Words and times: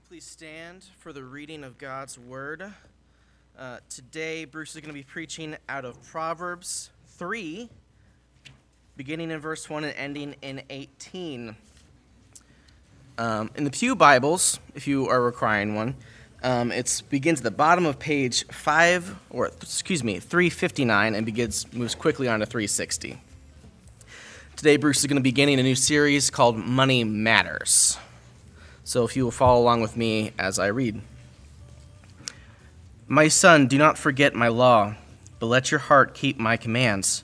you 0.00 0.08
please 0.08 0.24
stand 0.24 0.86
for 0.98 1.12
the 1.12 1.22
reading 1.22 1.62
of 1.62 1.76
God's 1.76 2.18
Word? 2.18 2.72
Uh, 3.58 3.78
today, 3.90 4.46
Bruce 4.46 4.74
is 4.74 4.80
going 4.80 4.88
to 4.88 4.94
be 4.94 5.02
preaching 5.02 5.56
out 5.68 5.84
of 5.84 6.02
Proverbs 6.04 6.88
3, 7.18 7.68
beginning 8.96 9.30
in 9.30 9.38
verse 9.40 9.68
1 9.68 9.84
and 9.84 9.94
ending 9.98 10.36
in 10.40 10.62
18. 10.70 11.54
Um, 13.18 13.50
in 13.56 13.64
the 13.64 13.70
Pew 13.70 13.94
Bibles, 13.94 14.58
if 14.74 14.88
you 14.88 15.06
are 15.08 15.20
requiring 15.20 15.74
one, 15.74 15.96
um, 16.42 16.72
it 16.72 17.02
begins 17.10 17.40
at 17.40 17.44
the 17.44 17.50
bottom 17.50 17.84
of 17.84 17.98
page 17.98 18.46
5, 18.46 19.16
or 19.28 19.48
excuse 19.48 20.02
me, 20.02 20.18
359, 20.18 21.14
and 21.14 21.26
begins 21.26 21.70
moves 21.74 21.94
quickly 21.94 22.26
on 22.26 22.40
to 22.40 22.46
360. 22.46 23.20
Today, 24.56 24.78
Bruce 24.78 25.00
is 25.00 25.06
going 25.06 25.16
to 25.16 25.22
be 25.22 25.30
beginning 25.30 25.60
a 25.60 25.62
new 25.62 25.74
series 25.74 26.30
called 26.30 26.56
Money 26.56 27.04
Matters. 27.04 27.98
So 28.90 29.04
if 29.04 29.14
you 29.14 29.22
will 29.22 29.30
follow 29.30 29.62
along 29.62 29.82
with 29.82 29.96
me 29.96 30.32
as 30.36 30.58
I 30.58 30.66
read. 30.66 31.00
My 33.06 33.28
son, 33.28 33.68
do 33.68 33.78
not 33.78 33.96
forget 33.96 34.34
my 34.34 34.48
law, 34.48 34.96
but 35.38 35.46
let 35.46 35.70
your 35.70 35.78
heart 35.78 36.12
keep 36.12 36.40
my 36.40 36.56
commands. 36.56 37.22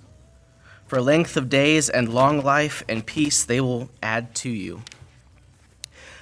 For 0.86 1.00
length 1.00 1.36
of 1.36 1.48
days 1.48 1.90
and 1.90 2.14
long 2.14 2.40
life 2.40 2.84
and 2.88 3.04
peace 3.04 3.42
they 3.42 3.60
will 3.60 3.90
add 4.00 4.32
to 4.36 4.48
you. 4.48 4.82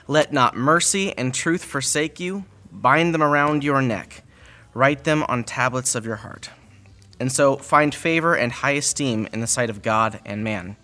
Let 0.09 0.33
not 0.33 0.57
mercy 0.57 1.13
and 1.13 1.35
truth 1.35 1.63
forsake 1.63 2.19
you. 2.19 2.47
Bind 2.73 3.13
them 3.13 3.23
around 3.23 3.63
your 3.63 3.83
neck. 3.83 4.23
Write 4.73 5.05
them 5.05 5.25
on 5.29 5.45
tablets 5.45 5.95
of 5.95 6.07
your 6.07 6.17
heart. 6.17 6.49
And 7.21 7.31
so 7.31 7.59
find 7.59 7.95
favor 7.95 8.35
and 8.35 8.51
high 8.51 8.77
esteem 8.81 9.29
in 9.31 9.41
the 9.41 9.47
sight 9.47 9.69
of 9.69 9.83
God 9.83 10.21
and 10.25 10.43
man. 10.43 10.77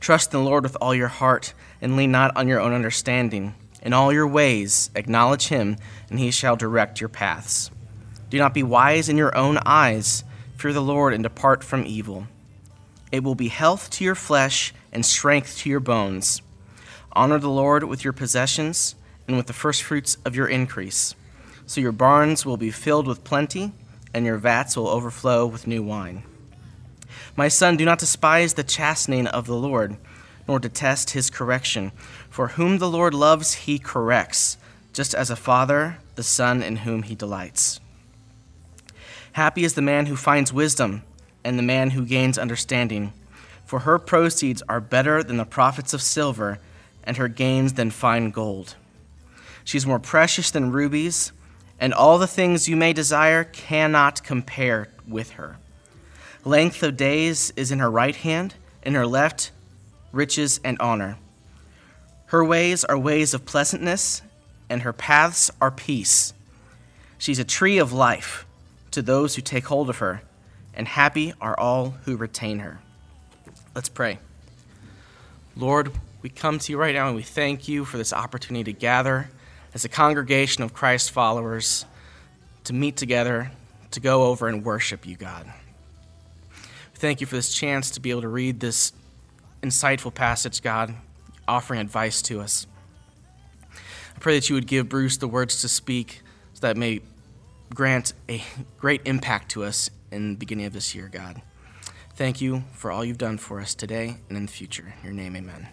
Trust 0.00 0.32
in 0.32 0.40
the 0.40 0.46
Lord 0.46 0.62
with 0.62 0.76
all 0.80 0.94
your 0.94 1.08
heart 1.08 1.52
and 1.82 1.96
lean 1.96 2.12
not 2.12 2.34
on 2.36 2.48
your 2.48 2.60
own 2.60 2.72
understanding. 2.72 3.54
In 3.82 3.92
all 3.92 4.12
your 4.12 4.28
ways, 4.28 4.90
acknowledge 4.94 5.48
him, 5.48 5.76
and 6.08 6.18
he 6.18 6.30
shall 6.30 6.56
direct 6.56 7.00
your 7.00 7.08
paths. 7.08 7.70
Do 8.30 8.38
not 8.38 8.54
be 8.54 8.62
wise 8.62 9.08
in 9.08 9.18
your 9.18 9.36
own 9.36 9.58
eyes. 9.66 10.22
Fear 10.56 10.72
the 10.72 10.80
Lord 10.80 11.12
and 11.12 11.24
depart 11.24 11.64
from 11.64 11.84
evil. 11.84 12.28
It 13.10 13.24
will 13.24 13.34
be 13.34 13.48
health 13.48 13.90
to 13.90 14.04
your 14.04 14.14
flesh 14.14 14.72
and 14.92 15.04
strength 15.04 15.58
to 15.58 15.68
your 15.68 15.80
bones. 15.80 16.40
Honor 17.12 17.38
the 17.38 17.50
Lord 17.50 17.84
with 17.84 18.04
your 18.04 18.12
possessions 18.12 18.94
and 19.26 19.36
with 19.36 19.48
the 19.48 19.52
firstfruits 19.52 20.16
of 20.24 20.36
your 20.36 20.46
increase. 20.46 21.14
So 21.66 21.80
your 21.80 21.92
barns 21.92 22.46
will 22.46 22.56
be 22.56 22.70
filled 22.70 23.06
with 23.06 23.24
plenty, 23.24 23.72
and 24.14 24.24
your 24.24 24.36
vats 24.36 24.76
will 24.76 24.88
overflow 24.88 25.46
with 25.46 25.66
new 25.66 25.82
wine. 25.82 26.22
My 27.36 27.48
son, 27.48 27.76
do 27.76 27.84
not 27.84 27.98
despise 27.98 28.54
the 28.54 28.62
chastening 28.62 29.26
of 29.26 29.46
the 29.46 29.56
Lord 29.56 29.96
nor 30.52 30.58
detest 30.58 31.12
his 31.12 31.30
correction. 31.30 31.92
For 32.28 32.48
whom 32.48 32.76
the 32.76 32.90
Lord 32.90 33.14
loves, 33.14 33.54
he 33.54 33.78
corrects, 33.78 34.58
just 34.92 35.14
as 35.14 35.30
a 35.30 35.34
father 35.34 35.96
the 36.14 36.22
son 36.22 36.62
in 36.62 36.76
whom 36.76 37.04
he 37.04 37.14
delights. 37.14 37.80
Happy 39.32 39.64
is 39.64 39.72
the 39.72 39.80
man 39.80 40.04
who 40.04 40.14
finds 40.14 40.52
wisdom, 40.52 41.04
and 41.42 41.58
the 41.58 41.62
man 41.62 41.92
who 41.92 42.04
gains 42.04 42.36
understanding. 42.36 43.14
For 43.64 43.78
her 43.78 43.98
proceeds 43.98 44.62
are 44.68 44.78
better 44.78 45.22
than 45.22 45.38
the 45.38 45.46
profits 45.46 45.94
of 45.94 46.02
silver, 46.02 46.58
and 47.02 47.16
her 47.16 47.28
gains 47.28 47.72
than 47.72 47.90
fine 47.90 48.30
gold. 48.30 48.74
She 49.64 49.78
is 49.78 49.86
more 49.86 49.98
precious 49.98 50.50
than 50.50 50.70
rubies, 50.70 51.32
and 51.80 51.94
all 51.94 52.18
the 52.18 52.26
things 52.26 52.68
you 52.68 52.76
may 52.76 52.92
desire 52.92 53.44
cannot 53.44 54.22
compare 54.22 54.88
with 55.08 55.30
her. 55.30 55.56
Length 56.44 56.82
of 56.82 56.98
days 56.98 57.54
is 57.56 57.72
in 57.72 57.78
her 57.78 57.90
right 57.90 58.16
hand, 58.16 58.56
in 58.82 58.92
her 58.92 59.06
left 59.06 59.50
riches, 60.12 60.60
and 60.62 60.78
honor. 60.78 61.16
Her 62.26 62.44
ways 62.44 62.84
are 62.84 62.98
ways 62.98 63.34
of 63.34 63.44
pleasantness, 63.44 64.22
and 64.68 64.82
her 64.82 64.92
paths 64.92 65.50
are 65.60 65.70
peace. 65.70 66.32
She's 67.18 67.38
a 67.38 67.44
tree 67.44 67.78
of 67.78 67.92
life 67.92 68.46
to 68.92 69.02
those 69.02 69.34
who 69.34 69.42
take 69.42 69.66
hold 69.66 69.90
of 69.90 69.98
her, 69.98 70.22
and 70.74 70.86
happy 70.86 71.32
are 71.40 71.58
all 71.58 71.90
who 72.04 72.16
retain 72.16 72.60
her. 72.60 72.80
Let's 73.74 73.88
pray. 73.88 74.18
Lord, 75.56 75.92
we 76.22 76.30
come 76.30 76.58
to 76.58 76.72
you 76.72 76.78
right 76.78 76.94
now 76.94 77.08
and 77.08 77.16
we 77.16 77.22
thank 77.22 77.68
you 77.68 77.84
for 77.84 77.98
this 77.98 78.12
opportunity 78.12 78.72
to 78.72 78.78
gather 78.78 79.28
as 79.74 79.84
a 79.84 79.88
congregation 79.88 80.62
of 80.62 80.72
Christ 80.72 81.10
followers 81.10 81.84
to 82.64 82.72
meet 82.72 82.96
together, 82.96 83.50
to 83.90 84.00
go 84.00 84.24
over 84.24 84.48
and 84.48 84.64
worship 84.64 85.06
you, 85.06 85.16
God. 85.16 85.46
We 85.46 86.98
thank 86.98 87.20
you 87.20 87.26
for 87.26 87.34
this 87.34 87.52
chance 87.52 87.90
to 87.92 88.00
be 88.00 88.10
able 88.10 88.22
to 88.22 88.28
read 88.28 88.60
this 88.60 88.92
insightful 89.62 90.12
passage, 90.12 90.62
God, 90.62 90.94
offering 91.46 91.80
advice 91.80 92.20
to 92.22 92.40
us. 92.40 92.66
I 94.16 94.18
pray 94.18 94.34
that 94.34 94.48
you 94.48 94.54
would 94.54 94.66
give 94.66 94.88
Bruce 94.88 95.16
the 95.16 95.28
words 95.28 95.60
to 95.62 95.68
speak 95.68 96.22
so 96.54 96.66
that 96.66 96.76
may 96.76 97.00
grant 97.74 98.12
a 98.28 98.42
great 98.78 99.02
impact 99.04 99.50
to 99.52 99.64
us 99.64 99.90
in 100.10 100.32
the 100.32 100.38
beginning 100.38 100.66
of 100.66 100.72
this 100.72 100.94
year, 100.94 101.08
God. 101.10 101.40
Thank 102.14 102.40
you 102.40 102.64
for 102.72 102.90
all 102.90 103.04
you've 103.04 103.18
done 103.18 103.38
for 103.38 103.60
us 103.60 103.74
today 103.74 104.16
and 104.28 104.36
in 104.36 104.46
the 104.46 104.52
future. 104.52 104.94
In 105.00 105.04
your 105.04 105.14
name, 105.14 105.34
amen. 105.34 105.68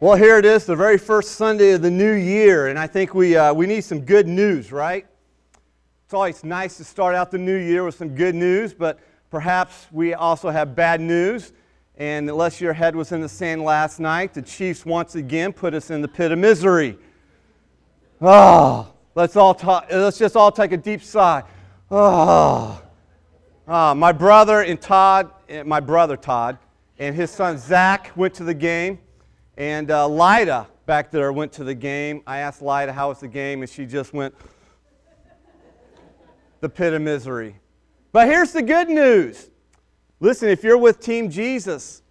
Well, 0.00 0.16
here 0.16 0.36
it 0.36 0.44
is, 0.44 0.66
the 0.66 0.74
very 0.74 0.98
first 0.98 1.36
Sunday 1.36 1.70
of 1.70 1.82
the 1.82 1.90
new 1.90 2.12
year, 2.12 2.66
and 2.66 2.76
I 2.76 2.88
think 2.88 3.14
we, 3.14 3.36
uh, 3.36 3.54
we 3.54 3.68
need 3.68 3.82
some 3.84 4.00
good 4.00 4.26
news, 4.26 4.72
right? 4.72 5.06
It's 6.12 6.14
always 6.14 6.44
nice 6.44 6.76
to 6.76 6.84
start 6.84 7.14
out 7.14 7.30
the 7.30 7.38
new 7.38 7.56
year 7.56 7.84
with 7.84 7.94
some 7.94 8.14
good 8.14 8.34
news, 8.34 8.74
but 8.74 8.98
perhaps 9.30 9.86
we 9.90 10.12
also 10.12 10.50
have 10.50 10.76
bad 10.76 11.00
news. 11.00 11.54
And 11.96 12.28
unless 12.28 12.60
your 12.60 12.74
head 12.74 12.94
was 12.94 13.12
in 13.12 13.22
the 13.22 13.30
sand 13.30 13.62
last 13.62 13.98
night, 13.98 14.34
the 14.34 14.42
Chiefs 14.42 14.84
once 14.84 15.14
again 15.14 15.54
put 15.54 15.72
us 15.72 15.90
in 15.90 16.02
the 16.02 16.08
pit 16.08 16.30
of 16.30 16.38
misery. 16.38 16.98
Oh, 18.20 18.92
let's, 19.14 19.36
all 19.36 19.54
talk, 19.54 19.86
let's 19.90 20.18
just 20.18 20.36
all 20.36 20.52
take 20.52 20.72
a 20.72 20.76
deep 20.76 21.02
sigh. 21.02 21.44
Oh. 21.90 22.82
my 23.66 24.12
brother 24.12 24.60
and 24.60 24.78
Todd, 24.78 25.30
eh, 25.48 25.62
my 25.62 25.80
brother 25.80 26.18
Todd, 26.18 26.58
and 26.98 27.16
his 27.16 27.30
son 27.30 27.56
Zach 27.56 28.12
went 28.16 28.34
to 28.34 28.44
the 28.44 28.52
game. 28.52 28.98
And 29.56 29.90
uh, 29.90 30.06
Lida 30.08 30.66
back 30.84 31.10
there 31.10 31.32
went 31.32 31.52
to 31.52 31.64
the 31.64 31.74
game. 31.74 32.22
I 32.26 32.40
asked 32.40 32.60
Lida 32.60 32.92
how 32.92 33.08
was 33.08 33.20
the 33.20 33.28
game, 33.28 33.62
and 33.62 33.70
she 33.70 33.86
just 33.86 34.12
went, 34.12 34.34
the 36.62 36.68
pit 36.68 36.94
of 36.94 37.02
misery. 37.02 37.56
But 38.12 38.28
here's 38.28 38.52
the 38.52 38.62
good 38.62 38.88
news. 38.88 39.50
Listen, 40.20 40.48
if 40.48 40.62
you're 40.62 40.78
with 40.78 41.00
Team 41.00 41.28
Jesus, 41.28 42.02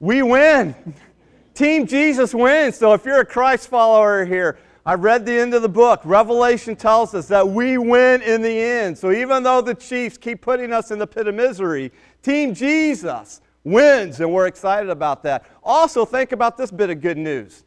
we 0.00 0.20
win. 0.20 0.74
Team 1.54 1.86
Jesus 1.86 2.34
wins. 2.34 2.76
So 2.76 2.92
if 2.92 3.04
you're 3.04 3.20
a 3.20 3.24
Christ 3.24 3.68
follower 3.68 4.24
here, 4.24 4.58
I 4.84 4.94
read 4.94 5.24
the 5.24 5.32
end 5.32 5.54
of 5.54 5.62
the 5.62 5.68
book. 5.68 6.00
Revelation 6.04 6.74
tells 6.74 7.14
us 7.14 7.28
that 7.28 7.48
we 7.48 7.78
win 7.78 8.20
in 8.20 8.42
the 8.42 8.58
end. 8.58 8.98
So 8.98 9.12
even 9.12 9.44
though 9.44 9.60
the 9.60 9.74
Chiefs 9.74 10.18
keep 10.18 10.42
putting 10.42 10.72
us 10.72 10.90
in 10.90 10.98
the 10.98 11.06
pit 11.06 11.28
of 11.28 11.36
misery, 11.36 11.92
Team 12.20 12.52
Jesus 12.52 13.40
wins, 13.62 14.18
and 14.18 14.32
we're 14.32 14.48
excited 14.48 14.90
about 14.90 15.22
that. 15.22 15.46
Also, 15.62 16.04
think 16.04 16.32
about 16.32 16.56
this 16.56 16.72
bit 16.72 16.90
of 16.90 17.00
good 17.00 17.16
news. 17.16 17.63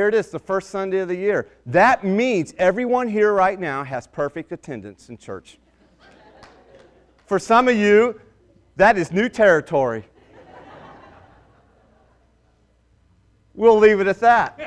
Here 0.00 0.08
it 0.08 0.14
is, 0.14 0.30
the 0.30 0.38
first 0.38 0.70
Sunday 0.70 1.00
of 1.00 1.08
the 1.08 1.14
year. 1.14 1.46
That 1.66 2.04
means 2.04 2.54
everyone 2.56 3.06
here 3.06 3.34
right 3.34 3.60
now 3.60 3.84
has 3.84 4.06
perfect 4.06 4.50
attendance 4.50 5.10
in 5.10 5.18
church. 5.18 5.58
For 7.26 7.38
some 7.38 7.68
of 7.68 7.76
you, 7.76 8.18
that 8.76 8.96
is 8.96 9.12
new 9.12 9.28
territory. 9.28 10.06
We'll 13.54 13.76
leave 13.76 14.00
it 14.00 14.06
at 14.06 14.20
that. 14.20 14.58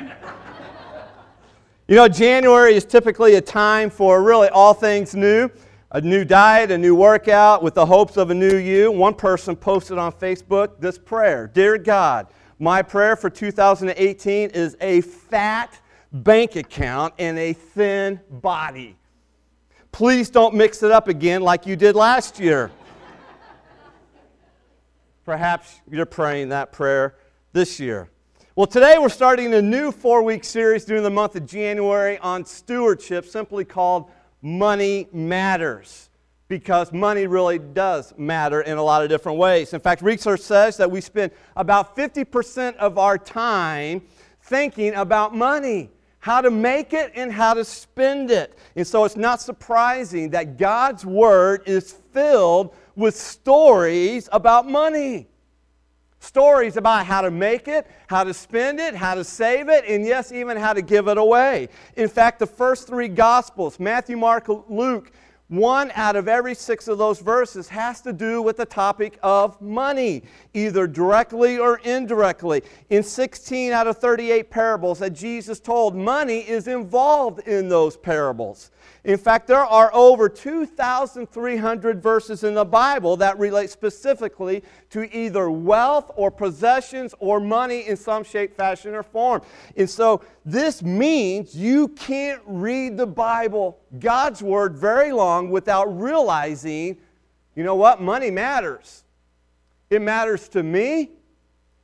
You 1.88 1.96
know, 1.96 2.08
January 2.08 2.76
is 2.76 2.86
typically 2.86 3.34
a 3.34 3.42
time 3.42 3.90
for 3.90 4.22
really 4.22 4.50
all 4.50 4.76
things 4.76 5.16
new 5.16 5.50
a 5.90 6.02
new 6.02 6.24
diet, 6.24 6.70
a 6.70 6.78
new 6.78 6.94
workout 6.94 7.64
with 7.64 7.74
the 7.74 7.88
hopes 7.88 8.18
of 8.18 8.30
a 8.30 8.36
new 8.36 8.58
you. 8.58 8.92
One 8.92 9.16
person 9.16 9.56
posted 9.56 9.98
on 9.98 10.12
Facebook 10.12 10.80
this 10.80 11.00
prayer 11.00 11.48
Dear 11.48 11.80
God, 11.80 12.28
my 12.64 12.82
prayer 12.82 13.18
for 13.18 13.30
2018 13.30 14.52
is 14.52 14.78
a 14.80 15.02
fat 15.02 15.78
bank 16.14 16.56
account 16.56 17.14
and 17.20 17.38
a 17.38 17.52
thin 17.52 18.22
body. 18.30 18.96
Please 19.92 20.30
don't 20.30 20.56
mix 20.56 20.82
it 20.82 20.90
up 20.90 21.10
again 21.10 21.42
like 21.42 21.66
you 21.66 21.76
did 21.76 21.94
last 21.94 22.40
year. 22.40 22.72
Perhaps 25.26 25.82
you're 25.92 26.06
praying 26.06 26.50
that 26.50 26.72
prayer 26.72 27.16
this 27.52 27.82
year. 27.82 28.10
Well, 28.56 28.68
today 28.68 28.96
we're 28.98 29.10
starting 29.10 29.54
a 29.54 29.62
new 29.62 29.92
four 29.92 30.24
week 30.24 30.46
series 30.46 30.86
during 30.86 31.04
the 31.04 31.10
month 31.10 31.36
of 31.36 31.46
January 31.46 32.18
on 32.20 32.46
stewardship, 32.46 33.26
simply 33.26 33.66
called 33.66 34.10
Money 34.42 35.10
Matters 35.12 36.10
because 36.54 36.94
money 36.94 37.26
really 37.26 37.58
does 37.58 38.14
matter 38.16 38.62
in 38.62 38.78
a 38.78 38.84
lot 38.84 39.02
of 39.02 39.10
different 39.10 39.40
ways. 39.40 39.74
In 39.74 39.80
fact, 39.80 40.04
research 40.04 40.40
says 40.40 40.78
that 40.78 40.92
we 40.92 41.02
spend 41.02 41.32
about 41.56 41.96
50% 41.96 42.76
of 42.76 43.00
our 43.00 43.18
time 43.18 44.04
thinking 44.44 44.94
about 44.94 45.36
money, 45.36 45.90
how 46.20 46.42
to 46.42 46.52
make 46.52 46.94
it 46.94 47.12
and 47.16 47.32
how 47.32 47.56
to 47.56 47.66
spend 47.66 48.30
it. 48.30 48.56
And 48.76 48.86
so 48.86 49.04
it's 49.04 49.18
not 49.18 49.42
surprising 49.42 50.30
that 50.30 50.60
God's 50.60 51.04
Word 51.04 51.64
is 51.66 51.94
filled 52.12 52.76
with 52.96 53.16
stories 53.16 54.30
about 54.32 54.70
money. 54.70 55.28
Stories 56.20 56.78
about 56.78 57.08
how 57.08 57.22
to 57.22 57.32
make 57.32 57.68
it, 57.68 57.88
how 58.06 58.24
to 58.24 58.34
spend 58.34 58.80
it, 58.80 58.94
how 58.94 59.16
to 59.16 59.24
save 59.24 59.70
it, 59.70 59.86
and 59.88 60.06
yes, 60.06 60.32
even 60.32 60.56
how 60.56 60.72
to 60.74 60.84
give 60.84 61.08
it 61.08 61.18
away. 61.18 61.68
In 61.96 62.08
fact, 62.08 62.38
the 62.38 62.46
first 62.46 62.86
three 62.86 63.08
Gospels 63.08 63.80
Matthew, 63.80 64.18
Mark, 64.18 64.48
Luke 64.70 65.12
one 65.50 65.92
out 65.96 66.16
of 66.16 66.28
every 66.28 66.56
six 66.56 66.88
of 66.88 66.98
those 66.98 67.20
verses 67.20 67.68
has 67.68 68.02
to 68.02 68.14
do 68.14 68.42
with 68.42 68.58
the 68.58 68.66
topic 68.66 69.20
of 69.22 69.60
money, 69.62 70.24
either 70.54 70.88
directly 70.88 71.60
or 71.60 71.78
indirectly. 71.84 72.64
In 72.90 73.04
16 73.04 73.72
out 73.72 73.86
of 73.86 73.98
38 73.98 74.50
parables 74.50 75.00
that 75.00 75.12
Jesus 75.12 75.60
told, 75.60 75.96
money 75.96 76.40
is 76.40 76.68
involved 76.68 77.48
in 77.48 77.70
those 77.70 77.98
parables. 77.98 78.72
In 79.04 79.18
fact, 79.18 79.48
there 79.48 79.66
are 79.66 79.94
over 79.94 80.30
2,300 80.30 82.02
verses 82.02 82.46
in 82.46 82.54
the 82.54 82.64
Bible 82.64 83.18
that 83.18 83.38
relate 83.38 83.70
specifically 83.70 84.64
to 84.92 85.14
either 85.16 85.52
wealth 85.52 86.10
or 86.16 86.32
possessions 86.32 87.14
or 87.20 87.42
money 87.42 87.86
in 87.86 87.98
some 87.98 88.24
shape, 88.24 88.56
fashion, 88.56 88.96
or 88.96 89.04
form. 89.04 89.42
And 89.76 89.90
so 89.90 90.22
this 90.46 90.82
means 90.82 91.54
you 91.54 91.90
can't 91.90 92.42
read 92.46 92.96
the 92.96 93.06
Bible, 93.06 93.78
God's 94.00 94.42
Word, 94.42 94.78
very 94.78 95.12
long 95.12 95.50
without 95.50 95.86
realizing, 96.00 96.98
you 97.56 97.64
know 97.66 97.76
what? 97.76 98.02
Money 98.02 98.32
matters. 98.32 99.04
It 99.90 100.02
matters 100.02 100.48
to 100.50 100.64
me, 100.64 101.12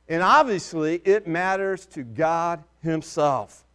and 0.08 0.22
obviously 0.22 1.02
it 1.04 1.28
matters 1.28 1.84
to 1.86 2.02
God 2.02 2.64
Himself. 2.82 3.66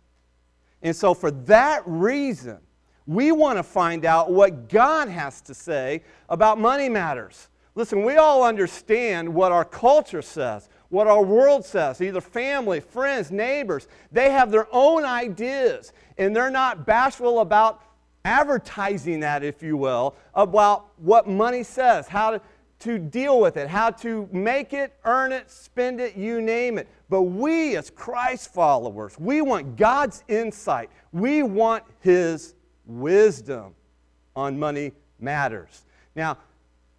And 0.81 0.95
so, 0.95 1.13
for 1.13 1.29
that 1.31 1.83
reason, 1.85 2.57
we 3.07 3.31
want 3.31 3.57
to 3.57 3.63
find 3.63 4.05
out 4.05 4.31
what 4.31 4.69
God 4.69 5.09
has 5.09 5.41
to 5.41 5.53
say 5.53 6.01
about 6.29 6.59
money 6.59 6.89
matters. 6.89 7.49
Listen, 7.75 8.03
we 8.03 8.15
all 8.15 8.43
understand 8.43 9.31
what 9.33 9.51
our 9.51 9.65
culture 9.65 10.21
says, 10.21 10.69
what 10.89 11.07
our 11.07 11.23
world 11.23 11.65
says, 11.65 12.01
either 12.01 12.21
family, 12.21 12.79
friends, 12.79 13.31
neighbors. 13.31 13.87
They 14.11 14.31
have 14.31 14.49
their 14.49 14.67
own 14.71 15.03
ideas, 15.03 15.91
and 16.17 16.35
they're 16.35 16.49
not 16.49 16.85
bashful 16.85 17.41
about 17.41 17.81
advertising 18.23 19.19
that, 19.19 19.43
if 19.43 19.61
you 19.61 19.77
will, 19.77 20.15
about 20.33 20.87
what 20.97 21.27
money 21.27 21.63
says, 21.63 22.07
how 22.07 22.31
to, 22.31 22.41
to 22.79 22.97
deal 22.97 23.39
with 23.39 23.55
it, 23.57 23.67
how 23.67 23.91
to 23.91 24.27
make 24.31 24.73
it, 24.73 24.93
earn 25.03 25.31
it, 25.31 25.51
spend 25.51 25.99
it, 25.99 26.15
you 26.15 26.41
name 26.41 26.77
it. 26.77 26.87
But 27.09 27.23
we, 27.23 27.75
as 27.75 27.89
Christ 27.89 28.53
followers, 28.53 29.19
we 29.19 29.41
want 29.41 29.75
God's 29.75 30.23
insight. 30.27 30.89
We 31.11 31.43
want 31.43 31.83
His 31.99 32.54
wisdom 32.85 33.75
on 34.35 34.59
money 34.59 34.91
matters. 35.19 35.85
Now, 36.15 36.37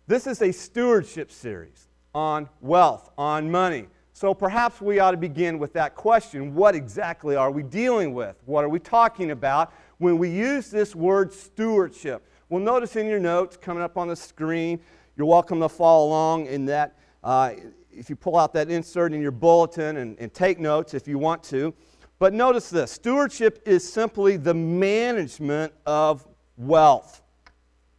this 0.07 0.27
is 0.27 0.43
a 0.43 0.53
stewardship 0.53 1.31
series 1.31 1.89
on 2.15 2.49
wealth, 2.61 3.11
on 3.19 3.51
money. 3.51 3.89
So 4.13 4.33
perhaps 4.33 4.81
we 4.81 4.99
ought 4.99 5.11
to 5.11 5.17
begin 5.19 5.59
with 5.59 5.75
that 5.75 5.95
question 5.95 6.55
what 6.55 6.75
exactly 6.75 7.37
are 7.37 7.51
we 7.51 7.63
dealing 7.63 8.15
with? 8.15 8.37
What 8.47 8.65
are 8.65 8.69
we 8.69 8.79
talking 8.79 9.31
about 9.31 9.75
when 9.99 10.17
we 10.17 10.31
use 10.31 10.71
this 10.71 10.95
word 10.95 11.33
stewardship? 11.33 12.27
Well, 12.49 12.63
notice 12.63 12.97
in 12.97 13.07
your 13.09 13.19
notes 13.19 13.59
coming 13.59 13.83
up 13.83 13.99
on 13.99 14.09
the 14.09 14.17
screen, 14.17 14.81
you're 15.17 15.27
welcome 15.27 15.61
to 15.61 15.69
follow 15.69 16.07
along 16.07 16.47
in 16.47 16.65
that. 16.67 16.97
Uh, 17.23 17.53
if 17.91 18.09
you 18.09 18.17
pull 18.17 18.39
out 18.39 18.53
that 18.53 18.71
insert 18.71 19.13
in 19.13 19.21
your 19.21 19.33
bulletin 19.33 19.97
and, 19.97 20.19
and 20.19 20.33
take 20.33 20.59
notes 20.59 20.95
if 20.95 21.09
you 21.09 21.19
want 21.19 21.43
to. 21.45 21.75
But 22.19 22.33
notice 22.33 22.71
this 22.71 22.93
stewardship 22.93 23.63
is 23.67 23.91
simply 23.91 24.37
the 24.37 24.55
management 24.55 25.73
of 25.85 26.27
wealth. 26.57 27.23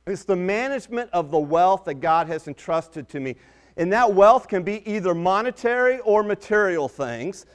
It's 0.08 0.24
the 0.24 0.36
management 0.36 1.10
of 1.12 1.32
the 1.32 1.40
wealth 1.40 1.86
that 1.86 1.96
God 1.96 2.28
has 2.28 2.48
entrusted 2.48 3.10
to 3.10 3.20
me. 3.20 3.36
And 3.76 3.94
that 3.94 4.14
wealth 4.14 4.48
can 4.48 4.64
be 4.64 4.90
either 4.90 5.14
monetary 5.14 6.00
or 6.00 6.24
material 6.24 6.88
things 6.88 7.46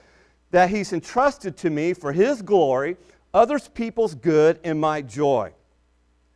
that 0.53 0.71
He's 0.71 0.93
entrusted 0.93 1.57
to 1.59 1.71
me 1.71 1.95
for 1.95 2.13
His 2.13 2.43
glory, 2.43 2.97
others 3.35 3.69
people's 3.69 4.15
good, 4.15 4.61
and 4.63 4.81
my 4.81 5.03
joy. 5.03 5.53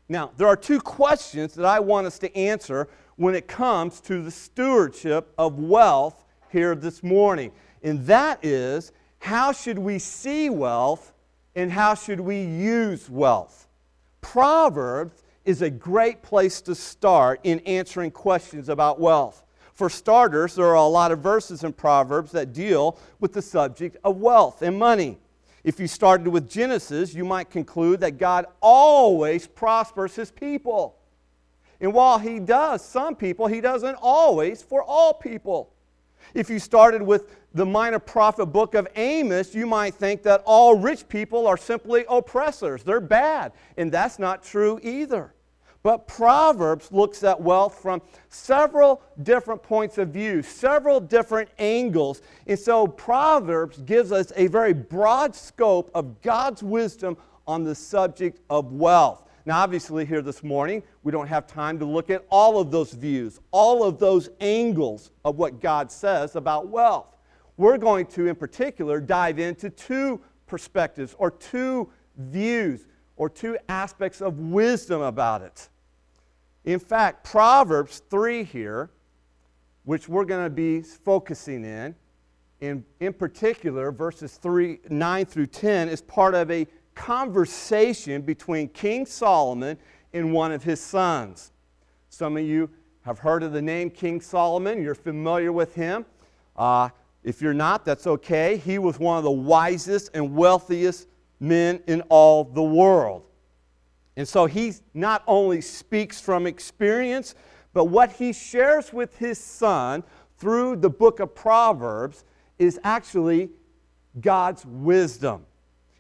Now, 0.09 0.33
there 0.37 0.49
are 0.49 0.57
two 0.57 0.81
questions 0.81 1.55
that 1.55 1.67
I 1.67 1.81
want 1.81 2.07
us 2.07 2.19
to 2.21 2.37
answer 2.37 2.89
when 3.17 3.35
it 3.35 3.47
comes 3.47 4.01
to 4.03 4.23
the 4.23 4.31
stewardship 4.31 5.33
of 5.39 5.59
wealth 5.59 6.25
here 6.51 6.75
this 6.75 7.03
morning. 7.03 7.53
And 7.83 8.05
that 8.07 8.45
is 8.45 8.93
how 9.19 9.53
should 9.53 9.79
we 9.79 9.99
see 9.99 10.51
wealth 10.51 11.13
and 11.55 11.73
how 11.73 11.95
should 11.95 12.21
we 12.21 12.43
use 12.43 13.09
wealth? 13.11 13.67
Proverbs 14.21 15.23
is 15.45 15.63
a 15.63 15.71
great 15.71 16.23
place 16.23 16.61
to 16.63 16.75
start 16.75 17.41
in 17.45 17.61
answering 17.61 18.11
questions 18.11 18.69
about 18.69 19.01
wealth. 19.01 19.45
For 19.75 19.91
starters, 19.91 20.55
there 20.55 20.67
are 20.67 20.75
a 20.75 20.87
lot 20.87 21.13
of 21.13 21.21
verses 21.21 21.63
in 21.63 21.73
Proverbs 21.73 22.33
that 22.33 22.53
deal 22.53 22.99
with 23.21 23.33
the 23.33 23.43
subject 23.43 23.97
of 24.05 24.17
wealth 24.17 24.63
and 24.63 24.79
money. 24.79 25.19
If 25.65 25.79
you 25.79 25.87
started 25.87 26.29
with 26.29 26.49
Genesis, 26.49 27.15
you 27.15 27.25
might 27.25 27.51
conclude 27.51 28.01
that 28.01 28.19
God 28.19 28.47
always 28.61 29.47
prospers 29.47 30.15
his 30.15 30.31
people. 30.31 30.97
And 31.81 31.93
while 31.93 32.19
he 32.19 32.39
does 32.39 32.85
some 32.85 33.15
people, 33.17 33.49
he 33.49 33.61
doesn't 33.61 33.97
always 34.01 34.63
for 34.63 34.83
all 34.83 35.13
people. 35.13 35.73
If 36.35 36.51
you 36.51 36.59
started 36.59 37.03
with 37.03 37.37
the 37.55 37.65
minor 37.65 37.99
prophet 37.99 38.47
book 38.47 38.75
of 38.75 38.87
Amos, 38.97 39.55
you 39.55 39.67
might 39.67 39.95
think 39.95 40.23
that 40.25 40.43
all 40.45 40.79
rich 40.79 41.09
people 41.09 41.47
are 41.47 41.57
simply 41.57 42.05
oppressors. 42.09 42.83
They're 42.83 43.01
bad. 43.01 43.53
And 43.77 43.91
that's 43.91 44.19
not 44.19 44.43
true 44.43 44.79
either. 44.83 45.33
But 45.83 46.09
Proverbs 46.09 46.91
looks 46.91 47.23
at 47.23 47.41
wealth 47.41 47.81
from 47.81 48.03
several 48.29 49.03
different 49.23 49.63
points 49.63 49.99
of 49.99 50.09
view, 50.09 50.43
several 50.43 50.99
different 50.99 51.49
angles. 51.61 52.23
And 52.49 52.59
so 52.59 52.89
Proverbs 52.89 53.79
gives 53.79 54.11
us 54.11 54.33
a 54.35 54.49
very 54.49 54.73
broad 54.73 55.37
scope 55.37 55.91
of 55.95 56.21
God's 56.23 56.63
wisdom 56.63 57.17
on 57.47 57.63
the 57.63 57.75
subject 57.75 58.41
of 58.51 58.73
wealth. 58.73 59.26
Now, 59.47 59.63
obviously, 59.63 60.05
here 60.05 60.23
this 60.23 60.43
morning, 60.43 60.83
we 61.05 61.13
don't 61.13 61.29
have 61.29 61.47
time 61.47 61.79
to 61.79 61.85
look 61.85 62.11
at 62.11 62.27
all 62.31 62.61
of 62.61 62.73
those 62.73 62.93
views, 62.93 63.39
all 63.53 63.85
of 63.85 64.01
those 64.01 64.29
angles 64.41 65.13
of 65.25 65.37
what 65.37 65.61
God 65.61 65.93
says 65.93 66.35
about 66.35 66.67
wealth. 66.67 67.17
We're 67.57 67.79
going 67.79 68.07
to, 68.07 68.27
in 68.27 68.35
particular, 68.35 69.01
dive 69.01 69.39
into 69.39 69.71
two 69.71 70.21
perspectives 70.49 71.15
or 71.17 71.31
two 71.31 71.89
views 72.17 72.87
or 73.17 73.31
two 73.31 73.57
aspects 73.69 74.21
of 74.21 74.41
wisdom 74.41 75.01
about 75.01 75.43
it. 75.43 75.69
In 76.65 76.81
fact, 76.81 77.23
Proverbs 77.23 78.03
3 78.11 78.43
here, 78.43 78.91
which 79.85 80.09
we're 80.09 80.25
going 80.25 80.45
to 80.45 80.51
be 80.51 80.83
focusing 80.83 81.65
in, 81.65 81.95
in, 82.61 82.85
in 82.99 83.13
particular, 83.13 83.93
verses 83.93 84.39
3, 84.39 84.81
9 84.91 85.25
through 85.25 85.47
10, 85.47 85.89
is 85.89 86.03
part 86.03 86.35
of 86.35 86.51
a 86.51 86.67
conversation 86.97 88.23
between 88.23 88.69
King 88.71 89.07
Solomon 89.07 89.79
and 90.13 90.33
one 90.33 90.51
of 90.51 90.65
his 90.65 90.81
sons. 90.81 91.53
Some 92.09 92.37
of 92.37 92.43
you 92.43 92.69
have 93.03 93.21
heard 93.21 93.45
of 93.45 93.53
the 93.53 93.63
name 93.63 93.91
King 93.91 94.21
Solomon, 94.21 94.83
you're 94.83 94.97
familiar 94.97 95.53
with 95.53 95.75
him. 95.77 96.05
Uh, 96.57 96.89
if 97.23 97.41
you're 97.41 97.55
not, 97.55 97.85
that's 97.85 98.07
okay. 98.07 98.57
He 98.57 98.79
was 98.79 98.99
one 98.99 99.19
of 99.19 99.25
the 99.25 99.31
wisest 99.31 100.11
and 100.15 100.35
wealthiest 100.35 101.07
men 101.39 101.81
in 101.87 102.01
all 102.09 102.45
the 102.45 102.63
world. 102.63 103.23
And 104.17 104.27
so 104.27 104.47
he 104.47 104.73
not 104.95 105.23
only 105.27 105.61
speaks 105.61 106.21
from 106.21 106.47
experience, 106.47 107.35
but 107.75 107.85
what 107.87 108.13
he 108.13 108.33
shares 108.33 108.93
with 108.93 109.17
his 109.19 109.39
son 109.39 110.03
through 110.39 110.77
the 110.77 110.89
book 110.89 111.21
of 111.21 111.35
Proverbs 111.35 112.25
is 112.59 112.81
actually 112.83 113.51
God's 114.21 114.65
wisdom. 114.65 115.45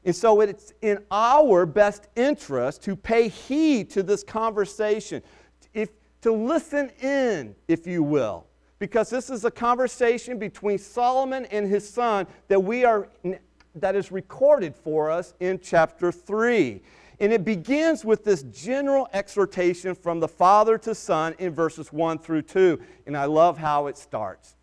And 0.06 0.14
so 0.14 0.40
it's 0.40 0.72
in 0.82 1.00
our 1.10 1.66
best 1.66 2.06
interest 2.14 2.82
to 2.84 2.94
pay 2.94 3.26
heed 3.26 3.90
to 3.90 4.04
this 4.04 4.22
conversation, 4.22 5.20
if, 5.74 5.90
to 6.22 6.32
listen 6.32 6.90
in, 7.02 7.56
if 7.66 7.88
you 7.88 8.04
will. 8.04 8.46
Because 8.78 9.10
this 9.10 9.30
is 9.30 9.44
a 9.44 9.50
conversation 9.50 10.38
between 10.38 10.78
Solomon 10.78 11.44
and 11.46 11.68
his 11.68 11.88
son 11.88 12.28
that 12.46 12.60
we 12.60 12.84
are 12.84 13.08
that 13.74 13.96
is 13.96 14.12
recorded 14.12 14.74
for 14.74 15.10
us 15.10 15.34
in 15.40 15.58
chapter 15.58 16.12
3. 16.12 16.80
And 17.18 17.32
it 17.32 17.44
begins 17.44 18.04
with 18.04 18.24
this 18.24 18.44
general 18.44 19.08
exhortation 19.12 19.94
from 19.94 20.20
the 20.20 20.28
father 20.28 20.78
to 20.78 20.94
son 20.94 21.34
in 21.38 21.52
verses 21.52 21.92
1 21.92 22.18
through 22.20 22.42
2. 22.42 22.78
And 23.06 23.16
I 23.16 23.24
love 23.24 23.58
how 23.58 23.88
it 23.88 23.98
starts. 23.98 24.54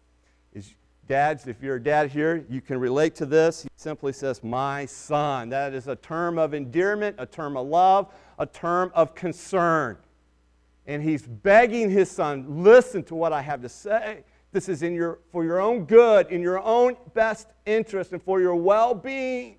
Dads, 1.08 1.48
if 1.48 1.62
you're 1.62 1.76
a 1.76 1.84
dad 1.84 2.12
here, 2.12 2.46
you 2.50 2.62
can 2.62 2.80
relate 2.80 3.14
to 3.16 3.26
this. 3.26 3.64
He 3.64 3.70
simply 3.76 4.14
says, 4.14 4.42
My 4.42 4.86
son. 4.86 5.50
That 5.50 5.74
is 5.74 5.88
a 5.88 5.98
term 5.98 6.38
of 6.38 6.54
endearment, 6.54 7.18
a 7.20 7.26
term 7.26 7.58
of 7.58 7.68
love, 7.68 8.14
a 8.40 8.46
term 8.46 8.92
of 8.96 9.14
concern. 9.14 9.98
And 10.88 11.04
he's 11.04 11.24
begging 11.24 11.90
his 11.90 12.10
son, 12.10 12.64
Listen 12.64 13.04
to 13.04 13.16
what 13.16 13.34
I 13.34 13.42
have 13.42 13.62
to 13.62 13.70
say. 13.70 14.24
This 14.54 14.70
is 14.70 14.84
in 14.84 14.94
your, 14.94 15.20
for 15.32 15.44
your 15.44 15.60
own 15.60 15.86
good, 15.86 16.32
in 16.32 16.42
your 16.42 16.60
own 16.60 16.96
best 17.14 17.48
interest, 17.66 18.14
and 18.14 18.22
for 18.22 18.40
your 18.40 18.56
well 18.56 18.94
being. 18.94 19.58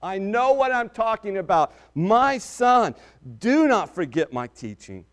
I 0.00 0.18
know 0.18 0.52
what 0.52 0.72
I'm 0.72 0.88
talking 0.88 1.36
about. 1.36 1.74
My 1.94 2.38
son, 2.38 2.94
do 3.38 3.68
not 3.68 3.94
forget 3.94 4.32
my 4.32 4.46
teaching, 4.48 5.04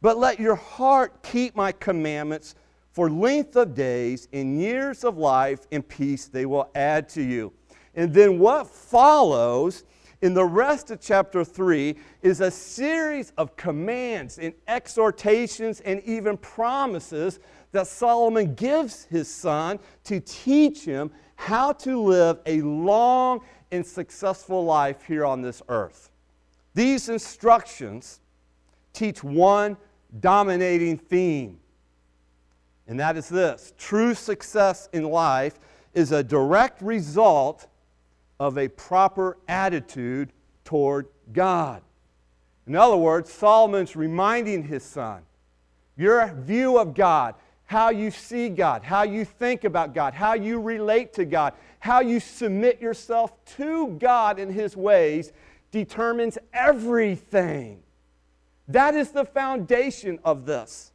but 0.00 0.16
let 0.16 0.40
your 0.40 0.56
heart 0.56 1.22
keep 1.22 1.54
my 1.54 1.70
commandments 1.72 2.54
For 2.92 3.10
length 3.10 3.56
of 3.56 3.74
days 3.74 4.28
and 4.32 4.60
years 4.60 5.02
of 5.02 5.16
life 5.16 5.66
and 5.72 5.86
peace 5.86 6.26
they 6.26 6.46
will 6.46 6.70
add 6.74 7.08
to 7.10 7.22
you. 7.22 7.52
And 7.94 8.12
then 8.12 8.38
what 8.38 8.68
follows 8.68 9.84
in 10.20 10.34
the 10.34 10.44
rest 10.44 10.90
of 10.90 11.00
chapter 11.00 11.44
3 11.44 11.96
is 12.22 12.40
a 12.40 12.50
series 12.50 13.32
of 13.36 13.56
commands 13.56 14.38
and 14.38 14.54
exhortations 14.68 15.80
and 15.80 16.00
even 16.04 16.36
promises 16.36 17.40
that 17.72 17.86
Solomon 17.86 18.54
gives 18.54 19.04
his 19.04 19.26
son 19.26 19.78
to 20.04 20.20
teach 20.20 20.84
him 20.84 21.10
how 21.34 21.72
to 21.72 22.00
live 22.00 22.38
a 22.46 22.60
long 22.60 23.40
and 23.72 23.84
successful 23.84 24.64
life 24.64 25.02
here 25.02 25.24
on 25.24 25.40
this 25.42 25.62
earth. 25.68 26.10
These 26.74 27.08
instructions 27.08 28.20
teach 28.92 29.24
one 29.24 29.76
dominating 30.20 30.98
theme, 30.98 31.58
and 32.86 32.98
that 33.00 33.16
is 33.16 33.28
this 33.28 33.72
true 33.78 34.14
success 34.14 34.88
in 34.92 35.04
life 35.04 35.58
is 35.94 36.12
a 36.12 36.22
direct 36.22 36.82
result 36.82 37.66
of 38.40 38.58
a 38.58 38.68
proper 38.68 39.38
attitude 39.48 40.32
toward 40.64 41.06
God. 41.32 41.82
In 42.66 42.76
other 42.76 42.96
words, 42.96 43.32
Solomon's 43.32 43.94
reminding 43.96 44.64
his 44.64 44.82
son 44.82 45.22
your 45.96 46.32
view 46.34 46.78
of 46.78 46.94
God, 46.94 47.34
how 47.66 47.90
you 47.90 48.10
see 48.10 48.48
God, 48.48 48.82
how 48.82 49.02
you 49.02 49.24
think 49.24 49.64
about 49.64 49.94
God, 49.94 50.14
how 50.14 50.34
you 50.34 50.60
relate 50.60 51.12
to 51.14 51.24
God, 51.24 51.54
how 51.80 52.00
you 52.00 52.20
submit 52.20 52.80
yourself 52.80 53.32
to 53.56 53.88
God 53.98 54.38
in 54.38 54.50
His 54.50 54.76
ways 54.76 55.32
determines 55.70 56.38
everything. 56.52 57.82
That 58.68 58.94
is 58.94 59.10
the 59.10 59.24
foundation 59.24 60.18
of 60.24 60.46
this. 60.46 60.91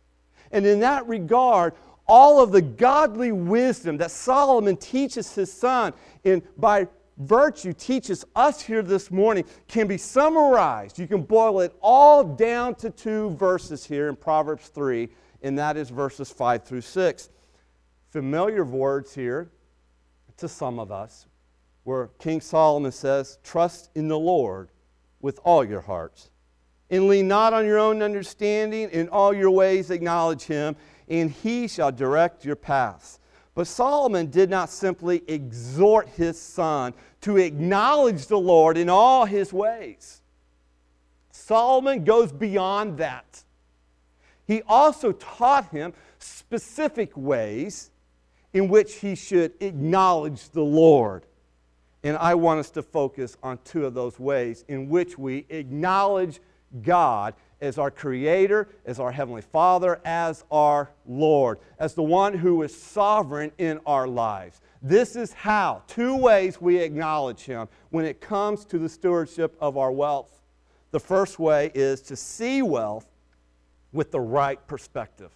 And 0.51 0.65
in 0.65 0.79
that 0.81 1.07
regard, 1.07 1.73
all 2.07 2.41
of 2.41 2.51
the 2.51 2.61
godly 2.61 3.31
wisdom 3.31 3.97
that 3.97 4.11
Solomon 4.11 4.77
teaches 4.77 5.33
his 5.35 5.51
son 5.51 5.93
and 6.23 6.41
by 6.57 6.87
virtue 7.17 7.73
teaches 7.73 8.25
us 8.35 8.61
here 8.61 8.81
this 8.81 9.11
morning 9.11 9.43
can 9.67 9.87
be 9.87 9.97
summarized. 9.97 10.99
You 10.99 11.07
can 11.07 11.23
boil 11.23 11.61
it 11.61 11.75
all 11.81 12.23
down 12.23 12.75
to 12.75 12.89
two 12.89 13.31
verses 13.31 13.85
here 13.85 14.09
in 14.09 14.15
Proverbs 14.15 14.67
3, 14.69 15.09
and 15.41 15.57
that 15.57 15.77
is 15.77 15.89
verses 15.89 16.29
5 16.29 16.63
through 16.63 16.81
6. 16.81 17.29
Familiar 18.09 18.63
words 18.63 19.13
here 19.13 19.49
to 20.37 20.47
some 20.47 20.79
of 20.79 20.91
us, 20.91 21.25
where 21.83 22.07
King 22.19 22.41
Solomon 22.41 22.91
says, 22.91 23.39
Trust 23.43 23.89
in 23.95 24.07
the 24.07 24.19
Lord 24.19 24.69
with 25.19 25.39
all 25.43 25.65
your 25.65 25.81
hearts. 25.81 26.29
And 26.89 27.07
lean 27.07 27.27
not 27.27 27.53
on 27.53 27.65
your 27.65 27.79
own 27.79 28.01
understanding, 28.01 28.89
in 28.91 29.09
all 29.09 29.33
your 29.33 29.51
ways 29.51 29.91
acknowledge 29.91 30.43
him, 30.43 30.75
and 31.09 31.29
he 31.29 31.67
shall 31.67 31.91
direct 31.91 32.45
your 32.45 32.55
paths. 32.55 33.19
But 33.55 33.67
Solomon 33.67 34.29
did 34.29 34.49
not 34.49 34.69
simply 34.69 35.23
exhort 35.27 36.09
his 36.09 36.39
son 36.39 36.93
to 37.21 37.37
acknowledge 37.37 38.27
the 38.27 38.37
Lord 38.37 38.77
in 38.77 38.89
all 38.89 39.25
his 39.25 39.51
ways. 39.51 40.21
Solomon 41.31 42.03
goes 42.03 42.31
beyond 42.31 42.99
that. 42.99 43.43
He 44.45 44.61
also 44.67 45.11
taught 45.11 45.69
him 45.71 45.93
specific 46.19 47.15
ways 47.17 47.91
in 48.53 48.69
which 48.69 48.95
he 48.95 49.15
should 49.15 49.53
acknowledge 49.59 50.49
the 50.49 50.63
Lord. 50.63 51.25
And 52.03 52.15
I 52.17 52.35
want 52.35 52.59
us 52.59 52.69
to 52.71 52.83
focus 52.83 53.35
on 53.43 53.59
two 53.65 53.85
of 53.85 53.93
those 53.93 54.19
ways 54.19 54.63
in 54.67 54.87
which 54.87 55.17
we 55.17 55.45
acknowledge 55.49 56.39
God 56.81 57.33
as 57.59 57.77
our 57.77 57.89
Creator, 57.89 58.69
as 58.85 58.99
our 58.99 59.11
Heavenly 59.11 59.41
Father, 59.41 59.99
as 60.05 60.43
our 60.51 60.91
Lord, 61.07 61.59
as 61.79 61.93
the 61.93 62.03
one 62.03 62.33
who 62.33 62.61
is 62.61 62.75
sovereign 62.75 63.51
in 63.57 63.79
our 63.85 64.07
lives. 64.07 64.61
This 64.81 65.15
is 65.15 65.33
how, 65.33 65.81
two 65.87 66.15
ways 66.15 66.61
we 66.61 66.77
acknowledge 66.77 67.41
Him 67.41 67.67
when 67.89 68.05
it 68.05 68.21
comes 68.21 68.63
to 68.65 68.77
the 68.77 68.89
stewardship 68.89 69.55
of 69.59 69.77
our 69.77 69.91
wealth. 69.91 70.41
The 70.91 70.99
first 70.99 71.39
way 71.39 71.71
is 71.73 72.01
to 72.03 72.15
see 72.15 72.61
wealth 72.61 73.07
with 73.91 74.11
the 74.11 74.19
right 74.19 74.65
perspective, 74.67 75.31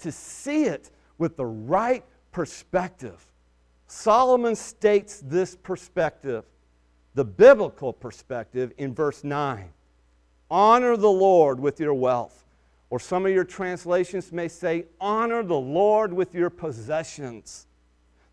to 0.00 0.12
see 0.12 0.64
it 0.64 0.90
with 1.18 1.36
the 1.36 1.46
right 1.46 2.04
perspective. 2.32 3.24
Solomon 3.86 4.54
states 4.54 5.22
this 5.24 5.56
perspective, 5.56 6.44
the 7.14 7.24
biblical 7.24 7.92
perspective, 7.92 8.72
in 8.76 8.94
verse 8.94 9.24
9. 9.24 9.70
Honor 10.50 10.96
the 10.96 11.10
Lord 11.10 11.60
with 11.60 11.80
your 11.80 11.94
wealth. 11.94 12.44
Or 12.88 13.00
some 13.00 13.26
of 13.26 13.32
your 13.32 13.44
translations 13.44 14.32
may 14.32 14.48
say, 14.48 14.86
Honor 15.00 15.42
the 15.42 15.58
Lord 15.58 16.12
with 16.12 16.34
your 16.34 16.50
possessions. 16.50 17.66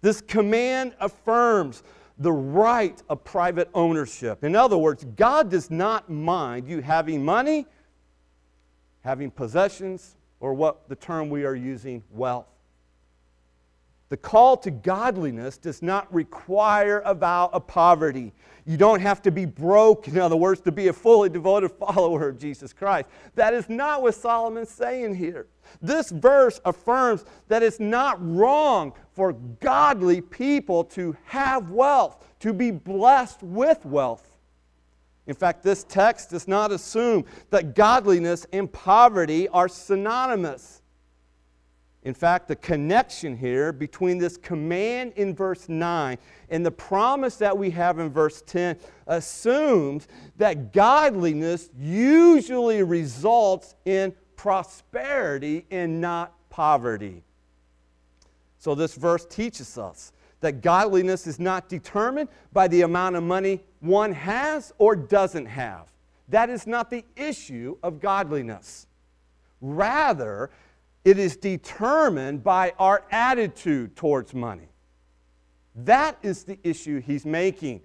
This 0.01 0.21
command 0.21 0.95
affirms 0.99 1.81
the 2.19 2.31
right 2.31 3.01
of 3.09 3.23
private 3.23 3.69
ownership. 3.73 4.43
In 4.43 4.55
other 4.55 4.77
words, 4.77 5.05
God 5.15 5.49
does 5.49 5.71
not 5.71 6.09
mind 6.09 6.67
you 6.67 6.81
having 6.81 7.25
money, 7.25 7.65
having 9.01 9.31
possessions, 9.31 10.15
or 10.39 10.53
what 10.53 10.87
the 10.89 10.95
term 10.95 11.29
we 11.29 11.45
are 11.45 11.55
using, 11.55 12.03
wealth. 12.11 12.52
The 14.13 14.17
call 14.17 14.57
to 14.57 14.69
godliness 14.69 15.57
does 15.57 15.81
not 15.81 16.13
require 16.13 16.99
a 16.99 17.15
vow 17.15 17.49
of 17.51 17.65
poverty. 17.65 18.31
You 18.63 18.77
don't 18.77 18.99
have 18.99 19.23
to 19.23 19.31
be 19.31 19.45
broke, 19.45 20.07
in 20.07 20.19
other 20.19 20.35
words, 20.35 20.61
to 20.61 20.71
be 20.71 20.89
a 20.89 20.93
fully 20.93 21.29
devoted 21.29 21.71
follower 21.79 22.29
of 22.29 22.37
Jesus 22.37 22.73
Christ. 22.73 23.07
That 23.33 23.55
is 23.55 23.69
not 23.69 24.03
what 24.03 24.13
Solomon's 24.13 24.69
saying 24.69 25.15
here. 25.15 25.47
This 25.81 26.11
verse 26.11 26.61
affirms 26.63 27.25
that 27.47 27.63
it's 27.63 27.79
not 27.79 28.17
wrong 28.23 28.93
for 29.13 29.33
godly 29.33 30.21
people 30.21 30.83
to 30.83 31.17
have 31.25 31.71
wealth, 31.71 32.23
to 32.41 32.53
be 32.53 32.69
blessed 32.69 33.41
with 33.41 33.83
wealth. 33.83 34.37
In 35.25 35.33
fact, 35.33 35.63
this 35.63 35.85
text 35.85 36.29
does 36.29 36.47
not 36.47 36.71
assume 36.71 37.25
that 37.49 37.73
godliness 37.73 38.45
and 38.53 38.71
poverty 38.71 39.47
are 39.47 39.67
synonymous. 39.67 40.82
In 42.03 42.13
fact, 42.13 42.49
the 42.49 42.55
connection 42.57 43.37
here 43.37 43.71
between 43.71 44.17
this 44.17 44.35
command 44.35 45.13
in 45.15 45.33
verse 45.33 45.69
9 45.69 46.17
and 46.49 46.65
the 46.65 46.71
promise 46.71 47.37
that 47.37 47.57
we 47.57 47.69
have 47.71 47.99
in 47.99 48.09
verse 48.09 48.43
10 48.45 48.77
assumes 49.07 50.07
that 50.37 50.73
godliness 50.73 51.69
usually 51.77 52.83
results 52.83 53.75
in 53.85 54.13
prosperity 54.35 55.65
and 55.71 56.01
not 56.01 56.33
poverty. 56.49 57.23
So, 58.59 58.75
this 58.75 58.95
verse 58.95 59.25
teaches 59.25 59.77
us 59.77 60.11
that 60.41 60.61
godliness 60.61 61.25
is 61.25 61.39
not 61.39 61.69
determined 61.69 62.27
by 62.51 62.67
the 62.67 62.81
amount 62.81 63.15
of 63.15 63.23
money 63.23 63.63
one 63.79 64.11
has 64.11 64.73
or 64.77 64.95
doesn't 64.95 65.45
have. 65.45 65.87
That 66.27 66.49
is 66.49 66.67
not 66.67 66.89
the 66.89 67.05
issue 67.15 67.77
of 67.81 68.01
godliness. 68.01 68.87
Rather, 69.61 70.49
it 71.05 71.17
is 71.17 71.35
determined 71.37 72.43
by 72.43 72.73
our 72.79 73.03
attitude 73.11 73.95
towards 73.95 74.33
money. 74.33 74.69
That 75.75 76.17
is 76.21 76.43
the 76.43 76.59
issue 76.63 77.01
he's 77.01 77.25
making. 77.25 77.81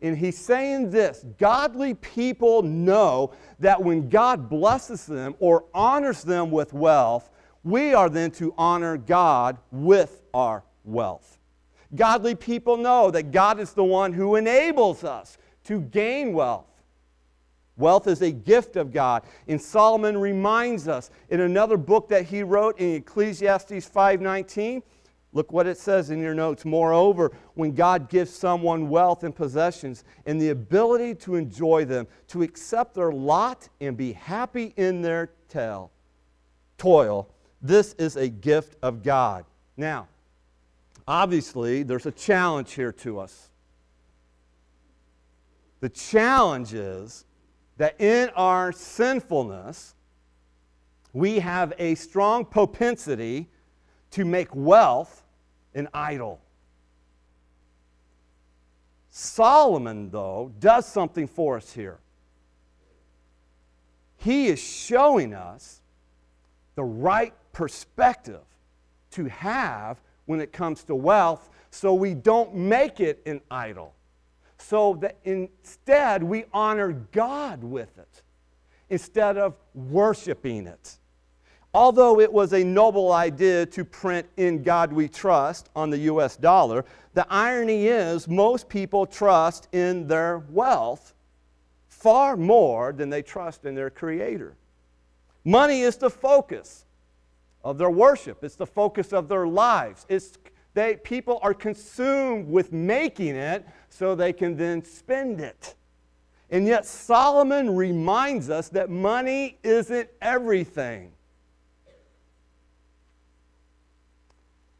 And 0.00 0.18
he's 0.18 0.36
saying 0.36 0.90
this 0.90 1.24
godly 1.38 1.94
people 1.94 2.62
know 2.62 3.32
that 3.60 3.80
when 3.80 4.08
God 4.08 4.48
blesses 4.48 5.06
them 5.06 5.34
or 5.38 5.64
honors 5.72 6.22
them 6.22 6.50
with 6.50 6.72
wealth, 6.72 7.30
we 7.62 7.94
are 7.94 8.08
then 8.08 8.32
to 8.32 8.52
honor 8.58 8.96
God 8.96 9.58
with 9.70 10.22
our 10.34 10.64
wealth. 10.84 11.38
Godly 11.94 12.34
people 12.34 12.76
know 12.76 13.10
that 13.10 13.30
God 13.30 13.60
is 13.60 13.72
the 13.72 13.84
one 13.84 14.12
who 14.12 14.34
enables 14.34 15.04
us 15.04 15.38
to 15.64 15.80
gain 15.80 16.32
wealth. 16.32 16.71
Wealth 17.76 18.06
is 18.06 18.20
a 18.20 18.30
gift 18.30 18.76
of 18.76 18.92
God. 18.92 19.22
And 19.48 19.60
Solomon 19.60 20.18
reminds 20.18 20.88
us 20.88 21.10
in 21.30 21.40
another 21.40 21.76
book 21.76 22.08
that 22.08 22.26
he 22.26 22.42
wrote 22.42 22.78
in 22.78 22.96
Ecclesiastes 22.96 23.88
5:19, 23.88 24.82
look 25.32 25.52
what 25.52 25.66
it 25.66 25.78
says 25.78 26.10
in 26.10 26.20
your 26.20 26.34
notes. 26.34 26.64
Moreover, 26.64 27.32
when 27.54 27.72
God 27.74 28.10
gives 28.10 28.30
someone 28.30 28.90
wealth 28.90 29.24
and 29.24 29.34
possessions 29.34 30.04
and 30.26 30.40
the 30.40 30.50
ability 30.50 31.14
to 31.16 31.36
enjoy 31.36 31.86
them, 31.86 32.06
to 32.28 32.42
accept 32.42 32.94
their 32.94 33.12
lot 33.12 33.68
and 33.80 33.96
be 33.96 34.12
happy 34.12 34.74
in 34.76 35.00
their 35.00 35.30
tale, 35.48 35.90
toil, 36.76 37.28
this 37.62 37.94
is 37.94 38.16
a 38.16 38.28
gift 38.28 38.76
of 38.82 39.02
God. 39.02 39.46
Now, 39.76 40.08
obviously, 41.08 41.82
there's 41.82 42.06
a 42.06 42.12
challenge 42.12 42.72
here 42.72 42.92
to 42.92 43.18
us. 43.18 43.48
The 45.80 45.88
challenge 45.88 46.74
is 46.74 47.24
that 47.82 48.00
in 48.00 48.28
our 48.36 48.70
sinfulness, 48.70 49.96
we 51.12 51.40
have 51.40 51.72
a 51.80 51.96
strong 51.96 52.44
propensity 52.44 53.48
to 54.12 54.24
make 54.24 54.54
wealth 54.54 55.24
an 55.74 55.88
idol. 55.92 56.40
Solomon, 59.10 60.10
though, 60.10 60.52
does 60.60 60.86
something 60.86 61.26
for 61.26 61.56
us 61.56 61.72
here. 61.72 61.98
He 64.16 64.46
is 64.46 64.60
showing 64.62 65.34
us 65.34 65.80
the 66.76 66.84
right 66.84 67.34
perspective 67.52 68.44
to 69.10 69.24
have 69.24 70.00
when 70.26 70.40
it 70.40 70.52
comes 70.52 70.84
to 70.84 70.94
wealth 70.94 71.50
so 71.72 71.94
we 71.94 72.14
don't 72.14 72.54
make 72.54 73.00
it 73.00 73.20
an 73.26 73.40
idol. 73.50 73.92
So 74.62 74.94
that 75.00 75.18
instead 75.24 76.22
we 76.22 76.44
honor 76.52 76.92
God 77.12 77.64
with 77.64 77.98
it 77.98 78.22
instead 78.88 79.36
of 79.36 79.54
worshiping 79.74 80.66
it. 80.66 80.98
Although 81.74 82.20
it 82.20 82.32
was 82.32 82.52
a 82.52 82.62
noble 82.62 83.12
idea 83.12 83.66
to 83.66 83.84
print 83.84 84.26
In 84.36 84.62
God 84.62 84.92
We 84.92 85.08
Trust 85.08 85.68
on 85.74 85.90
the 85.90 85.98
US 85.98 86.36
dollar, 86.36 86.84
the 87.14 87.26
irony 87.30 87.86
is 87.86 88.28
most 88.28 88.68
people 88.68 89.04
trust 89.06 89.68
in 89.72 90.06
their 90.06 90.38
wealth 90.50 91.14
far 91.88 92.36
more 92.36 92.92
than 92.92 93.10
they 93.10 93.22
trust 93.22 93.64
in 93.64 93.74
their 93.74 93.90
Creator. 93.90 94.54
Money 95.44 95.80
is 95.80 95.96
the 95.96 96.10
focus 96.10 96.84
of 97.64 97.78
their 97.78 97.90
worship, 97.90 98.44
it's 98.44 98.56
the 98.56 98.66
focus 98.66 99.12
of 99.12 99.28
their 99.28 99.46
lives. 99.46 100.06
It's, 100.08 100.38
they, 100.74 100.96
people 100.96 101.38
are 101.42 101.54
consumed 101.54 102.48
with 102.48 102.72
making 102.72 103.36
it 103.36 103.66
so 103.88 104.14
they 104.14 104.32
can 104.32 104.56
then 104.56 104.84
spend 104.84 105.40
it. 105.40 105.74
And 106.50 106.66
yet, 106.66 106.84
Solomon 106.86 107.74
reminds 107.74 108.50
us 108.50 108.68
that 108.70 108.90
money 108.90 109.58
isn't 109.62 110.08
everything. 110.20 111.12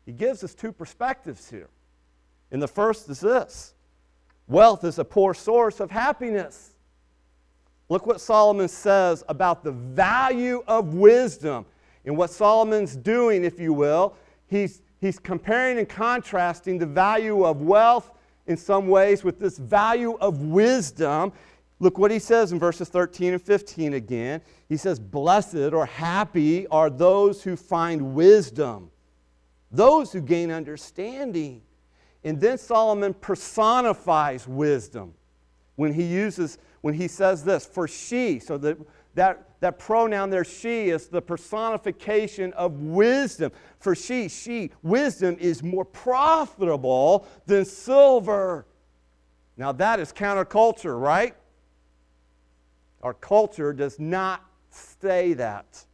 He 0.04 0.12
gives 0.12 0.44
us 0.44 0.54
two 0.54 0.72
perspectives 0.72 1.49
here. 1.49 1.68
And 2.50 2.61
the 2.61 2.68
first 2.68 3.08
is 3.08 3.20
this 3.20 3.75
wealth 4.49 4.84
is 4.84 4.99
a 4.99 5.04
poor 5.04 5.32
source 5.32 5.80
of 5.80 5.90
happiness. 5.90 6.72
Look 7.88 8.06
what 8.06 8.20
Solomon 8.20 8.68
says 8.68 9.25
about 9.28 9.64
the 9.64 9.72
value 9.72 10.62
of 10.66 10.94
wisdom. 10.94 11.66
And 12.04 12.16
what 12.16 12.30
Solomon's 12.30 12.96
doing, 12.96 13.44
if 13.44 13.61
you 13.61 13.72
will, 13.72 14.16
he's, 14.49 14.82
he's 15.02 15.18
comparing 15.18 15.78
and 15.78 15.88
contrasting 15.88 16.78
the 16.78 16.87
value 16.87 17.44
of 17.44 17.61
wealth 17.61 18.11
in 18.47 18.56
some 18.56 18.88
ways 18.88 19.23
with 19.23 19.38
this 19.38 19.59
value 19.59 20.16
of 20.23 20.40
wisdom. 20.40 21.35
Look 21.78 21.99
what 21.99 22.11
he 22.11 22.18
says 22.18 22.52
in 22.52 22.59
verses 22.59 22.88
13 22.88 23.35
and 23.35 23.42
15 23.42 23.92
again. 23.92 24.40
He 24.71 24.78
says, 24.78 24.99
Blessed 24.99 25.75
or 25.75 25.85
happy 25.85 26.66
are 26.68 26.88
those 26.88 27.42
who 27.42 27.56
find 27.56 28.14
wisdom 28.14 28.90
those 29.73 30.12
who 30.12 30.21
gain 30.21 30.52
understanding. 30.52 31.62
And 32.23 32.40
then 32.40 32.59
Solomon 32.59 33.14
personifies 33.14 34.47
wisdom 34.47 35.14
when 35.75 35.92
he 35.92 36.04
uses, 36.04 36.59
when 36.82 36.94
he 36.94 37.09
says 37.09 37.42
this, 37.42 37.66
for 37.66 37.88
she, 37.88 38.38
so 38.38 38.59
that, 38.59 38.76
that, 39.14 39.49
that 39.62 39.78
pronoun 39.78 40.28
there, 40.28 40.42
she, 40.42 40.88
is 40.88 41.07
the 41.07 41.23
personification 41.23 42.52
of 42.54 42.81
wisdom. 42.81 43.52
For 43.78 43.95
she, 43.95 44.28
she, 44.28 44.73
wisdom 44.83 45.37
is 45.38 45.62
more 45.62 45.85
profitable 45.85 47.28
than 47.47 47.64
silver. 47.64 48.66
Now 49.57 49.71
that 49.71 50.00
is 50.00 50.12
counterculture, 50.12 51.00
right? 51.00 51.37
Our 53.04 53.14
culture 53.14 53.73
does 53.73 54.00
not 54.00 54.45
say 54.69 55.33
that. 55.35 55.85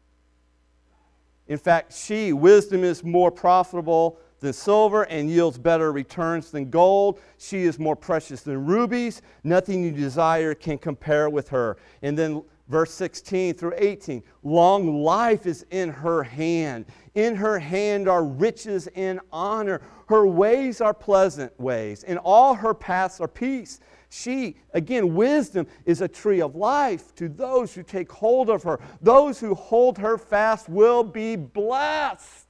In 1.47 1.59
fact, 1.59 1.93
she, 1.93 2.33
wisdom, 2.33 2.83
is 2.83 3.05
more 3.05 3.31
profitable 3.31 4.19
than 4.41 4.55
silver 4.55 5.03
and 5.03 5.29
yields 5.29 5.59
better 5.59 5.93
returns 5.93 6.51
than 6.51 6.71
gold. 6.71 7.21
She 7.37 7.65
is 7.65 7.79
more 7.79 7.97
precious 7.97 8.41
than 8.41 8.65
rubies. 8.65 9.21
Nothing 9.45 9.85
you 9.85 9.91
desire 9.91 10.55
can 10.55 10.79
compare 10.79 11.29
with 11.29 11.51
her. 11.51 11.77
And 12.01 12.17
then 12.17 12.43
verse 12.69 12.93
16 12.93 13.55
through 13.55 13.73
18 13.77 14.23
long 14.43 15.03
life 15.03 15.47
is 15.47 15.65
in 15.71 15.89
her 15.89 16.23
hand. 16.23 16.87
In 17.15 17.35
her 17.35 17.59
hand 17.59 18.09
are 18.09 18.25
riches 18.25 18.89
and 18.95 19.21
honor. 19.33 19.81
Her 20.07 20.27
ways 20.27 20.81
are 20.81 20.95
pleasant 20.95 21.59
ways, 21.59 22.05
and 22.05 22.19
all 22.19 22.55
her 22.55 22.75
paths 22.75 23.21
are 23.21 23.29
peace. 23.29 23.81
She, 24.11 24.57
again, 24.73 25.15
wisdom 25.15 25.67
is 25.85 26.01
a 26.01 26.09
tree 26.09 26.41
of 26.41 26.55
life 26.55 27.15
to 27.17 27.29
those 27.29 27.75
who 27.75 27.83
take 27.83 28.11
hold 28.11 28.49
of 28.49 28.63
her. 28.63 28.81
Those 29.03 29.39
who 29.39 29.55
hold 29.55 29.99
her 29.99 30.17
fast 30.17 30.69
will 30.69 31.05
be 31.05 31.37
blessed. 31.37 32.47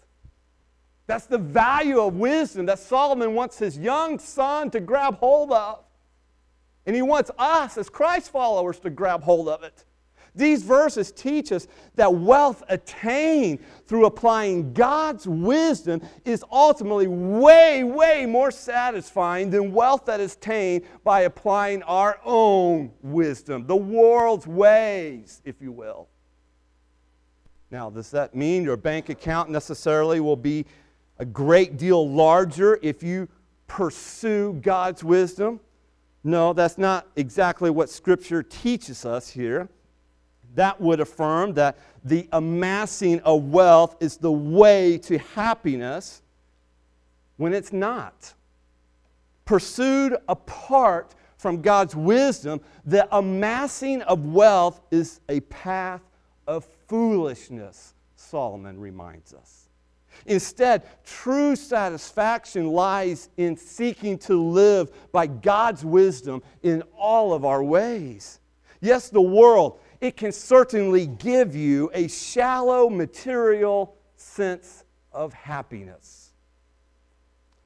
That's 1.08 1.26
the 1.26 1.38
value 1.38 2.00
of 2.00 2.14
wisdom 2.14 2.66
that 2.66 2.78
Solomon 2.78 3.34
wants 3.34 3.58
his 3.58 3.78
young 3.78 4.18
son 4.18 4.70
to 4.70 4.78
grab 4.78 5.16
hold 5.16 5.50
of. 5.50 5.82
And 6.86 6.94
he 6.94 7.02
wants 7.02 7.30
us 7.38 7.76
as 7.76 7.88
Christ 7.88 8.30
followers 8.30 8.78
to 8.80 8.90
grab 8.90 9.22
hold 9.22 9.48
of 9.48 9.62
it. 9.62 9.84
These 10.34 10.62
verses 10.62 11.10
teach 11.10 11.52
us 11.52 11.66
that 11.96 12.14
wealth 12.14 12.62
attained 12.68 13.58
through 13.86 14.06
applying 14.06 14.72
God's 14.72 15.26
wisdom 15.26 16.00
is 16.24 16.44
ultimately 16.50 17.06
way, 17.06 17.84
way 17.84 18.26
more 18.26 18.50
satisfying 18.50 19.50
than 19.50 19.72
wealth 19.72 20.04
that 20.06 20.20
is 20.20 20.34
attained 20.34 20.84
by 21.04 21.22
applying 21.22 21.82
our 21.84 22.20
own 22.24 22.92
wisdom, 23.02 23.66
the 23.66 23.76
world's 23.76 24.46
ways, 24.46 25.42
if 25.44 25.60
you 25.60 25.72
will. 25.72 26.08
Now, 27.70 27.90
does 27.90 28.10
that 28.12 28.34
mean 28.34 28.62
your 28.62 28.76
bank 28.76 29.08
account 29.08 29.50
necessarily 29.50 30.20
will 30.20 30.36
be 30.36 30.64
a 31.18 31.24
great 31.24 31.76
deal 31.76 32.08
larger 32.08 32.78
if 32.82 33.02
you 33.02 33.28
pursue 33.66 34.54
God's 34.62 35.04
wisdom? 35.04 35.60
No, 36.24 36.52
that's 36.52 36.78
not 36.78 37.06
exactly 37.16 37.70
what 37.70 37.90
Scripture 37.90 38.42
teaches 38.42 39.04
us 39.04 39.28
here 39.28 39.68
that 40.58 40.80
would 40.80 40.98
affirm 40.98 41.54
that 41.54 41.78
the 42.04 42.28
amassing 42.32 43.20
of 43.20 43.44
wealth 43.44 43.96
is 44.00 44.16
the 44.16 44.32
way 44.32 44.98
to 44.98 45.16
happiness 45.18 46.20
when 47.36 47.52
it's 47.52 47.72
not. 47.72 48.34
Pursued 49.44 50.16
apart 50.28 51.14
from 51.36 51.62
God's 51.62 51.94
wisdom, 51.94 52.60
the 52.84 53.06
amassing 53.16 54.02
of 54.02 54.26
wealth 54.26 54.80
is 54.90 55.20
a 55.28 55.38
path 55.42 56.02
of 56.48 56.66
foolishness, 56.88 57.94
Solomon 58.16 58.80
reminds 58.80 59.32
us. 59.32 59.68
Instead, 60.26 60.82
true 61.04 61.54
satisfaction 61.54 62.66
lies 62.66 63.28
in 63.36 63.56
seeking 63.56 64.18
to 64.18 64.42
live 64.42 64.90
by 65.12 65.28
God's 65.28 65.84
wisdom 65.84 66.42
in 66.64 66.82
all 66.96 67.32
of 67.32 67.44
our 67.44 67.62
ways. 67.62 68.40
Yes, 68.80 69.08
the 69.08 69.20
world 69.20 69.78
it 70.00 70.16
can 70.16 70.32
certainly 70.32 71.06
give 71.06 71.56
you 71.56 71.90
a 71.92 72.08
shallow 72.08 72.88
material 72.88 73.96
sense 74.16 74.84
of 75.12 75.32
happiness. 75.32 76.32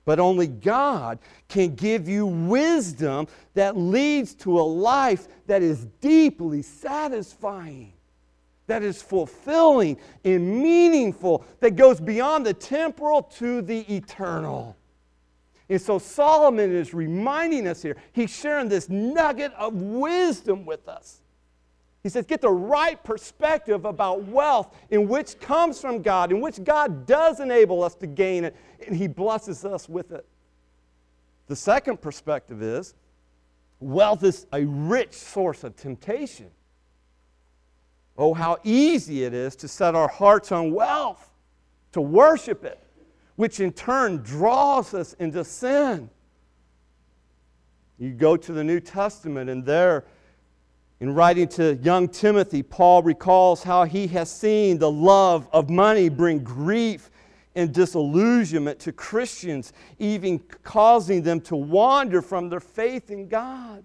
But 0.05 0.19
only 0.19 0.49
God 0.49 1.21
can 1.49 1.75
give 1.75 2.09
you 2.09 2.27
wisdom 2.27 3.29
that 3.55 3.77
leads 3.77 4.35
to 4.37 4.59
a 4.59 4.63
life 4.63 5.29
that 5.47 5.63
is 5.63 5.87
deeply 6.01 6.63
satisfying, 6.63 7.93
that 8.67 8.83
is 8.83 9.01
fulfilling 9.01 9.97
and 10.25 10.61
meaningful, 10.61 11.45
that 11.61 11.77
goes 11.77 12.01
beyond 12.01 12.45
the 12.45 12.55
temporal 12.55 13.23
to 13.23 13.63
the 13.63 13.81
eternal. 13.95 14.77
And 15.69 15.81
so 15.81 15.99
Solomon 15.99 16.75
is 16.75 16.93
reminding 16.93 17.69
us 17.69 17.81
here, 17.81 17.97
he's 18.13 18.31
sharing 18.31 18.69
this 18.69 18.89
nugget 18.89 19.53
of 19.55 19.75
wisdom 19.75 20.67
with 20.67 20.89
us. 20.89 21.22
He 22.03 22.09
says, 22.09 22.27
get 22.27 22.41
the 22.41 22.51
right 22.51 23.03
perspective 23.05 23.85
about 23.85 24.25
wealth, 24.25 24.75
in 24.91 25.07
which 25.07 25.39
comes 25.39 25.81
from 25.81 26.03
God, 26.03 26.33
in 26.33 26.41
which 26.41 26.63
God 26.65 27.07
does 27.07 27.39
enable 27.39 27.83
us 27.85 27.95
to 27.97 28.09
gain 28.09 28.45
it, 28.45 28.57
and 28.87 28.97
He 28.97 29.07
blesses 29.07 29.65
us 29.65 29.89
with 29.89 30.11
it. 30.11 30.27
The 31.47 31.57
second 31.57 32.01
perspective 32.01 32.63
is 32.63 32.95
wealth 33.79 34.25
is 34.25 34.47
a 34.53 34.65
rich 34.65 35.13
source 35.13 35.65
of 35.65 35.77
temptation. 35.77 36.51
Oh, 38.17 38.35
how 38.35 38.59
easy 38.65 39.25
it 39.25 39.33
is 39.33 39.57
to 39.57 39.69
set 39.69 39.95
our 39.95 40.09
hearts 40.09 40.53
on 40.53 40.73
wealth, 40.73 41.31
to 41.93 42.01
worship 42.01 42.65
it, 42.65 42.83
which 43.37 43.61
in 43.61 43.73
turn 43.73 44.19
draws 44.19 44.93
us 44.93 45.15
into 45.15 45.45
sin. 45.45 46.11
You 47.99 48.11
go 48.11 48.37
to 48.37 48.53
the 48.53 48.65
New 48.65 48.81
Testament, 48.81 49.49
and 49.49 49.65
there, 49.65 50.05
in 51.03 51.13
writing 51.13 51.49
to 51.49 51.75
young 51.83 52.07
Timothy, 52.09 52.63
Paul 52.63 53.03
recalls 53.03 53.65
how 53.65 53.83
he 53.83 54.07
has 54.07 54.31
seen 54.31 54.79
the 54.79 54.89
love 54.89 55.49
of 55.53 55.69
money 55.69 56.09
bring 56.09 56.45
grief 56.45 57.11
and 57.57 57.75
disillusionment 57.75 58.79
to 58.79 58.93
Christians, 58.93 59.73
even 59.99 60.39
causing 60.63 61.23
them 61.23 61.41
to 61.41 61.57
wander 61.57 62.23
from 62.23 62.49
their 62.49 62.61
faith 62.61 63.11
in 63.11 63.27
God. 63.27 63.85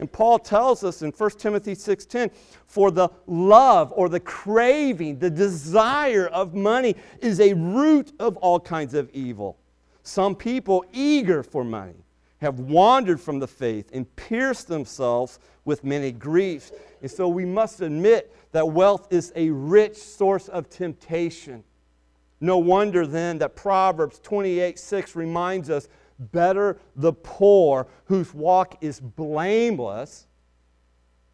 And 0.00 0.10
Paul 0.10 0.38
tells 0.38 0.84
us 0.84 1.02
in 1.02 1.12
1 1.12 1.38
Timothy 1.38 1.74
6:10, 1.74 2.30
for 2.66 2.90
the 2.90 3.10
love 3.26 3.92
or 3.94 4.08
the 4.08 4.20
craving, 4.20 5.18
the 5.18 5.28
desire 5.28 6.28
of 6.28 6.54
money 6.54 6.96
is 7.20 7.40
a 7.40 7.52
root 7.52 8.14
of 8.18 8.38
all 8.38 8.58
kinds 8.58 8.94
of 8.94 9.10
evil. 9.10 9.58
Some 10.02 10.34
people 10.34 10.86
eager 10.94 11.42
for 11.42 11.62
money 11.62 12.06
have 12.40 12.60
wandered 12.60 13.20
from 13.20 13.38
the 13.38 13.48
faith 13.48 13.90
and 13.92 14.14
pierced 14.16 14.68
themselves 14.68 15.38
with 15.64 15.84
many 15.84 16.12
griefs. 16.12 16.72
And 17.02 17.10
so 17.10 17.28
we 17.28 17.44
must 17.44 17.80
admit 17.80 18.34
that 18.52 18.68
wealth 18.68 19.12
is 19.12 19.32
a 19.36 19.50
rich 19.50 19.96
source 19.96 20.48
of 20.48 20.68
temptation. 20.68 21.64
No 22.40 22.58
wonder 22.58 23.06
then 23.06 23.38
that 23.38 23.56
Proverbs 23.56 24.20
28 24.20 24.78
6 24.78 25.16
reminds 25.16 25.70
us 25.70 25.88
better 26.18 26.80
the 26.96 27.12
poor 27.12 27.86
whose 28.04 28.32
walk 28.32 28.78
is 28.80 29.00
blameless 29.00 30.26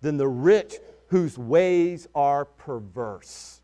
than 0.01 0.17
the 0.17 0.29
rich 0.29 0.77
whose 1.09 1.39
ways 1.39 2.09
are 2.15 2.45
perverse. 2.45 3.61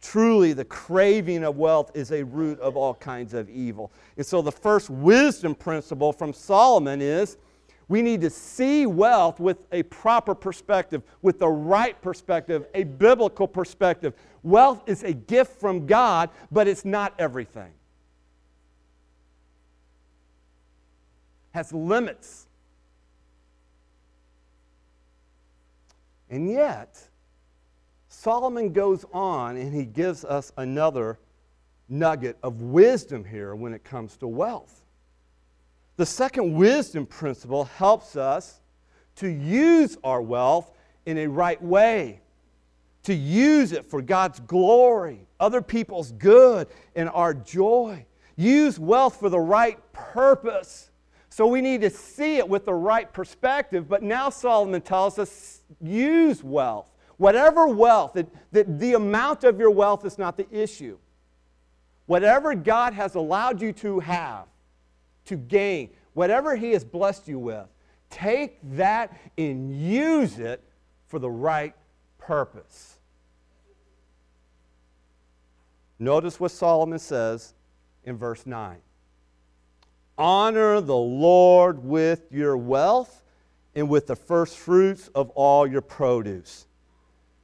Truly, 0.00 0.52
the 0.52 0.64
craving 0.64 1.44
of 1.44 1.56
wealth 1.56 1.90
is 1.94 2.12
a 2.12 2.24
root 2.24 2.60
of 2.60 2.76
all 2.76 2.94
kinds 2.94 3.34
of 3.34 3.50
evil. 3.50 3.92
And 4.16 4.24
so, 4.24 4.40
the 4.42 4.52
first 4.52 4.90
wisdom 4.90 5.54
principle 5.54 6.12
from 6.12 6.32
Solomon 6.32 7.02
is 7.02 7.36
we 7.88 8.02
need 8.02 8.20
to 8.20 8.30
see 8.30 8.86
wealth 8.86 9.40
with 9.40 9.58
a 9.72 9.82
proper 9.84 10.34
perspective, 10.34 11.02
with 11.22 11.38
the 11.38 11.48
right 11.48 12.00
perspective, 12.00 12.66
a 12.74 12.84
biblical 12.84 13.48
perspective. 13.48 14.14
Wealth 14.42 14.82
is 14.86 15.02
a 15.02 15.12
gift 15.12 15.58
from 15.58 15.86
God, 15.86 16.30
but 16.52 16.68
it's 16.68 16.84
not 16.84 17.14
everything. 17.18 17.72
Has 21.52 21.72
limits. 21.72 22.46
And 26.30 26.50
yet, 26.50 27.07
Solomon 28.20 28.72
goes 28.72 29.04
on 29.12 29.56
and 29.56 29.72
he 29.72 29.84
gives 29.84 30.24
us 30.24 30.50
another 30.56 31.20
nugget 31.88 32.36
of 32.42 32.62
wisdom 32.62 33.24
here 33.24 33.54
when 33.54 33.72
it 33.72 33.84
comes 33.84 34.16
to 34.16 34.26
wealth. 34.26 34.84
The 35.98 36.04
second 36.04 36.56
wisdom 36.56 37.06
principle 37.06 37.66
helps 37.66 38.16
us 38.16 38.60
to 39.16 39.28
use 39.28 39.96
our 40.02 40.20
wealth 40.20 40.72
in 41.06 41.16
a 41.18 41.28
right 41.28 41.62
way, 41.62 42.20
to 43.04 43.14
use 43.14 43.70
it 43.70 43.88
for 43.88 44.02
God's 44.02 44.40
glory, 44.40 45.20
other 45.38 45.62
people's 45.62 46.10
good, 46.10 46.66
and 46.96 47.08
our 47.10 47.32
joy. 47.32 48.04
Use 48.34 48.80
wealth 48.80 49.20
for 49.20 49.28
the 49.28 49.38
right 49.38 49.78
purpose. 49.92 50.90
So 51.30 51.46
we 51.46 51.60
need 51.60 51.82
to 51.82 51.90
see 51.90 52.38
it 52.38 52.48
with 52.48 52.64
the 52.64 52.74
right 52.74 53.12
perspective. 53.12 53.88
But 53.88 54.02
now 54.02 54.28
Solomon 54.28 54.80
tells 54.80 55.20
us 55.20 55.60
use 55.80 56.42
wealth 56.42 56.88
Whatever 57.18 57.66
wealth, 57.68 58.14
that, 58.14 58.78
the 58.78 58.94
amount 58.94 59.44
of 59.44 59.58
your 59.58 59.70
wealth 59.70 60.04
is 60.04 60.18
not 60.18 60.36
the 60.36 60.46
issue. 60.50 60.98
Whatever 62.06 62.54
God 62.54 62.94
has 62.94 63.16
allowed 63.16 63.60
you 63.60 63.72
to 63.74 64.00
have, 64.00 64.46
to 65.26 65.36
gain, 65.36 65.90
whatever 66.14 66.56
He 66.56 66.70
has 66.72 66.84
blessed 66.84 67.28
you 67.28 67.38
with, 67.38 67.66
take 68.08 68.58
that 68.76 69.14
and 69.36 69.76
use 69.76 70.38
it 70.38 70.62
for 71.06 71.18
the 71.18 71.28
right 71.28 71.74
purpose. 72.18 72.98
Notice 75.98 76.38
what 76.38 76.52
Solomon 76.52 77.00
says 77.00 77.54
in 78.04 78.16
verse 78.16 78.46
9 78.46 78.78
Honor 80.16 80.80
the 80.80 80.96
Lord 80.96 81.84
with 81.84 82.30
your 82.30 82.56
wealth 82.56 83.22
and 83.74 83.88
with 83.88 84.06
the 84.06 84.16
first 84.16 84.56
fruits 84.56 85.08
of 85.14 85.30
all 85.30 85.66
your 85.66 85.80
produce. 85.80 86.67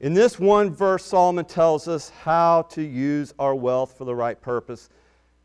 In 0.05 0.13
this 0.13 0.39
one 0.39 0.69
verse, 0.71 1.03
Solomon 1.03 1.47
tells 1.47 1.89
us 1.89 2.11
how 2.11 2.67
to 2.73 2.83
use 2.83 3.33
our 3.39 3.55
wealth 3.55 3.97
for 3.97 4.05
the 4.05 4.15
right 4.15 4.39
purpose. 4.39 4.91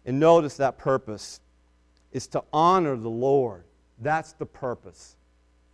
And 0.06 0.20
notice 0.20 0.58
that 0.58 0.78
purpose 0.78 1.40
is 2.12 2.28
to 2.28 2.44
honor 2.52 2.98
the 2.98 3.10
Lord. 3.10 3.64
That's 4.00 4.34
the 4.34 4.46
purpose. 4.46 5.16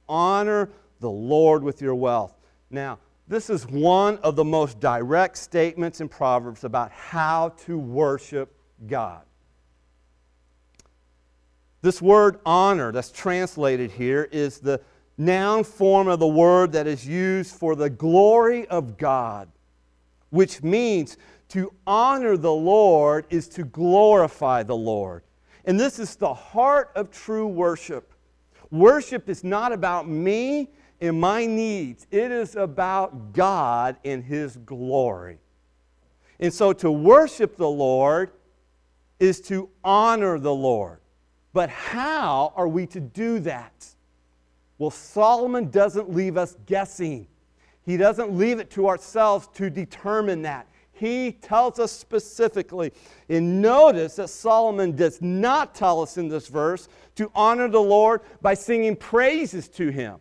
Honor 0.08 0.70
the 1.00 1.10
Lord 1.10 1.64
with 1.64 1.82
your 1.82 1.96
wealth. 1.96 2.36
Now, 2.70 3.00
this 3.28 3.50
is 3.50 3.66
one 3.66 4.20
of 4.20 4.36
the 4.36 4.46
most 4.46 4.80
direct 4.80 5.40
statements 5.40 6.00
in 6.00 6.08
Proverbs 6.08 6.64
about 6.64 6.92
how 6.92 7.56
to 7.66 7.80
worship 7.80 8.56
God. 8.86 9.24
This 11.82 12.04
word 12.04 12.40
honor 12.46 12.92
that's 12.92 13.12
translated 13.12 13.90
here 13.90 14.30
is 14.32 14.60
the 14.60 14.80
noun 15.18 15.64
form 15.64 16.08
of 16.08 16.20
the 16.20 16.28
word 16.28 16.72
that 16.74 16.88
is 16.88 17.08
used 17.08 17.56
for 17.56 17.76
the 17.76 17.90
glory 17.90 18.68
of 18.68 18.98
God, 18.98 19.48
which 20.30 20.62
means 20.64 21.18
to 21.50 21.72
honor 21.86 22.38
the 22.38 22.52
Lord 22.52 23.26
is 23.30 23.48
to 23.50 23.64
glorify 23.64 24.64
the 24.64 24.76
Lord. 24.76 25.24
And 25.66 25.80
this 25.80 26.00
is 26.00 26.16
the 26.16 26.34
heart 26.34 26.92
of 26.96 27.12
true 27.12 27.48
worship. 27.48 28.14
Worship 28.72 29.30
is 29.30 29.44
not 29.44 29.72
about 29.72 30.08
me 30.08 30.70
and 31.02 31.20
my 31.20 31.46
needs, 31.46 32.08
it 32.10 32.32
is 32.32 32.56
about 32.56 33.34
God 33.34 33.98
and 34.06 34.24
His 34.24 34.58
glory. 34.58 35.40
And 36.40 36.54
so 36.54 36.74
to 36.74 36.92
worship 36.92 37.58
the 37.58 37.70
Lord 37.70 38.32
is 39.20 39.42
to 39.42 39.70
honor 39.84 40.40
the 40.40 40.54
Lord. 40.54 41.00
But 41.54 41.70
how 41.70 42.54
are 42.56 42.68
we 42.68 42.86
to 42.88 43.00
do 43.00 43.40
that? 43.40 43.95
Well, 44.78 44.92
Solomon 44.92 45.70
doesn't 45.70 46.14
leave 46.14 46.38
us 46.38 46.56
guessing. 46.66 47.28
He 47.84 47.98
doesn't 47.98 48.38
leave 48.38 48.60
it 48.60 48.70
to 48.72 48.88
ourselves 48.88 49.48
to 49.54 49.70
determine 49.70 50.42
that. 50.42 50.68
He 50.92 51.34
tells 51.34 51.80
us 51.80 51.92
specifically. 51.92 52.92
And 53.30 53.62
notice 53.62 54.16
that 54.16 54.30
Solomon 54.30 54.96
does 54.96 55.22
not 55.22 55.76
tell 55.76 56.02
us 56.02 56.18
in 56.18 56.28
this 56.30 56.48
verse 56.48 56.88
to 57.16 57.32
honor 57.36 57.68
the 57.68 57.82
Lord 57.82 58.22
by 58.42 58.54
singing 58.54 58.96
praises 58.96 59.68
to 59.70 59.90
him 59.90 60.20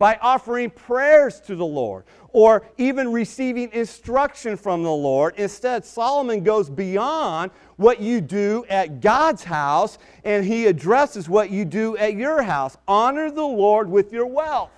by 0.00 0.18
offering 0.22 0.70
prayers 0.70 1.40
to 1.40 1.54
the 1.54 1.64
Lord 1.64 2.04
or 2.30 2.66
even 2.78 3.12
receiving 3.12 3.70
instruction 3.72 4.56
from 4.56 4.82
the 4.82 4.90
Lord. 4.90 5.34
Instead, 5.36 5.84
Solomon 5.84 6.42
goes 6.42 6.70
beyond 6.70 7.50
what 7.76 8.00
you 8.00 8.22
do 8.22 8.64
at 8.70 9.02
God's 9.02 9.44
house 9.44 9.98
and 10.24 10.42
he 10.42 10.66
addresses 10.66 11.28
what 11.28 11.50
you 11.50 11.66
do 11.66 11.98
at 11.98 12.14
your 12.14 12.40
house. 12.40 12.78
Honor 12.88 13.30
the 13.30 13.44
Lord 13.44 13.90
with 13.90 14.10
your 14.10 14.24
wealth. 14.24 14.70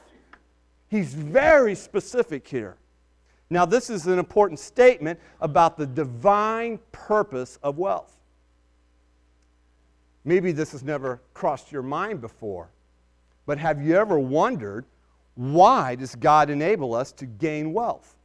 He's 0.89 1.15
very 1.15 1.77
specific 1.77 2.49
here. 2.49 2.77
Now, 3.49 3.65
this 3.65 3.91
is 3.91 4.09
an 4.09 4.19
important 4.19 4.59
statement 4.59 5.21
about 5.41 5.77
the 5.79 5.87
divine 5.87 6.81
purpose 6.91 7.61
of 7.63 7.79
wealth. 7.79 8.17
Maybe 10.25 10.51
this 10.51 10.73
has 10.73 10.83
never 10.83 11.23
crossed 11.33 11.71
your 11.71 11.83
mind 11.83 12.21
before, 12.21 12.71
but 13.47 13.59
have 13.59 13.81
you 13.81 13.95
ever 13.95 14.19
wondered 14.19 14.85
why 15.35 15.95
does 15.95 16.15
God 16.15 16.51
enable 16.51 16.95
us 16.95 17.13
to 17.13 17.27
gain 17.27 17.73
wealth? 17.73 18.17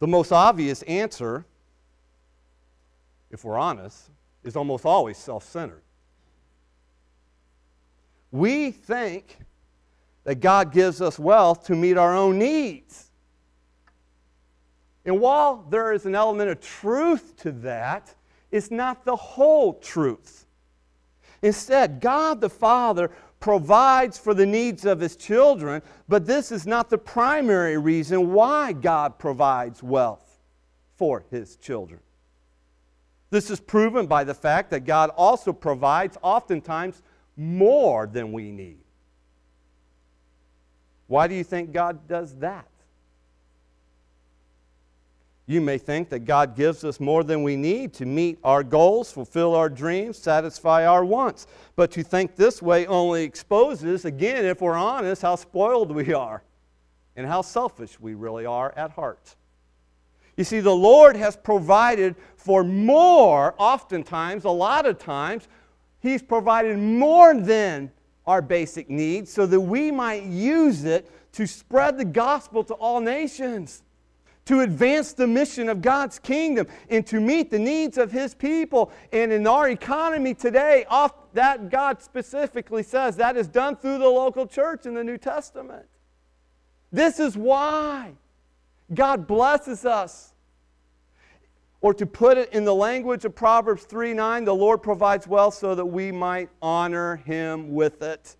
The 0.00 0.06
most 0.06 0.32
obvious 0.32 0.82
answer, 0.82 1.44
if 3.30 3.44
we're 3.44 3.58
honest, 3.58 4.10
is 4.44 4.56
almost 4.56 4.84
always 4.84 5.16
self 5.16 5.44
centered. 5.44 5.82
We 8.30 8.70
think 8.70 9.38
that 10.24 10.40
God 10.40 10.72
gives 10.72 11.00
us 11.00 11.18
wealth 11.18 11.64
to 11.66 11.74
meet 11.74 11.96
our 11.96 12.14
own 12.14 12.38
needs. 12.38 13.10
And 15.04 15.20
while 15.20 15.64
there 15.70 15.92
is 15.92 16.04
an 16.04 16.14
element 16.14 16.50
of 16.50 16.60
truth 16.60 17.34
to 17.38 17.52
that, 17.52 18.14
it's 18.50 18.70
not 18.70 19.04
the 19.04 19.16
whole 19.16 19.74
truth. 19.74 20.44
Instead, 21.42 22.00
God 22.00 22.40
the 22.40 22.50
Father 22.50 23.10
provides 23.40 24.18
for 24.18 24.34
the 24.34 24.46
needs 24.46 24.84
of 24.84 25.00
his 25.00 25.16
children, 25.16 25.82
but 26.08 26.26
this 26.26 26.50
is 26.50 26.66
not 26.66 26.90
the 26.90 26.98
primary 26.98 27.78
reason 27.78 28.32
why 28.32 28.72
God 28.72 29.18
provides 29.18 29.82
wealth 29.82 30.40
for 30.96 31.24
his 31.30 31.56
children. 31.56 32.00
This 33.30 33.50
is 33.50 33.60
proven 33.60 34.06
by 34.06 34.24
the 34.24 34.34
fact 34.34 34.70
that 34.70 34.80
God 34.80 35.10
also 35.10 35.52
provides 35.52 36.16
oftentimes 36.22 37.02
more 37.36 38.06
than 38.06 38.32
we 38.32 38.50
need. 38.50 38.80
Why 41.06 41.28
do 41.28 41.34
you 41.34 41.44
think 41.44 41.72
God 41.72 42.08
does 42.08 42.34
that? 42.36 42.68
You 45.48 45.62
may 45.62 45.78
think 45.78 46.10
that 46.10 46.26
God 46.26 46.54
gives 46.54 46.84
us 46.84 47.00
more 47.00 47.24
than 47.24 47.42
we 47.42 47.56
need 47.56 47.94
to 47.94 48.04
meet 48.04 48.38
our 48.44 48.62
goals, 48.62 49.10
fulfill 49.10 49.54
our 49.54 49.70
dreams, 49.70 50.18
satisfy 50.18 50.84
our 50.84 51.06
wants. 51.06 51.46
But 51.74 51.90
to 51.92 52.02
think 52.02 52.36
this 52.36 52.60
way 52.60 52.86
only 52.86 53.24
exposes, 53.24 54.04
again, 54.04 54.44
if 54.44 54.60
we're 54.60 54.74
honest, 54.74 55.22
how 55.22 55.36
spoiled 55.36 55.90
we 55.90 56.12
are 56.12 56.42
and 57.16 57.26
how 57.26 57.40
selfish 57.40 57.98
we 57.98 58.12
really 58.12 58.44
are 58.44 58.74
at 58.76 58.90
heart. 58.90 59.36
You 60.36 60.44
see, 60.44 60.60
the 60.60 60.76
Lord 60.76 61.16
has 61.16 61.34
provided 61.34 62.14
for 62.36 62.62
more, 62.62 63.54
oftentimes, 63.56 64.44
a 64.44 64.50
lot 64.50 64.84
of 64.84 64.98
times, 64.98 65.48
He's 66.00 66.22
provided 66.22 66.76
more 66.76 67.34
than 67.34 67.90
our 68.26 68.42
basic 68.42 68.90
needs 68.90 69.32
so 69.32 69.46
that 69.46 69.60
we 69.60 69.90
might 69.90 70.24
use 70.24 70.84
it 70.84 71.10
to 71.32 71.46
spread 71.46 71.96
the 71.96 72.04
gospel 72.04 72.62
to 72.64 72.74
all 72.74 73.00
nations 73.00 73.82
to 74.48 74.60
advance 74.60 75.12
the 75.12 75.26
mission 75.26 75.68
of 75.68 75.82
God's 75.82 76.18
kingdom 76.18 76.66
and 76.88 77.06
to 77.06 77.20
meet 77.20 77.50
the 77.50 77.58
needs 77.58 77.98
of 77.98 78.10
His 78.10 78.34
people. 78.34 78.90
And 79.12 79.30
in 79.30 79.46
our 79.46 79.68
economy 79.68 80.32
today, 80.32 80.86
off 80.88 81.12
that 81.34 81.68
God 81.68 82.00
specifically 82.00 82.82
says 82.82 83.16
that 83.16 83.36
is 83.36 83.46
done 83.46 83.76
through 83.76 83.98
the 83.98 84.08
local 84.08 84.46
church 84.46 84.86
in 84.86 84.94
the 84.94 85.04
New 85.04 85.18
Testament. 85.18 85.84
This 86.90 87.20
is 87.20 87.36
why 87.36 88.14
God 88.94 89.26
blesses 89.26 89.84
us. 89.84 90.32
Or 91.82 91.92
to 91.92 92.06
put 92.06 92.38
it 92.38 92.50
in 92.54 92.64
the 92.64 92.74
language 92.74 93.26
of 93.26 93.34
Proverbs 93.34 93.84
3 93.84 94.14
9, 94.14 94.46
the 94.46 94.54
Lord 94.54 94.82
provides 94.82 95.28
wealth 95.28 95.56
so 95.56 95.74
that 95.74 95.84
we 95.84 96.10
might 96.10 96.48
honor 96.62 97.16
him 97.16 97.74
with 97.74 98.00
it. 98.00 98.34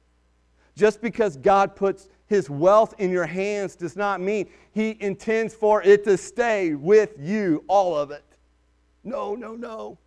Just 0.74 1.02
because 1.02 1.36
God 1.36 1.76
puts 1.76 2.08
his 2.28 2.50
wealth 2.50 2.94
in 2.98 3.10
your 3.10 3.26
hands 3.26 3.74
does 3.74 3.96
not 3.96 4.20
mean 4.20 4.48
he 4.72 4.96
intends 5.00 5.54
for 5.54 5.82
it 5.82 6.04
to 6.04 6.16
stay 6.16 6.74
with 6.74 7.14
you, 7.18 7.64
all 7.68 7.96
of 7.96 8.10
it. 8.10 8.24
No, 9.02 9.34
no, 9.34 9.54
no. 9.54 9.98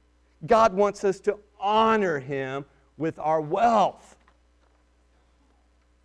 God 0.45 0.73
wants 0.73 1.03
us 1.03 1.19
to 1.21 1.38
honor 1.60 2.19
him 2.19 2.65
with 2.97 3.17
our 3.19 3.41
wealth. 3.41 4.15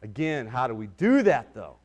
Again, 0.03 0.47
how 0.47 0.67
do 0.67 0.75
we 0.75 0.87
do 0.99 1.23
that 1.23 1.55
though? 1.55 1.77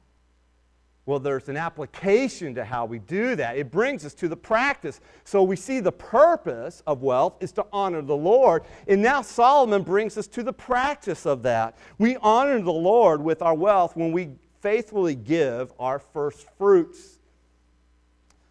Well, 1.06 1.20
there's 1.20 1.50
an 1.50 1.58
application 1.58 2.54
to 2.56 2.64
how 2.64 2.86
we 2.86 3.00
do 3.00 3.36
that. 3.36 3.58
It 3.58 3.72
brings 3.72 4.06
us 4.06 4.14
to 4.16 4.28
the 4.28 4.36
practice. 4.38 5.02
So 5.24 5.42
we 5.42 5.56
see 5.56 5.80
the 5.80 5.92
purpose 5.92 6.84
of 6.86 7.02
wealth 7.02 7.38
is 7.40 7.52
to 7.54 7.66
honor 7.74 8.04
the 8.04 8.16
Lord. 8.16 8.64
And 8.88 9.02
now 9.02 9.24
Solomon 9.24 9.82
brings 9.82 10.18
us 10.18 10.28
to 10.28 10.44
the 10.44 10.54
practice 10.54 11.26
of 11.26 11.42
that. 11.44 11.76
We 11.98 12.18
honor 12.18 12.62
the 12.62 12.72
Lord 12.72 13.22
with 13.22 13.42
our 13.42 13.56
wealth 13.56 13.96
when 13.96 14.12
we 14.12 14.30
faithfully 14.62 15.16
give 15.16 15.74
our 15.80 15.98
first 15.98 16.48
fruits. 16.58 17.18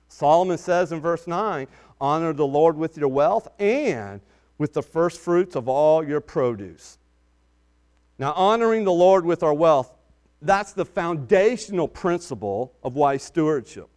Solomon 0.08 0.58
says 0.58 0.90
in 0.90 1.00
verse 1.00 1.28
9, 1.28 1.68
honor 2.00 2.32
the 2.32 2.46
Lord 2.46 2.76
with 2.76 2.96
your 2.98 3.08
wealth 3.08 3.46
and 3.60 4.20
with 4.58 4.72
the 4.72 4.82
first 4.82 5.20
fruits 5.20 5.54
of 5.54 5.68
all 5.68 6.04
your 6.04 6.20
produce. 6.20 6.98
Now, 8.18 8.32
honoring 8.32 8.84
the 8.84 8.92
Lord 8.92 9.24
with 9.24 9.42
our 9.44 9.54
wealth 9.54 9.92
that's 10.42 10.72
the 10.72 10.84
foundational 10.84 11.88
principle 11.88 12.72
of 12.82 12.94
wise 12.94 13.22
stewardship. 13.22 13.88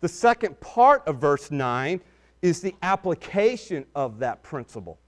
The 0.00 0.08
second 0.08 0.58
part 0.60 1.06
of 1.06 1.16
verse 1.16 1.50
9 1.50 2.00
is 2.40 2.60
the 2.62 2.74
application 2.82 3.84
of 3.94 4.18
that 4.20 4.42
principle. 4.42 4.98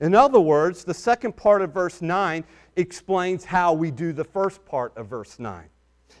In 0.00 0.14
other 0.14 0.38
words, 0.38 0.84
the 0.84 0.94
second 0.94 1.36
part 1.36 1.62
of 1.62 1.72
verse 1.72 2.02
9 2.02 2.44
explains 2.76 3.44
how 3.44 3.72
we 3.72 3.90
do 3.90 4.12
the 4.12 4.24
first 4.24 4.64
part 4.64 4.96
of 4.96 5.08
verse 5.08 5.38
9. 5.38 5.64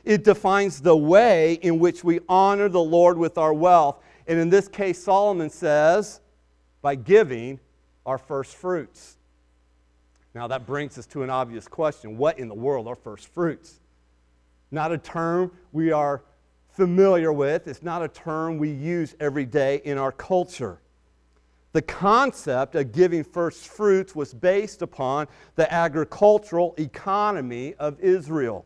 It 0.04 0.24
defines 0.24 0.80
the 0.80 0.96
way 0.96 1.54
in 1.54 1.78
which 1.78 2.02
we 2.02 2.20
honor 2.28 2.68
the 2.68 2.80
Lord 2.82 3.18
with 3.18 3.36
our 3.36 3.52
wealth. 3.52 4.02
And 4.26 4.38
in 4.38 4.48
this 4.48 4.68
case, 4.68 5.02
Solomon 5.02 5.50
says, 5.50 6.20
by 6.80 6.94
giving 6.94 7.60
our 8.06 8.18
first 8.18 8.56
fruits. 8.56 9.17
Now, 10.38 10.46
that 10.46 10.66
brings 10.66 10.96
us 10.98 11.06
to 11.06 11.24
an 11.24 11.30
obvious 11.30 11.66
question 11.66 12.16
what 12.16 12.38
in 12.38 12.46
the 12.46 12.54
world 12.54 12.86
are 12.86 12.94
first 12.94 13.26
fruits? 13.26 13.80
Not 14.70 14.92
a 14.92 14.98
term 14.98 15.50
we 15.72 15.90
are 15.90 16.22
familiar 16.68 17.32
with, 17.32 17.66
it's 17.66 17.82
not 17.82 18.04
a 18.04 18.08
term 18.08 18.56
we 18.56 18.70
use 18.70 19.16
every 19.18 19.44
day 19.44 19.80
in 19.84 19.98
our 19.98 20.12
culture. 20.12 20.80
The 21.72 21.82
concept 21.82 22.76
of 22.76 22.92
giving 22.92 23.24
first 23.24 23.66
fruits 23.66 24.14
was 24.14 24.32
based 24.32 24.80
upon 24.80 25.26
the 25.56 25.72
agricultural 25.74 26.76
economy 26.78 27.74
of 27.74 27.98
Israel. 27.98 28.64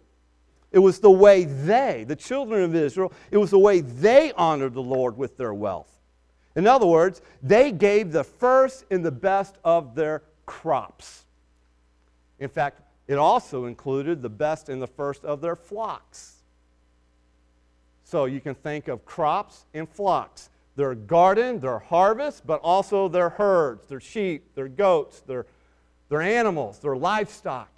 It 0.72 0.78
was 0.78 0.98
the 0.98 1.10
way 1.10 1.44
they, 1.44 2.04
the 2.06 2.16
children 2.16 2.64
of 2.64 2.74
Israel, 2.74 3.14
it 3.30 3.38
was 3.38 3.50
the 3.50 3.58
way 3.58 3.80
they 3.80 4.30
honored 4.32 4.74
the 4.74 4.82
Lord 4.82 5.16
with 5.16 5.38
their 5.38 5.54
wealth. 5.54 6.02
In 6.54 6.66
other 6.66 6.86
words, 6.86 7.22
they 7.42 7.72
gave 7.72 8.12
the 8.12 8.24
first 8.24 8.84
and 8.90 9.02
the 9.02 9.10
best 9.10 9.56
of 9.64 9.94
their 9.94 10.24
crops. 10.44 11.24
In 12.42 12.48
fact, 12.48 12.80
it 13.06 13.18
also 13.18 13.66
included 13.66 14.20
the 14.20 14.28
best 14.28 14.68
and 14.68 14.82
the 14.82 14.86
first 14.88 15.24
of 15.24 15.40
their 15.40 15.54
flocks. 15.54 16.42
So 18.02 18.24
you 18.24 18.40
can 18.40 18.56
think 18.56 18.88
of 18.88 19.04
crops 19.04 19.66
and 19.72 19.88
flocks 19.88 20.50
their 20.74 20.96
garden, 20.96 21.60
their 21.60 21.78
harvest, 21.78 22.44
but 22.44 22.60
also 22.62 23.06
their 23.06 23.28
herds, 23.28 23.86
their 23.86 24.00
sheep, 24.00 24.56
their 24.56 24.66
goats, 24.66 25.20
their, 25.20 25.46
their 26.08 26.20
animals, 26.20 26.80
their 26.80 26.96
livestock. 26.96 27.68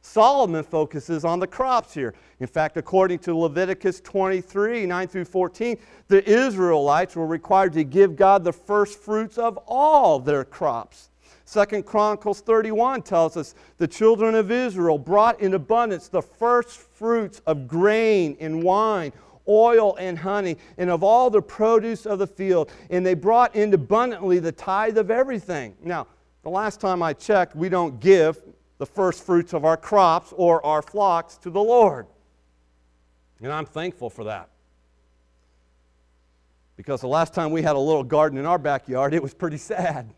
Solomon 0.00 0.64
focuses 0.64 1.26
on 1.26 1.38
the 1.38 1.46
crops 1.46 1.92
here. 1.92 2.14
In 2.40 2.46
fact, 2.46 2.78
according 2.78 3.18
to 3.20 3.36
Leviticus 3.36 4.00
23 4.00 4.86
9 4.86 5.08
through 5.08 5.26
14, 5.26 5.76
the 6.06 6.26
Israelites 6.26 7.14
were 7.14 7.26
required 7.26 7.74
to 7.74 7.84
give 7.84 8.16
God 8.16 8.44
the 8.44 8.52
first 8.52 8.98
fruits 8.98 9.36
of 9.36 9.58
all 9.66 10.18
their 10.18 10.44
crops. 10.44 11.10
Second 11.48 11.86
Chronicles 11.86 12.42
31 12.42 13.00
tells 13.00 13.34
us 13.38 13.54
the 13.78 13.88
children 13.88 14.34
of 14.34 14.50
Israel 14.50 14.98
brought 14.98 15.40
in 15.40 15.54
abundance 15.54 16.08
the 16.08 16.20
first 16.20 16.76
fruits 16.76 17.40
of 17.46 17.66
grain 17.66 18.36
and 18.38 18.62
wine, 18.62 19.14
oil 19.48 19.96
and 19.96 20.18
honey, 20.18 20.58
and 20.76 20.90
of 20.90 21.02
all 21.02 21.30
the 21.30 21.40
produce 21.40 22.04
of 22.04 22.18
the 22.18 22.26
field. 22.26 22.70
And 22.90 23.04
they 23.04 23.14
brought 23.14 23.56
in 23.56 23.72
abundantly 23.72 24.40
the 24.40 24.52
tithe 24.52 24.98
of 24.98 25.10
everything. 25.10 25.74
Now, 25.82 26.06
the 26.42 26.50
last 26.50 26.82
time 26.82 27.02
I 27.02 27.14
checked, 27.14 27.56
we 27.56 27.70
don't 27.70 27.98
give 27.98 28.42
the 28.76 28.84
first 28.84 29.24
fruits 29.24 29.54
of 29.54 29.64
our 29.64 29.78
crops 29.78 30.34
or 30.36 30.64
our 30.66 30.82
flocks 30.82 31.38
to 31.38 31.48
the 31.48 31.62
Lord. 31.62 32.08
And 33.40 33.50
I'm 33.50 33.64
thankful 33.64 34.10
for 34.10 34.24
that. 34.24 34.50
Because 36.76 37.00
the 37.00 37.08
last 37.08 37.32
time 37.32 37.52
we 37.52 37.62
had 37.62 37.74
a 37.74 37.80
little 37.80 38.04
garden 38.04 38.38
in 38.38 38.44
our 38.44 38.58
backyard, 38.58 39.14
it 39.14 39.22
was 39.22 39.32
pretty 39.32 39.56
sad 39.56 40.12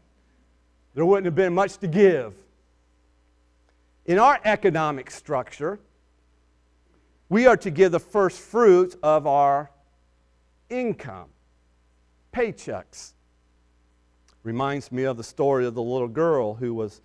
there 0.95 1.05
wouldn't 1.05 1.27
have 1.27 1.35
been 1.35 1.55
much 1.55 1.77
to 1.79 1.89
give. 1.89 2.35
In 4.07 4.19
our 4.19 4.41
economic 4.45 5.11
structure, 5.11 5.79
we 7.29 7.47
are 7.47 7.57
to 7.59 7.71
give 7.71 7.93
the 7.93 8.01
first 8.01 8.41
fruits 8.41 8.97
of 9.03 9.27
our 9.27 9.71
income, 10.69 11.29
paychecks. 12.35 13.13
Reminds 14.43 14.91
me 14.91 15.05
of 15.05 15.17
the 15.17 15.25
story 15.25 15.67
of 15.67 15.75
the 15.75 15.83
little 15.83 16.09
girl 16.09 16.55
who 16.55 16.75
was 16.75 17.01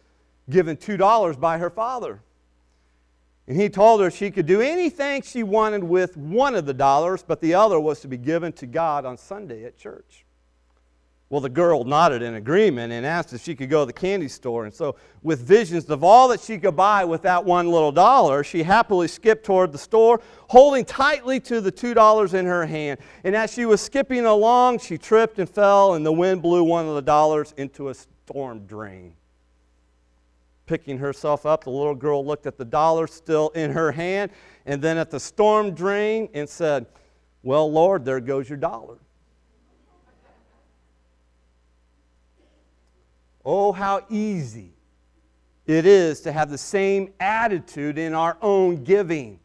given 0.50 0.78
$2 0.78 1.40
by 1.40 1.58
her 1.58 1.70
father. 1.70 2.22
And 3.48 3.60
he 3.60 3.70
told 3.70 4.02
her 4.02 4.10
she 4.10 4.32
could 4.32 4.48
do 4.48 4.62
anything 4.62 5.22
she 5.22 5.44
wanted 5.44 5.84
with 5.84 6.18
one 6.18 6.56
of 6.56 6.66
the 6.66 6.74
dollars, 6.74 7.24
but 7.24 7.42
the 7.42 7.54
other 7.54 7.80
was 7.80 8.00
to 8.02 8.08
be 8.08 8.18
given 8.18 8.52
to 8.54 8.66
God 8.66 9.06
on 9.06 9.18
Sunday 9.18 9.66
at 9.66 9.78
church. 9.78 10.25
Well, 11.30 11.42
the 11.42 11.50
girl 11.50 11.84
nodded 11.84 12.22
in 12.22 12.36
agreement 12.36 12.94
and 12.94 13.04
asked 13.04 13.34
if 13.34 13.44
she 13.44 13.56
could 13.56 13.70
go 13.70 13.82
to 13.82 13.88
the 13.88 13.94
candy 13.94 14.28
store. 14.28 14.66
And 14.66 14.74
so, 14.74 14.96
with 15.24 15.40
visions 15.42 15.90
of 15.90 16.04
all 16.04 16.28
that 16.28 16.40
she 16.40 16.60
could 16.60 16.76
buy 16.76 17.04
with 17.04 17.24
that 17.24 17.44
one 17.44 17.72
little 17.72 17.92
dollar, 17.92 18.44
she 18.44 18.62
happily 18.62 19.08
skipped 19.08 19.44
toward 19.44 19.72
the 19.72 19.78
store, 19.80 20.22
holding 20.50 20.86
tightly 20.86 21.40
to 21.42 21.62
the 21.62 21.72
$2 21.72 22.34
in 22.36 22.46
her 22.46 22.68
hand. 22.68 23.00
And 23.24 23.36
as 23.36 23.52
she 23.52 23.66
was 23.66 23.82
skipping 23.82 24.26
along, 24.26 24.80
she 24.80 25.00
tripped 25.00 25.40
and 25.40 25.50
fell, 25.50 25.96
and 25.96 26.06
the 26.06 26.14
wind 26.14 26.44
blew 26.44 26.64
one 26.64 26.88
of 26.88 26.94
the 26.94 27.02
dollars 27.02 27.56
into 27.58 27.90
a 27.90 27.96
storm 27.96 28.68
drain. 28.68 29.16
Picking 30.68 31.00
herself 31.00 31.48
up, 31.48 31.64
the 31.64 31.72
little 31.72 31.96
girl 31.96 32.24
looked 32.24 32.46
at 32.46 32.58
the 32.58 32.66
dollar 32.66 33.08
still 33.08 33.50
in 33.50 33.72
her 33.72 33.92
hand 33.92 34.32
and 34.66 34.82
then 34.82 34.98
at 34.98 35.12
the 35.12 35.20
storm 35.20 35.74
drain 35.74 36.30
and 36.34 36.48
said, 36.48 36.86
Well, 37.44 37.72
Lord, 37.72 38.04
there 38.04 38.20
goes 38.20 38.50
your 38.50 38.58
dollar. 38.58 38.98
Oh, 43.46 43.72
how 43.72 44.06
easy 44.10 44.72
it 45.68 45.86
is 45.86 46.22
to 46.22 46.32
have 46.32 46.50
the 46.50 46.58
same 46.58 47.14
attitude 47.20 47.98
in 47.98 48.14
our 48.14 48.38
own 48.42 48.84
giving. 48.84 49.40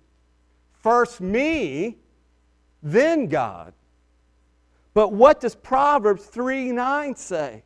First 0.72 1.20
me, 1.20 1.98
then 2.82 3.26
God. 3.26 3.74
But 4.94 5.12
what 5.12 5.40
does 5.40 5.54
Proverbs 5.54 6.24
3 6.24 6.72
9 6.72 7.14
say? 7.14 7.62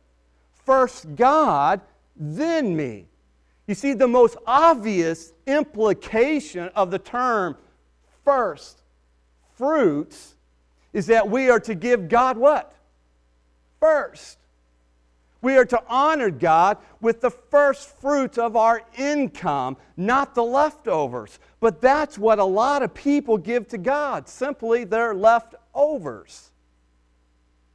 First 0.65 1.15
God, 1.15 1.81
then 2.15 2.75
me. 2.75 3.07
You 3.67 3.75
see, 3.75 3.93
the 3.93 4.07
most 4.07 4.37
obvious 4.45 5.33
implication 5.47 6.69
of 6.75 6.91
the 6.91 6.99
term 6.99 7.57
first 8.23 8.83
fruits 9.57 10.35
is 10.93 11.07
that 11.07 11.29
we 11.29 11.49
are 11.49 11.59
to 11.61 11.75
give 11.75 12.07
God 12.09 12.37
what? 12.37 12.73
First. 13.79 14.37
We 15.45 15.57
are 15.57 15.65
to 15.65 15.83
honor 15.87 16.31
God 16.31 16.79
with 17.01 17.21
the 17.21 17.29
first 17.29 17.99
fruits 18.01 18.39
of 18.39 18.55
our 18.55 18.81
income, 18.97 19.77
not 19.95 20.33
the 20.33 20.43
leftovers. 20.43 21.37
But 21.59 21.81
that's 21.81 22.17
what 22.17 22.39
a 22.39 22.43
lot 22.43 22.81
of 22.81 22.95
people 22.95 23.37
give 23.37 23.67
to 23.67 23.77
God 23.77 24.27
simply 24.27 24.85
their 24.85 25.13
leftovers. 25.13 26.49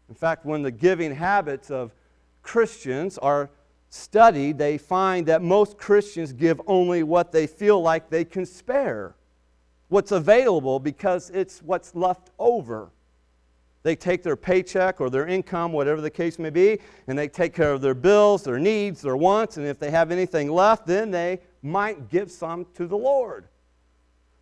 In 0.09 0.17
fact, 0.17 0.45
when 0.45 0.63
the 0.63 0.73
giving 0.73 1.15
habits 1.15 1.71
of 1.71 1.95
Christians 2.43 3.19
are 3.19 3.51
studied, 3.89 4.59
they 4.59 4.77
find 4.77 5.27
that 5.27 5.41
most 5.41 5.79
Christians 5.79 6.33
give 6.33 6.61
only 6.67 7.05
what 7.05 7.31
they 7.31 7.47
feel 7.47 7.81
like 7.81 8.11
they 8.11 8.25
can 8.25 8.47
spare, 8.47 9.15
what's 9.87 10.11
available, 10.11 10.81
because 10.81 11.31
it's 11.31 11.63
what's 11.63 11.95
left 11.95 12.31
over. 12.37 12.91
They 13.83 13.97
take 13.97 14.23
their 14.23 14.37
paycheck 14.37 15.01
or 15.01 15.09
their 15.09 15.27
income, 15.27 15.73
whatever 15.73 16.01
the 16.01 16.11
case 16.11 16.39
may 16.39 16.51
be, 16.51 16.79
and 17.07 17.19
they 17.19 17.29
take 17.29 17.55
care 17.55 17.73
of 17.73 17.81
their 17.81 17.95
bills, 17.95 18.43
their 18.43 18.59
needs, 18.59 19.01
their 19.01 19.17
wants, 19.17 19.57
and 19.57 19.67
if 19.67 19.79
they 19.79 19.91
have 19.91 20.11
anything 20.11 20.51
left, 20.51 20.87
then 20.87 21.11
they 21.11 21.41
might 21.63 22.11
give 22.11 22.31
some 22.31 22.67
to 22.75 22.87
the 22.87 22.97
Lord. 22.97 23.49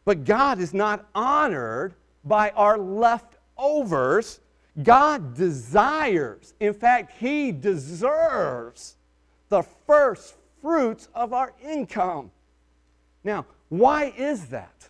But 0.04 0.24
God 0.24 0.58
is 0.58 0.74
not 0.74 1.06
honored 1.14 1.94
by 2.24 2.50
our 2.50 2.78
leftovers. 2.78 4.40
God 4.82 5.34
desires, 5.34 6.54
in 6.58 6.74
fact, 6.74 7.12
He 7.18 7.52
deserves 7.52 8.96
the 9.48 9.62
first 9.86 10.34
fruits 10.60 11.08
of 11.14 11.32
our 11.32 11.52
income. 11.62 12.30
Now, 13.22 13.46
why 13.68 14.12
is 14.16 14.46
that? 14.46 14.88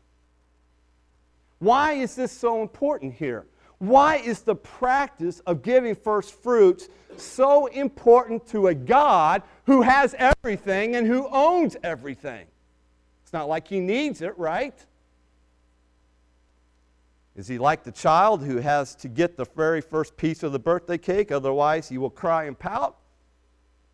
Why 1.59 1.95
is 1.95 2.15
this 2.15 2.33
so 2.33 2.63
important 2.63 3.15
here? 3.15 3.47
Why 3.79 4.17
is 4.17 4.43
the 4.43 4.57
practice 4.57 5.41
of 5.41 5.63
giving 5.63 5.95
first 5.95 6.35
fruits 6.35 6.89
so 7.17 7.67
important 7.67 8.47
to 8.49 8.69
a 8.69 8.75
God 8.75 9.43
who 9.67 9.83
has 9.83 10.15
everything 10.19 10.97
and 10.97 11.07
who 11.07 11.29
owns 11.29 11.77
everything? 11.83 12.47
It's 13.23 13.33
not 13.33 13.49
like 13.49 13.69
he 13.69 13.81
needs 13.81 14.21
it, 14.21 14.37
right? 14.37 14.75
Is 17.37 17.47
he 17.47 17.59
like 17.59 17.85
the 17.85 17.93
child 17.93 18.43
who 18.43 18.57
has 18.57 18.97
to 18.97 19.09
get 19.09 19.37
the 19.37 19.45
very 19.55 19.81
first 19.81 20.17
piece 20.17 20.43
of 20.43 20.51
the 20.51 20.59
birthday 20.59 20.99
cake, 20.99 21.31
otherwise, 21.31 21.89
he 21.89 21.99
will 21.99 22.11
cry 22.11 22.45
and 22.45 22.59
pout? 22.59 22.97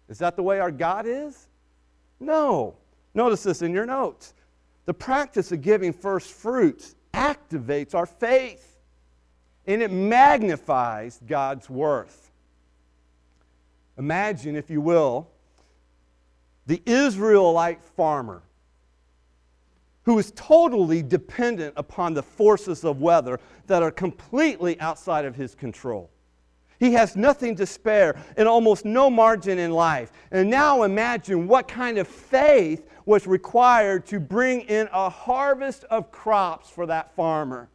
Is 0.09 0.18
that 0.18 0.37
the 0.37 0.42
way 0.42 0.61
our 0.61 0.70
God 0.70 1.05
is? 1.07 1.49
No. 2.20 2.77
Notice 3.12 3.42
this 3.42 3.61
in 3.61 3.75
your 3.75 3.85
notes. 3.85 4.33
The 4.87 4.94
practice 4.94 5.53
of 5.53 5.61
giving 5.61 5.92
first 5.92 6.33
fruits 6.33 6.94
activates 7.12 7.94
our 7.94 8.07
faith 8.07 8.73
and 9.66 9.83
it 9.83 9.90
magnifies 9.90 11.20
God's 11.27 11.68
worth. 11.70 12.31
Imagine, 13.96 14.57
if 14.57 14.70
you 14.70 14.81
will, 14.81 15.29
the 16.66 16.83
Israelite 16.87 17.83
farmer 17.83 18.42
who 20.05 20.18
is 20.18 20.33
totally 20.37 21.03
dependent 21.03 21.74
upon 21.77 22.14
the 22.14 22.22
forces 22.22 22.85
of 22.85 23.00
weather 23.00 23.40
that 23.66 23.83
are 23.83 23.90
completely 23.90 24.79
outside 24.81 25.24
of 25.24 25.35
his 25.35 25.55
control. 25.55 26.11
He 26.79 26.92
has 26.92 27.16
nothing 27.16 27.57
to 27.57 27.66
spare 27.66 28.16
and 28.37 28.46
almost 28.46 28.85
no 28.85 29.09
margin 29.09 29.59
in 29.59 29.70
life. 29.70 30.12
And 30.31 30.50
now 30.50 30.83
imagine 30.83 31.48
what 31.48 31.68
kind 31.68 31.98
of 31.98 32.07
faith 32.07 32.87
was 33.07 33.27
required 33.27 34.07
to 34.07 34.20
bring 34.20 34.62
in 34.62 34.88
a 34.92 35.09
harvest 35.09 35.85
of 35.85 36.11
crops 36.11 36.68
for 36.68 36.87
that 36.87 37.14
farmer, 37.14 37.70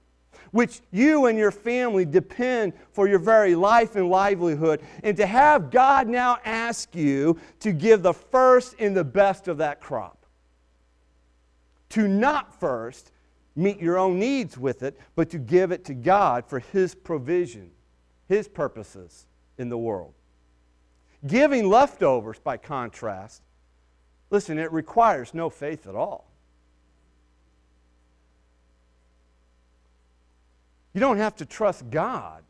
which 0.51 0.81
you 0.91 1.25
and 1.25 1.38
your 1.38 1.51
family 1.51 2.05
depend 2.05 2.73
for 2.91 3.07
your 3.07 3.19
very 3.19 3.55
life 3.55 3.95
and 3.95 4.09
livelihood. 4.09 4.81
And 5.03 5.15
to 5.17 5.25
have 5.25 5.71
God 5.71 6.07
now 6.07 6.39
ask 6.45 6.95
you 6.95 7.39
to 7.59 7.71
give 7.71 8.01
the 8.03 8.13
first 8.13 8.75
and 8.79 8.95
the 8.95 9.03
best 9.03 9.47
of 9.47 9.57
that 9.57 9.79
crop 9.79 10.19
to 11.89 12.07
not 12.07 12.59
first 12.59 13.12
meet 13.55 13.79
your 13.79 13.97
own 13.97 14.19
needs 14.19 14.57
with 14.57 14.83
it, 14.83 14.97
but 15.15 15.29
to 15.31 15.38
give 15.38 15.71
it 15.71 15.83
to 15.85 15.93
God 15.93 16.45
for 16.45 16.59
His 16.59 16.95
provision, 16.95 17.71
His 18.27 18.47
purposes 18.47 19.25
in 19.57 19.69
the 19.69 19.77
world. 19.77 20.13
Giving 21.27 21.67
leftovers, 21.67 22.39
by 22.39 22.57
contrast, 22.57 23.41
listen, 24.29 24.57
it 24.57 24.71
requires 24.71 25.33
no 25.33 25.49
faith 25.49 25.88
at 25.88 25.95
all. 25.95 26.29
You 30.93 30.99
don't 30.99 31.17
have 31.17 31.36
to 31.38 31.45
trust 31.45 31.89
God 31.89 32.43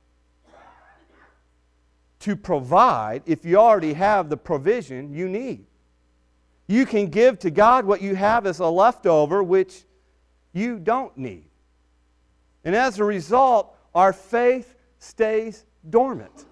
to 2.20 2.36
provide 2.36 3.24
if 3.26 3.46
you 3.46 3.58
already 3.58 3.94
have 3.94 4.30
the 4.30 4.38
provision 4.38 5.14
you 5.14 5.28
need. 5.28 5.66
You 6.68 6.86
can 6.86 7.08
give 7.08 7.40
to 7.40 7.50
God 7.50 7.86
what 7.86 8.02
you 8.02 8.16
have 8.16 8.46
as 8.46 8.60
a 8.60 8.68
leftover, 8.68 9.42
which 9.42 9.84
you 10.54 10.80
don't 10.80 11.18
need. 11.18 11.50
And 12.64 12.76
as 12.76 13.00
a 13.00 13.04
result, 13.04 13.76
our 13.96 14.14
faith 14.14 14.76
stays 15.00 15.66
dormant. 15.90 16.46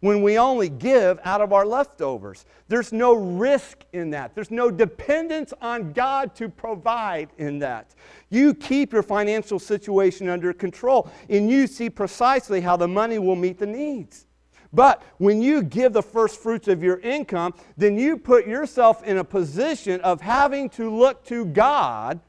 When 0.00 0.22
we 0.22 0.38
only 0.38 0.68
give 0.68 1.18
out 1.24 1.40
of 1.40 1.52
our 1.52 1.64
leftovers, 1.64 2.44
there's 2.68 2.92
no 2.92 3.14
risk 3.14 3.78
in 3.92 4.10
that. 4.10 4.34
There's 4.34 4.50
no 4.50 4.70
dependence 4.70 5.54
on 5.60 5.92
God 5.92 6.34
to 6.36 6.48
provide 6.50 7.30
in 7.38 7.58
that. 7.60 7.94
You 8.28 8.52
keep 8.52 8.92
your 8.92 9.02
financial 9.02 9.58
situation 9.58 10.28
under 10.28 10.52
control, 10.52 11.10
and 11.30 11.50
you 11.50 11.66
see 11.66 11.88
precisely 11.88 12.60
how 12.60 12.76
the 12.76 12.88
money 12.88 13.18
will 13.18 13.36
meet 13.36 13.58
the 13.58 13.66
needs. 13.66 14.26
But 14.72 15.02
when 15.16 15.40
you 15.40 15.62
give 15.62 15.94
the 15.94 16.02
first 16.02 16.40
fruits 16.40 16.68
of 16.68 16.82
your 16.82 16.98
income, 16.98 17.54
then 17.78 17.96
you 17.96 18.18
put 18.18 18.46
yourself 18.46 19.02
in 19.02 19.16
a 19.16 19.24
position 19.24 20.00
of 20.02 20.20
having 20.20 20.68
to 20.70 20.94
look 20.94 21.24
to 21.26 21.46
God 21.46 22.20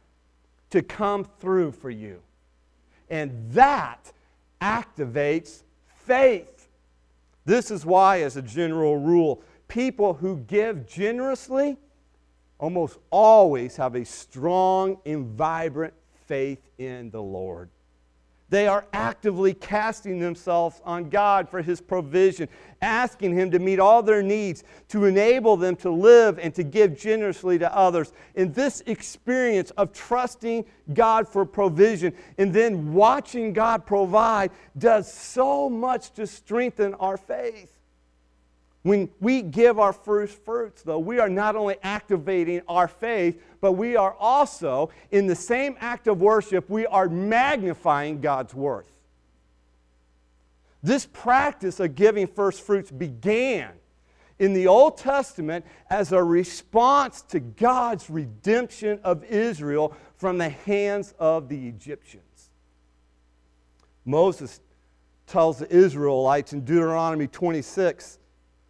to 0.70 0.82
come 0.82 1.26
through 1.40 1.74
for 1.74 1.90
you. 1.90 2.22
And 3.10 3.52
that 3.52 4.12
activates 4.62 5.64
faith. 6.06 6.57
This 7.48 7.72
is 7.72 7.86
why, 7.86 8.24
as 8.24 8.36
a 8.36 8.42
general 8.42 8.98
rule, 8.98 9.42
people 9.70 10.14
who 10.14 10.40
give 10.40 10.86
generously 10.86 11.78
almost 12.58 12.98
always 13.10 13.78
have 13.78 13.96
a 13.96 14.04
strong 14.04 14.98
and 15.06 15.28
vibrant 15.28 15.94
faith 16.26 16.70
in 16.78 17.10
the 17.10 17.22
Lord. 17.22 17.70
They 18.50 18.68
are 18.68 18.86
actively 18.94 19.54
casting 19.54 20.20
themselves 20.20 20.82
on 20.86 21.10
God 21.10 21.50
for 21.50 21.62
His 21.62 21.82
provision, 21.82 22.48
asking 22.82 23.34
Him 23.34 23.52
to 23.52 23.60
meet 23.60 23.80
all 23.80 24.02
their 24.02 24.24
needs, 24.24 24.64
to 24.90 25.06
enable 25.06 25.58
them 25.58 25.76
to 25.78 25.90
live 25.90 26.40
and 26.40 26.56
to 26.56 26.64
give 26.64 26.98
generously 26.98 27.60
to 27.60 27.76
others. 27.76 28.14
In 28.36 28.54
this 28.54 28.82
experience 28.86 29.72
of 29.72 29.92
trusting 29.92 30.66
God 30.94 31.28
for 31.28 31.46
provision 31.46 32.14
and 32.38 32.54
then 32.54 32.94
watching 32.94 33.52
God 33.52 33.86
provide 33.86 34.52
does 34.78 35.12
so 35.12 35.70
much 35.70 36.12
to 36.14 36.26
strengthen 36.26 36.94
our 36.96 37.18
faith. 37.18 37.77
When 38.88 39.10
we 39.20 39.42
give 39.42 39.80
our 39.80 39.92
first 39.92 40.46
fruits, 40.46 40.82
though, 40.82 41.00
we 41.00 41.20
are 41.20 41.28
not 41.28 41.58
only 41.58 41.76
activating 41.84 42.62
our 42.70 42.88
faith, 42.88 43.38
but 43.60 43.74
we 43.74 43.98
are 43.98 44.14
also, 44.14 44.92
in 45.12 45.28
the 45.28 45.36
same 45.36 45.76
act 45.82 46.08
of 46.08 46.22
worship, 46.22 46.70
we 46.70 46.86
are 46.86 47.10
magnifying 47.10 48.22
God's 48.22 48.56
worth. 48.56 48.90
This 50.82 51.06
practice 51.06 51.82
of 51.82 51.96
giving 51.96 52.28
first 52.28 52.62
fruits 52.62 52.90
began 52.90 53.72
in 54.40 54.54
the 54.54 54.68
Old 54.68 54.98
Testament 54.98 55.66
as 55.90 56.14
a 56.14 56.24
response 56.24 57.24
to 57.24 57.42
God's 57.42 58.10
redemption 58.10 59.02
of 59.04 59.26
Israel 59.26 59.98
from 60.16 60.38
the 60.38 60.48
hands 60.48 61.14
of 61.20 61.50
the 61.50 61.68
Egyptians. 61.68 62.52
Moses 64.06 64.62
tells 65.26 65.60
the 65.60 65.70
Israelites 65.70 66.54
in 66.54 66.62
Deuteronomy 66.64 67.28
26 67.28 68.20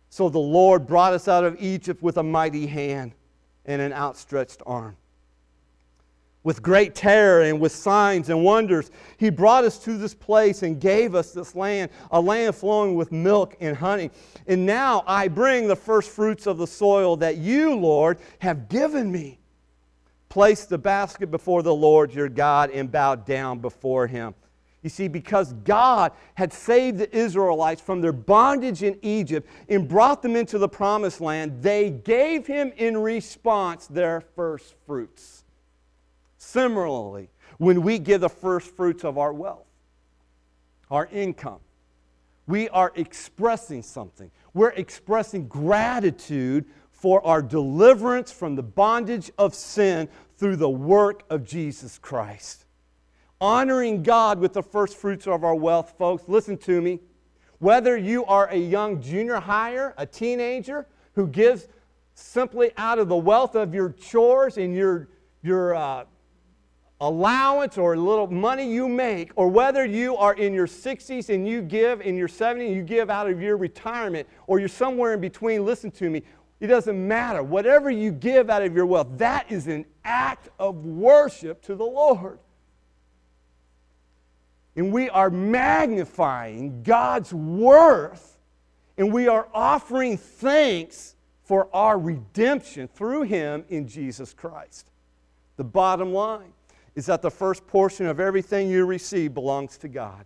so 0.10 0.30
the 0.30 0.39
Lord 0.39 0.88
brought 0.88 1.13
us 1.13 1.28
out 1.28 1.43
of 1.43 1.62
Egypt 1.62 2.02
with 2.02 2.17
a 2.17 2.24
mighty 2.24 2.67
hand 2.67 3.13
and 3.65 3.82
an 3.82 3.93
outstretched 3.93 4.62
arm. 4.65 4.96
With 6.43 6.62
great 6.62 6.96
terror 6.96 7.41
and 7.41 7.60
with 7.60 7.74
signs 7.74 8.30
and 8.30 8.41
wonders, 8.41 8.89
He 9.17 9.30
brought 9.30 9.65
us 9.65 9.78
to 9.80 9.98
this 9.98 10.13
place 10.13 10.63
and 10.63 10.80
gave 10.80 11.13
us 11.13 11.34
this 11.34 11.56
land, 11.56 11.91
a 12.10 12.22
land 12.22 12.56
flowing 12.56 12.96
with 12.96 13.12
milk 13.12 13.58
and 13.60 13.76
honey. 13.76 14.12
And 14.48 14.65
now 14.65 15.04
I 15.06 15.28
bring 15.28 15.67
the 15.67 15.76
first 15.76 16.10
fruits 16.10 16.48
of 16.48 16.58
the 16.58 16.67
soil 16.67 17.17
that 17.17 17.36
you, 17.36 17.76
Lord, 17.76 18.20
have 18.39 18.70
given 18.70 19.12
me. 19.12 19.39
Place 20.30 20.65
the 20.65 20.78
basket 20.78 21.32
before 21.32 21.63
the 21.63 21.76
Lord 21.76 22.13
your 22.13 22.30
God 22.30 22.70
and 22.70 22.89
bow 22.89 23.15
down 23.15 23.60
before 23.60 24.08
Him. 24.08 24.34
You 24.84 24.90
see, 24.90 25.08
because 25.08 25.54
God 25.54 26.12
had 26.36 26.54
saved 26.54 27.00
the 27.00 27.16
Israelites 27.16 27.82
from 27.82 28.00
their 28.00 28.12
bondage 28.13 28.84
in 28.84 28.98
Egypt 29.02 29.50
and 29.68 29.88
brought 29.88 30.22
them 30.22 30.36
into 30.36 30.58
the 30.58 30.70
promised 30.70 31.20
land, 31.20 31.62
they 31.62 31.90
gave 31.90 32.46
him 32.46 32.72
in 32.78 32.98
response 32.98 33.88
their 33.88 34.22
first 34.22 34.76
fruits. 34.86 35.44
Similarly, 36.38 37.30
when 37.58 37.82
we 37.82 37.97
give 37.97 38.22
the 38.22 38.30
first 38.30 38.76
fruits 38.76 39.04
of 39.04 39.18
our 39.18 39.34
wealth, 39.34 39.66
our 40.91 41.08
income, 41.12 41.60
we 42.45 42.70
are 42.70 42.93
expressing 42.95 43.82
something. 43.82 44.30
We're 44.54 44.70
expressing 44.70 45.47
gratitude 45.47 46.66
for 46.91 47.26
our 47.26 47.41
deliverance 47.41 48.32
from 48.32 48.56
the 48.56 48.64
bondage 48.64 49.32
of 49.38 49.54
sin 49.54 50.08
through 50.38 50.56
the 50.56 50.70
work 50.70 51.24
of 51.30 51.43
Jesus 51.43 51.97
Christ 51.97 52.66
honoring 53.40 54.04
God 54.04 54.40
with 54.40 54.54
the 54.54 54.64
first 54.64 54.98
fruits 54.98 55.28
of 55.28 55.44
our 55.44 55.56
wealth, 55.56 55.94
folks. 55.98 56.24
Listen 56.28 56.58
to 56.60 56.82
me. 56.82 57.00
Whether 57.60 57.98
you 57.98 58.26
are 58.26 58.48
a 58.50 58.58
young 58.58 59.02
junior 59.02 59.40
hire, 59.40 59.94
a 59.98 60.06
teenager 60.06 60.88
who 61.14 61.28
gives 61.28 61.68
simply 62.14 62.72
out 62.78 63.00
of 63.00 63.10
the 63.10 63.16
wealth 63.16 63.56
of 63.56 63.74
your 63.74 63.90
chores 63.90 64.58
and 64.58 64.76
your, 64.76 65.10
your 65.42 65.76
uh, 65.76 66.06
allowance 67.02 67.78
or 67.78 67.94
a 67.94 68.00
little 68.00 68.28
money 68.28 68.72
you 68.72 68.88
make, 68.88 69.32
or 69.36 69.48
whether 69.50 69.86
you 69.86 70.16
are 70.18 70.34
in 70.34 70.54
your 70.54 70.68
60s 70.68 71.34
and 71.34 71.48
you 71.48 71.62
give 71.62 72.02
in 72.02 72.16
your 72.16 72.28
70s, 72.28 72.74
you 72.74 72.84
give 72.84 73.10
out 73.10 73.30
of 73.30 73.42
your 73.42 73.58
retirement, 73.58 74.28
or 74.48 74.60
you're 74.60 74.68
somewhere 74.68 75.14
in 75.14 75.22
between, 75.22 75.66
listen 75.66 75.92
to 75.92 76.10
me. 76.10 76.24
It 76.60 76.68
doesn't 76.68 77.08
matter. 77.08 77.44
Whatever 77.44 77.92
you 77.92 78.12
give 78.12 78.50
out 78.50 78.64
of 78.64 78.76
your 78.76 78.88
wealth, 78.88 79.10
that 79.18 79.52
is 79.52 79.68
an 79.68 79.86
act 80.04 80.50
of 80.58 80.86
worship 80.86 81.62
to 81.64 81.76
the 81.76 81.86
Lord. 81.86 82.40
And 84.78 84.93
we 84.93 85.09
are 85.09 85.32
magnifying 85.32 86.84
God's 86.84 87.34
worth, 87.34 88.38
and 88.95 89.11
we 89.11 89.28
are 89.28 89.47
offering 89.51 90.17
thanks 90.17 91.15
for 91.43 91.67
our 91.73 91.97
redemption 91.97 92.88
through 92.88 93.23
Him 93.23 93.65
in 93.69 93.88
Jesus 93.88 94.34
Christ. 94.34 94.91
The 95.55 95.63
bottom 95.63 96.13
line 96.13 96.53
is 96.93 97.07
that 97.07 97.23
the 97.23 97.32
first 97.32 97.65
portion 97.65 98.05
of 98.05 98.19
everything 98.19 98.69
you 98.69 98.86
receive 98.86 99.34
belongs 99.34 99.80
to 99.80 99.88
God. 99.88 100.25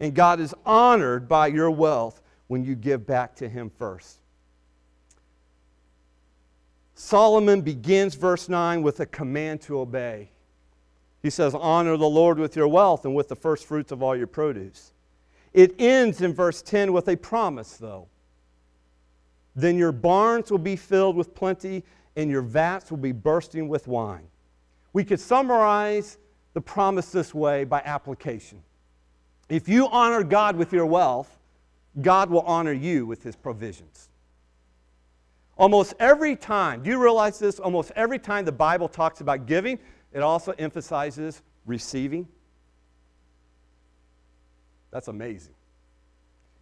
And 0.00 0.14
God 0.14 0.40
is 0.40 0.54
honored 0.64 1.28
by 1.28 1.48
your 1.48 1.70
wealth 1.70 2.22
when 2.46 2.64
you 2.64 2.74
give 2.74 3.06
back 3.06 3.34
to 3.36 3.48
Him 3.48 3.70
first. 3.78 4.20
Solomon 6.94 7.60
begins 7.60 8.14
verse 8.14 8.48
9 8.48 8.82
with 8.82 9.00
a 9.00 9.06
command 9.06 9.60
to 9.62 9.80
obey. 9.80 10.30
He 11.26 11.30
says, 11.30 11.56
Honor 11.56 11.96
the 11.96 12.08
Lord 12.08 12.38
with 12.38 12.54
your 12.54 12.68
wealth 12.68 13.04
and 13.04 13.12
with 13.12 13.26
the 13.26 13.34
first 13.34 13.66
fruits 13.66 13.90
of 13.90 14.00
all 14.00 14.14
your 14.14 14.28
produce. 14.28 14.92
It 15.52 15.74
ends 15.76 16.20
in 16.20 16.32
verse 16.32 16.62
10 16.62 16.92
with 16.92 17.08
a 17.08 17.16
promise, 17.16 17.78
though. 17.78 18.06
Then 19.56 19.76
your 19.76 19.90
barns 19.90 20.52
will 20.52 20.58
be 20.58 20.76
filled 20.76 21.16
with 21.16 21.34
plenty, 21.34 21.82
and 22.14 22.30
your 22.30 22.42
vats 22.42 22.92
will 22.92 22.98
be 22.98 23.10
bursting 23.10 23.66
with 23.66 23.88
wine. 23.88 24.28
We 24.92 25.02
could 25.02 25.18
summarize 25.18 26.18
the 26.54 26.60
promise 26.60 27.10
this 27.10 27.34
way 27.34 27.64
by 27.64 27.82
application. 27.84 28.62
If 29.48 29.68
you 29.68 29.88
honor 29.88 30.22
God 30.22 30.54
with 30.54 30.72
your 30.72 30.86
wealth, 30.86 31.40
God 32.02 32.30
will 32.30 32.42
honor 32.42 32.72
you 32.72 33.04
with 33.04 33.24
his 33.24 33.34
provisions. 33.34 34.10
Almost 35.58 35.94
every 35.98 36.36
time, 36.36 36.84
do 36.84 36.90
you 36.90 37.02
realize 37.02 37.40
this? 37.40 37.58
Almost 37.58 37.90
every 37.96 38.20
time 38.20 38.44
the 38.44 38.52
Bible 38.52 38.86
talks 38.88 39.20
about 39.20 39.46
giving, 39.46 39.80
it 40.16 40.22
also 40.22 40.54
emphasizes 40.58 41.42
receiving. 41.66 42.26
That's 44.90 45.08
amazing. 45.08 45.52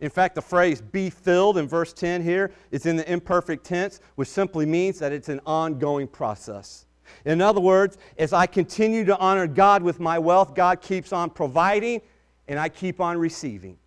In 0.00 0.10
fact, 0.10 0.34
the 0.34 0.42
phrase 0.42 0.80
be 0.80 1.08
filled 1.08 1.56
in 1.56 1.68
verse 1.68 1.92
10 1.92 2.20
here 2.20 2.50
is 2.72 2.84
in 2.84 2.96
the 2.96 3.08
imperfect 3.08 3.64
tense, 3.64 4.00
which 4.16 4.26
simply 4.26 4.66
means 4.66 4.98
that 4.98 5.12
it's 5.12 5.28
an 5.28 5.40
ongoing 5.46 6.08
process. 6.08 6.86
In 7.24 7.40
other 7.40 7.60
words, 7.60 7.96
as 8.18 8.32
I 8.32 8.46
continue 8.46 9.04
to 9.04 9.16
honor 9.18 9.46
God 9.46 9.84
with 9.84 10.00
my 10.00 10.18
wealth, 10.18 10.56
God 10.56 10.80
keeps 10.80 11.12
on 11.12 11.30
providing 11.30 12.00
and 12.48 12.58
I 12.58 12.68
keep 12.68 13.00
on 13.00 13.18
receiving. 13.18 13.78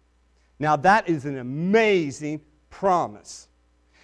Now, 0.59 0.77
that 0.77 1.09
is 1.09 1.25
an 1.25 1.39
amazing 1.39 2.39
promise. 2.69 3.46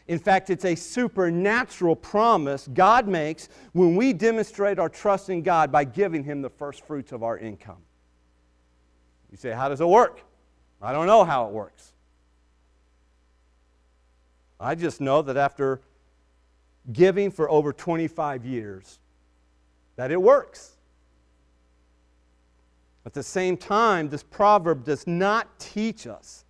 In 0.07 0.19
fact, 0.19 0.49
it's 0.49 0.65
a 0.65 0.75
supernatural 0.75 1.95
promise 1.95 2.67
God 2.73 3.07
makes 3.07 3.47
when 3.71 3.95
we 3.95 4.11
demonstrate 4.11 4.77
our 4.79 4.89
trust 4.89 5.29
in 5.29 5.41
God 5.41 5.71
by 5.71 5.85
giving 5.85 6.23
Him 6.23 6.41
the 6.41 6.49
first 6.49 6.85
fruits 6.85 7.11
of 7.11 7.23
our 7.23 7.37
income. 7.37 7.81
You 9.31 9.37
say, 9.37 9.51
How 9.51 9.69
does 9.69 9.81
it 9.81 9.87
work? 9.87 10.21
I 10.81 10.91
don't 10.91 11.07
know 11.07 11.23
how 11.23 11.47
it 11.47 11.53
works. 11.53 11.93
I 14.59 14.75
just 14.75 14.99
know 14.99 15.21
that 15.21 15.37
after 15.37 15.81
giving 16.91 17.31
for 17.31 17.49
over 17.49 17.71
25 17.71 18.45
years, 18.45 18.99
that 19.95 20.11
it 20.11 20.21
works. 20.21 20.73
At 23.05 23.13
the 23.13 23.23
same 23.23 23.57
time, 23.57 24.09
this 24.09 24.23
proverb 24.23 24.83
does 24.83 25.07
not 25.07 25.59
teach 25.59 26.07
us 26.07 26.45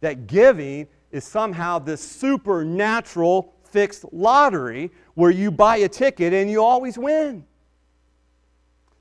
that 0.00 0.26
giving 0.26 0.86
is 1.10 1.24
somehow 1.24 1.78
this 1.78 2.00
supernatural 2.00 3.54
fixed 3.64 4.04
lottery 4.12 4.90
where 5.14 5.30
you 5.30 5.50
buy 5.50 5.78
a 5.78 5.88
ticket 5.88 6.32
and 6.32 6.50
you 6.50 6.62
always 6.62 6.98
win. 6.98 7.44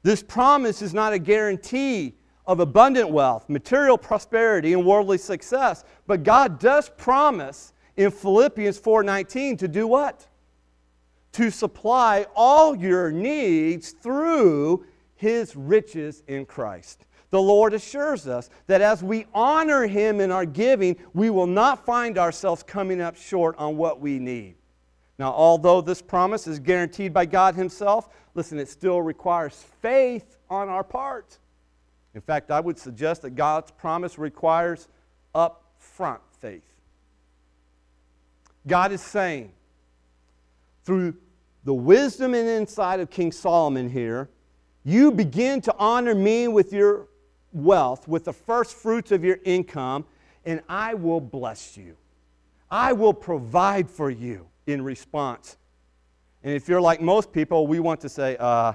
This 0.04 0.24
promise 0.24 0.82
is 0.82 0.94
not 0.94 1.14
a 1.14 1.20
guarantee 1.20 2.16
of 2.46 2.60
abundant 2.60 3.10
wealth, 3.10 3.50
material 3.50 3.98
prosperity, 3.98 4.74
and 4.74 4.86
worldly 4.86 5.18
success, 5.18 5.84
but 6.06 6.24
God 6.24 6.60
does 6.60 6.90
promise 6.90 7.74
in 7.98 8.12
Philippians 8.12 8.80
4:19 8.80 9.58
to 9.58 9.68
do 9.68 9.86
what? 9.88 10.28
To 11.34 11.50
supply 11.50 12.26
all 12.36 12.76
your 12.76 13.12
needs 13.12 13.92
through 13.92 14.86
his 15.16 15.56
riches 15.56 16.24
in 16.28 16.46
Christ. 16.46 17.06
The 17.30 17.42
Lord 17.42 17.74
assures 17.74 18.28
us 18.28 18.50
that 18.68 18.82
as 18.82 19.04
we 19.04 19.26
honor 19.34 19.86
him 19.86 20.22
in 20.22 20.32
our 20.32 20.46
giving, 20.46 20.96
we 21.14 21.30
will 21.30 21.48
not 21.48 21.86
find 21.86 22.18
ourselves 22.18 22.64
coming 22.64 23.02
up 23.02 23.18
short 23.18 23.58
on 23.58 23.76
what 23.76 24.00
we 24.00 24.18
need. 24.18 24.56
Now, 25.20 25.34
although 25.34 25.82
this 25.82 26.02
promise 26.02 26.48
is 26.48 26.60
guaranteed 26.60 27.14
by 27.14 27.26
God 27.26 27.56
himself, 27.56 28.10
listen, 28.34 28.60
it 28.60 28.70
still 28.70 29.02
requires 29.02 29.66
faith 29.82 30.38
on 30.50 30.70
our 30.70 30.84
part. 30.84 31.38
In 32.14 32.22
fact, 32.22 32.50
I 32.50 32.60
would 32.60 32.78
suggest 32.78 33.24
that 33.24 33.32
God's 33.32 33.72
promise 33.72 34.18
requires 34.18 34.88
upfront 35.36 36.20
faith. 36.40 36.74
God 38.66 38.92
is 38.92 39.02
saying, 39.02 39.52
through 40.84 41.16
the 41.64 41.74
wisdom 41.74 42.34
and 42.34 42.48
insight 42.48 43.00
of 43.00 43.10
King 43.10 43.32
Solomon 43.32 43.90
here, 43.90 44.30
you 44.84 45.12
begin 45.12 45.60
to 45.62 45.76
honor 45.78 46.16
me 46.16 46.48
with 46.48 46.72
your 46.72 47.07
wealth, 47.54 48.08
with 48.08 48.26
the 48.26 48.34
first 48.34 48.76
fruits 48.76 49.12
of 49.12 49.24
your 49.24 49.40
income, 49.44 50.06
and 50.46 50.62
I 50.70 50.94
will 50.94 51.22
bless 51.22 51.78
you. 51.78 51.96
I 52.70 52.94
will 52.94 53.14
provide 53.14 53.90
for 53.90 54.10
you 54.10 54.48
in 54.66 54.82
response. 54.82 55.58
And 56.44 56.54
if 56.54 56.68
you're 56.68 56.82
like 56.82 57.02
most 57.02 57.32
people, 57.32 57.68
we 57.68 57.80
want 57.80 58.02
to 58.02 58.10
say, 58.10 58.38
uh, 58.40 58.74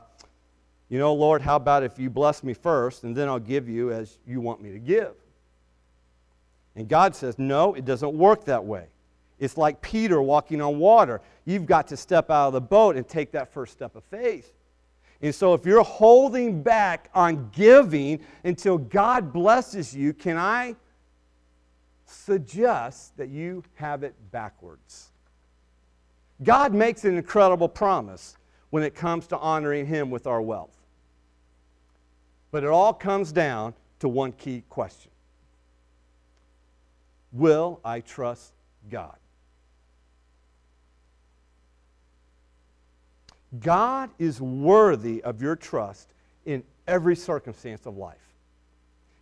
you 0.88 0.98
know, 0.98 1.14
Lord, 1.14 1.40
how 1.40 1.56
about 1.56 1.82
if 1.82 1.98
you 1.98 2.10
bless 2.10 2.42
me 2.42 2.54
first, 2.54 3.04
and 3.04 3.16
then 3.16 3.28
I'll 3.28 3.38
give 3.38 3.68
you 3.68 3.92
as 3.92 4.18
you 4.26 4.40
want 4.40 4.60
me 4.60 4.72
to 4.72 4.78
give? 4.78 5.14
And 6.74 6.88
God 6.88 7.14
says, 7.14 7.38
no, 7.38 7.74
it 7.74 7.84
doesn't 7.84 8.12
work 8.12 8.44
that 8.44 8.64
way. 8.64 8.86
It's 9.38 9.56
like 9.56 9.82
Peter 9.82 10.22
walking 10.22 10.60
on 10.60 10.78
water. 10.78 11.20
You've 11.44 11.66
got 11.66 11.88
to 11.88 11.96
step 11.96 12.30
out 12.30 12.48
of 12.48 12.52
the 12.52 12.60
boat 12.60 12.96
and 12.96 13.06
take 13.06 13.32
that 13.32 13.52
first 13.52 13.72
step 13.72 13.96
of 13.96 14.04
faith. 14.04 14.52
And 15.22 15.32
so, 15.32 15.54
if 15.54 15.64
you're 15.64 15.84
holding 15.84 16.62
back 16.62 17.08
on 17.14 17.48
giving 17.52 18.20
until 18.42 18.76
God 18.76 19.32
blesses 19.32 19.94
you, 19.94 20.12
can 20.12 20.36
I 20.36 20.74
suggest 22.06 23.16
that 23.16 23.28
you 23.28 23.62
have 23.74 24.02
it 24.02 24.14
backwards? 24.32 25.12
God 26.42 26.74
makes 26.74 27.04
an 27.04 27.16
incredible 27.16 27.68
promise 27.68 28.36
when 28.70 28.82
it 28.82 28.96
comes 28.96 29.28
to 29.28 29.38
honoring 29.38 29.86
Him 29.86 30.10
with 30.10 30.26
our 30.26 30.42
wealth. 30.42 30.76
But 32.50 32.64
it 32.64 32.70
all 32.70 32.92
comes 32.92 33.30
down 33.30 33.74
to 34.00 34.08
one 34.08 34.32
key 34.32 34.64
question 34.68 35.12
Will 37.30 37.80
I 37.84 38.00
trust 38.00 38.54
God? 38.90 39.16
God 43.60 44.10
is 44.18 44.40
worthy 44.40 45.22
of 45.22 45.42
your 45.42 45.56
trust 45.56 46.08
in 46.46 46.62
every 46.86 47.14
circumstance 47.16 47.86
of 47.86 47.96
life, 47.96 48.34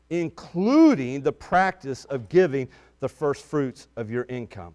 including 0.09 1.23
the 1.23 1.33
practice 1.33 2.05
of 2.07 2.29
giving 2.29 2.69
the 3.01 3.09
first 3.09 3.45
fruits 3.45 3.89
of 3.97 4.11
your 4.11 4.25
income. 4.29 4.75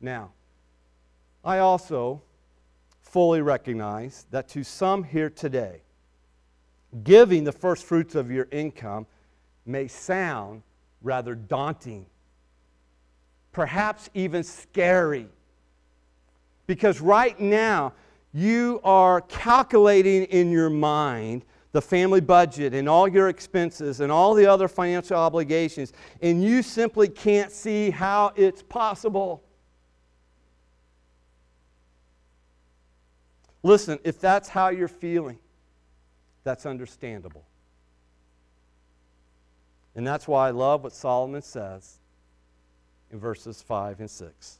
Now, 0.00 0.30
I 1.44 1.58
also 1.58 2.22
fully 3.00 3.40
recognize 3.40 4.26
that 4.30 4.48
to 4.48 4.62
some 4.62 5.02
here 5.02 5.30
today, 5.30 5.80
giving 7.04 7.44
the 7.44 7.52
first 7.52 7.84
fruits 7.84 8.14
of 8.14 8.30
your 8.30 8.48
income 8.50 9.06
may 9.64 9.88
sound 9.88 10.62
rather 11.02 11.34
daunting, 11.34 12.06
perhaps 13.52 14.10
even 14.14 14.42
scary. 14.42 15.28
Because 16.66 17.00
right 17.00 17.38
now, 17.40 17.94
you 18.32 18.80
are 18.84 19.20
calculating 19.22 20.24
in 20.24 20.50
your 20.50 20.70
mind 20.70 21.44
the 21.72 21.82
family 21.82 22.20
budget 22.20 22.74
and 22.74 22.88
all 22.88 23.06
your 23.06 23.28
expenses 23.28 24.00
and 24.00 24.10
all 24.10 24.34
the 24.34 24.46
other 24.46 24.68
financial 24.68 25.16
obligations, 25.16 25.92
and 26.22 26.42
you 26.42 26.62
simply 26.62 27.08
can't 27.08 27.52
see 27.52 27.90
how 27.90 28.32
it's 28.36 28.62
possible. 28.62 29.42
Listen, 33.62 33.98
if 34.04 34.20
that's 34.20 34.48
how 34.48 34.68
you're 34.68 34.88
feeling, 34.88 35.38
that's 36.44 36.64
understandable. 36.64 37.44
And 39.94 40.06
that's 40.06 40.28
why 40.28 40.48
I 40.48 40.50
love 40.52 40.84
what 40.84 40.92
Solomon 40.92 41.42
says 41.42 41.98
in 43.10 43.18
verses 43.18 43.60
5 43.60 44.00
and 44.00 44.10
6. 44.10 44.58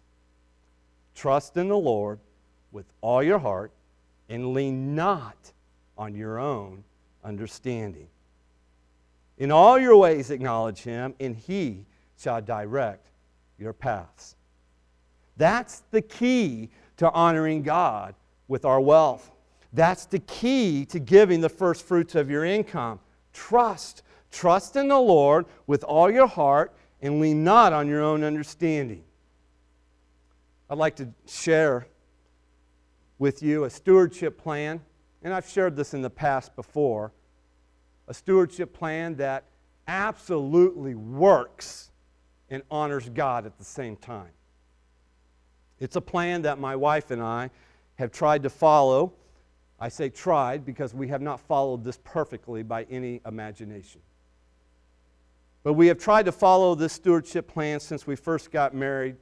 Trust 1.14 1.56
in 1.56 1.68
the 1.68 1.78
Lord 1.78 2.18
with 2.72 2.86
all 3.00 3.22
your 3.22 3.38
heart 3.38 3.72
and 4.28 4.52
lean 4.52 4.94
not 4.94 5.52
on 5.96 6.14
your 6.14 6.38
own 6.38 6.84
understanding. 7.24 8.08
In 9.38 9.50
all 9.50 9.78
your 9.78 9.96
ways 9.96 10.30
acknowledge 10.30 10.80
him, 10.80 11.14
and 11.20 11.36
he 11.36 11.86
shall 12.18 12.42
direct 12.42 13.10
your 13.58 13.72
paths. 13.72 14.34
That's 15.36 15.82
the 15.90 16.02
key 16.02 16.70
to 16.96 17.10
honoring 17.12 17.62
God 17.62 18.14
with 18.48 18.64
our 18.64 18.80
wealth. 18.80 19.30
That's 19.72 20.06
the 20.06 20.18
key 20.18 20.84
to 20.86 20.98
giving 20.98 21.40
the 21.40 21.48
first 21.48 21.86
fruits 21.86 22.14
of 22.14 22.30
your 22.30 22.44
income. 22.44 22.98
Trust. 23.32 24.02
Trust 24.32 24.76
in 24.76 24.88
the 24.88 24.98
Lord 24.98 25.46
with 25.66 25.84
all 25.84 26.10
your 26.10 26.26
heart 26.26 26.74
and 27.00 27.20
lean 27.20 27.44
not 27.44 27.72
on 27.72 27.86
your 27.86 28.02
own 28.02 28.24
understanding. 28.24 29.04
I'd 30.68 30.78
like 30.78 30.96
to 30.96 31.08
share 31.26 31.86
with 33.18 33.42
you 33.42 33.64
a 33.64 33.70
stewardship 33.70 34.38
plan, 34.38 34.80
and 35.22 35.34
I've 35.34 35.48
shared 35.48 35.76
this 35.76 35.94
in 35.94 36.02
the 36.02 36.10
past 36.10 36.54
before. 36.54 37.12
A 38.06 38.14
stewardship 38.14 38.72
plan 38.72 39.16
that 39.16 39.44
absolutely 39.86 40.94
works 40.94 41.90
and 42.50 42.62
honors 42.70 43.08
God 43.08 43.46
at 43.46 43.58
the 43.58 43.64
same 43.64 43.96
time. 43.96 44.30
It's 45.80 45.96
a 45.96 46.00
plan 46.00 46.42
that 46.42 46.58
my 46.58 46.76
wife 46.76 47.10
and 47.10 47.22
I 47.22 47.50
have 47.96 48.10
tried 48.10 48.42
to 48.44 48.50
follow. 48.50 49.12
I 49.80 49.88
say 49.88 50.08
tried 50.08 50.64
because 50.64 50.94
we 50.94 51.08
have 51.08 51.22
not 51.22 51.40
followed 51.40 51.84
this 51.84 51.98
perfectly 52.02 52.62
by 52.62 52.84
any 52.84 53.20
imagination. 53.26 54.00
But 55.62 55.74
we 55.74 55.88
have 55.88 55.98
tried 55.98 56.24
to 56.24 56.32
follow 56.32 56.74
this 56.74 56.92
stewardship 56.92 57.48
plan 57.48 57.80
since 57.80 58.06
we 58.06 58.16
first 58.16 58.50
got 58.50 58.74
married 58.74 59.16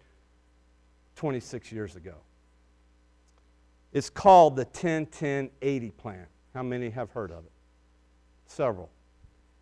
26 1.16 1.72
years 1.72 1.96
ago. 1.96 2.14
It's 3.92 4.10
called 4.10 4.56
the 4.56 4.64
10 4.64 5.06
10 5.06 5.50
80 5.62 5.90
plan. 5.92 6.26
How 6.54 6.62
many 6.62 6.90
have 6.90 7.10
heard 7.10 7.30
of 7.30 7.44
it? 7.44 7.52
Several. 8.46 8.90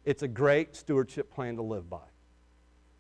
It's 0.05 0.23
a 0.23 0.29
great 0.29 0.77
stewardship 0.77 1.33
plan 1.33 1.57
to 1.57 1.63
live 1.63 1.89
by. 1.89 1.99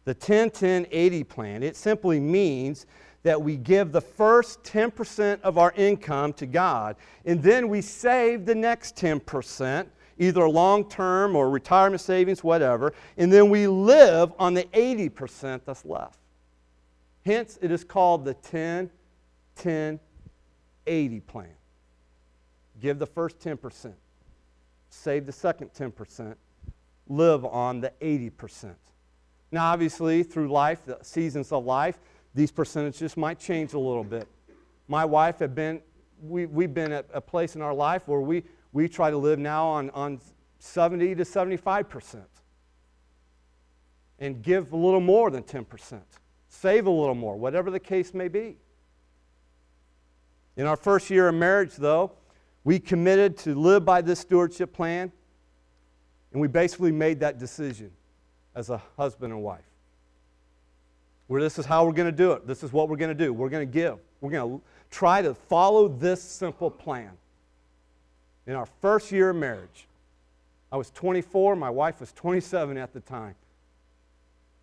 The 0.05 0.15
10 0.15 0.51
10 0.51 0.87
80 0.91 1.25
plan, 1.25 1.63
it 1.63 1.77
simply 1.77 2.21
means 2.21 2.87
that 3.23 3.41
we 3.41 3.57
give 3.57 3.91
the 3.91 4.01
first 4.01 4.63
10% 4.65 5.41
of 5.41 5.57
our 5.57 5.73
income 5.77 6.33
to 6.35 6.47
God, 6.47 6.97
and 7.25 7.43
then 7.43 7.69
we 7.69 7.81
save 7.81 8.45
the 8.45 8.55
next 8.55 8.97
10%, 8.97 9.87
either 10.19 10.49
long 10.49 10.89
term 10.89 11.35
or 11.35 11.49
retirement 11.49 12.03
savings, 12.03 12.45
whatever, 12.45 12.93
and 13.17 13.33
then 13.33 13.49
we 13.49 13.67
live 13.67 14.33
on 14.39 14.53
the 14.53 14.65
80% 14.65 15.63
that's 15.65 15.87
left. 15.87 16.19
Hence, 17.25 17.59
it 17.63 17.71
is 17.71 17.83
called 17.83 18.25
the 18.25 18.35
10 18.35 18.91
10 19.57 20.01
80 20.87 21.21
plan. 21.21 21.55
Give 22.81 22.99
the 22.99 23.07
first 23.07 23.39
10%, 23.39 23.93
save 24.91 25.27
the 25.27 25.33
second 25.33 25.73
10%, 25.73 26.35
live 27.09 27.45
on 27.45 27.81
the 27.81 27.93
80%. 28.01 28.75
Now, 29.53 29.73
obviously, 29.73 30.23
through 30.23 30.51
life, 30.51 30.85
the 30.85 30.99
seasons 31.03 31.53
of 31.53 31.65
life, 31.65 31.99
these 32.35 32.51
percentages 32.51 33.17
might 33.17 33.39
change 33.39 33.73
a 33.73 33.79
little 33.79 34.03
bit. 34.03 34.27
My 34.89 35.05
wife 35.05 35.39
had 35.39 35.55
been, 35.55 35.81
we, 36.21 36.47
we've 36.47 36.75
been 36.75 36.93
at 36.93 37.07
a 37.15 37.21
place 37.21 37.55
in 37.55 37.63
our 37.63 37.75
life 37.75 38.09
where 38.09 38.21
we, 38.21 38.43
we 38.73 38.89
try 38.89 39.11
to 39.11 39.17
live 39.17 39.39
now 39.39 39.67
on, 39.67 39.91
on 39.91 40.21
70 40.59 41.15
to 41.15 41.23
75% 41.23 42.25
and 44.19 44.43
give 44.43 44.73
a 44.73 44.77
little 44.77 45.01
more 45.01 45.31
than 45.31 45.43
10%, 45.43 46.01
save 46.49 46.87
a 46.87 46.91
little 46.91 47.15
more, 47.15 47.37
whatever 47.37 47.71
the 47.71 47.81
case 47.81 48.15
may 48.15 48.29
be. 48.29 48.57
In 50.57 50.67
our 50.67 50.77
first 50.77 51.11
year 51.11 51.29
of 51.29 51.35
marriage, 51.35 51.75
though, 51.77 52.13
we 52.63 52.79
committed 52.79 53.37
to 53.39 53.55
live 53.55 53.85
by 53.85 54.01
this 54.01 54.21
stewardship 54.21 54.73
plan, 54.73 55.13
and 56.33 56.41
we 56.41 56.49
basically 56.49 56.93
made 56.93 57.21
that 57.21 57.39
decision 57.39 57.91
as 58.55 58.71
a 58.71 58.81
husband 58.97 59.33
and 59.33 59.43
wife. 59.43 59.65
Where 61.27 61.41
this 61.41 61.59
is 61.59 61.67
how 61.67 61.85
we're 61.87 61.93
going 61.93 62.11
to 62.11 62.17
do 62.17 62.33
it. 62.33 62.47
This 62.47 62.63
is 62.63 62.73
what 62.73 62.89
we're 62.89 62.97
going 62.97 63.17
to 63.17 63.25
do. 63.25 63.33
We're 63.33 63.49
going 63.49 63.67
to 63.67 63.73
give. 63.73 63.99
We're 64.21 64.31
going 64.31 64.59
to 64.59 64.65
try 64.91 65.23
to 65.23 65.35
follow 65.35 65.89
this 65.89 66.23
simple 66.23 66.71
plan. 66.71 67.11
In 68.47 68.55
our 68.55 68.67
first 68.81 69.11
year 69.11 69.31
of 69.31 69.37
marriage, 69.37 69.87
I 70.71 70.77
was 70.77 70.91
24, 70.91 71.57
my 71.57 71.71
wife 71.71 72.01
was 72.01 72.13
27 72.13 72.77
at 72.77 72.93
the 72.93 73.01
time. 73.01 73.35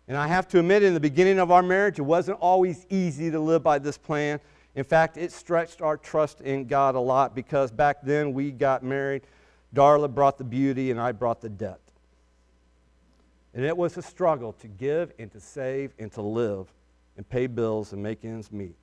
And 0.08 0.16
I 0.16 0.26
have 0.26 0.48
to 0.48 0.58
admit, 0.58 0.82
in 0.82 0.94
the 0.94 1.00
beginning 1.00 1.38
of 1.38 1.50
our 1.50 1.62
marriage, 1.62 1.98
it 1.98 2.02
wasn't 2.02 2.38
always 2.40 2.86
easy 2.90 3.30
to 3.30 3.40
live 3.40 3.62
by 3.62 3.78
this 3.78 3.96
plan. 3.96 4.40
In 4.74 4.84
fact, 4.84 5.16
it 5.16 5.32
stretched 5.32 5.82
our 5.82 5.96
trust 5.96 6.40
in 6.40 6.66
God 6.66 6.94
a 6.94 7.00
lot 7.00 7.34
because 7.34 7.70
back 7.70 7.98
then 8.02 8.32
we 8.32 8.50
got 8.50 8.82
married. 8.82 9.22
Darla 9.74 10.12
brought 10.12 10.38
the 10.38 10.44
beauty, 10.44 10.90
and 10.90 11.00
I 11.00 11.12
brought 11.12 11.40
the 11.40 11.48
debt. 11.48 11.80
And 13.54 13.64
it 13.64 13.76
was 13.76 13.96
a 13.96 14.02
struggle 14.02 14.52
to 14.54 14.68
give 14.68 15.12
and 15.18 15.30
to 15.32 15.40
save 15.40 15.92
and 15.98 16.10
to 16.12 16.22
live 16.22 16.72
and 17.16 17.28
pay 17.28 17.46
bills 17.46 17.92
and 17.92 18.02
make 18.02 18.24
ends 18.24 18.50
meet. 18.50 18.76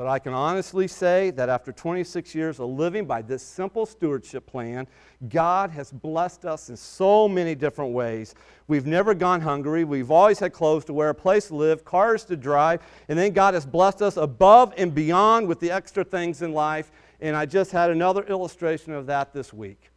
But 0.00 0.08
I 0.08 0.18
can 0.18 0.32
honestly 0.32 0.88
say 0.88 1.30
that 1.32 1.50
after 1.50 1.72
26 1.72 2.34
years 2.34 2.58
of 2.58 2.70
living 2.70 3.04
by 3.04 3.20
this 3.20 3.42
simple 3.42 3.84
stewardship 3.84 4.46
plan, 4.46 4.86
God 5.28 5.68
has 5.72 5.92
blessed 5.92 6.46
us 6.46 6.70
in 6.70 6.76
so 6.78 7.28
many 7.28 7.54
different 7.54 7.92
ways. 7.92 8.34
We've 8.66 8.86
never 8.86 9.12
gone 9.12 9.42
hungry. 9.42 9.84
We've 9.84 10.10
always 10.10 10.38
had 10.38 10.54
clothes 10.54 10.86
to 10.86 10.94
wear, 10.94 11.10
a 11.10 11.14
place 11.14 11.48
to 11.48 11.54
live, 11.54 11.84
cars 11.84 12.24
to 12.24 12.36
drive, 12.38 12.80
and 13.10 13.18
then 13.18 13.32
God 13.32 13.52
has 13.52 13.66
blessed 13.66 14.00
us 14.00 14.16
above 14.16 14.72
and 14.78 14.94
beyond 14.94 15.46
with 15.46 15.60
the 15.60 15.70
extra 15.70 16.02
things 16.02 16.40
in 16.40 16.54
life. 16.54 16.90
And 17.20 17.36
I 17.36 17.44
just 17.44 17.70
had 17.70 17.90
another 17.90 18.22
illustration 18.22 18.94
of 18.94 19.04
that 19.04 19.34
this 19.34 19.52
week 19.52 19.90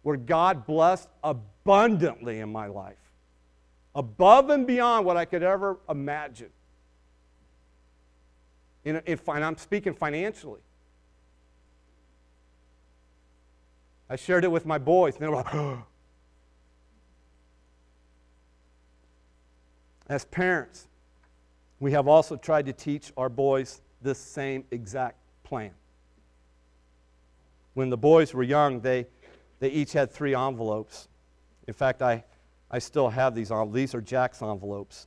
where 0.00 0.16
God 0.16 0.64
blessed 0.64 1.10
abundantly 1.22 2.40
in 2.40 2.50
my 2.50 2.68
life, 2.68 3.12
above 3.94 4.48
and 4.48 4.66
beyond 4.66 5.04
what 5.04 5.18
I 5.18 5.26
could 5.26 5.42
ever 5.42 5.80
imagine. 5.86 6.48
In, 8.84 8.96
in, 9.06 9.18
and 9.26 9.44
I'm 9.44 9.56
speaking 9.56 9.94
financially. 9.94 10.60
I 14.08 14.16
shared 14.16 14.44
it 14.44 14.50
with 14.50 14.66
my 14.66 14.78
boys, 14.78 15.14
and 15.14 15.22
they 15.22 15.28
were 15.28 15.36
like, 15.36 15.54
As 20.08 20.26
parents, 20.26 20.86
we 21.80 21.92
have 21.92 22.06
also 22.06 22.36
tried 22.36 22.66
to 22.66 22.72
teach 22.74 23.12
our 23.16 23.30
boys 23.30 23.80
this 24.02 24.18
same 24.18 24.64
exact 24.70 25.16
plan. 25.44 25.70
When 27.72 27.88
the 27.88 27.96
boys 27.96 28.34
were 28.34 28.42
young, 28.42 28.80
they 28.80 29.06
they 29.60 29.70
each 29.70 29.92
had 29.92 30.10
three 30.10 30.34
envelopes. 30.34 31.08
In 31.66 31.72
fact, 31.72 32.02
I, 32.02 32.22
I 32.70 32.78
still 32.78 33.08
have 33.08 33.34
these. 33.34 33.50
These 33.72 33.94
are 33.94 34.00
Jack's 34.02 34.42
envelopes. 34.42 35.06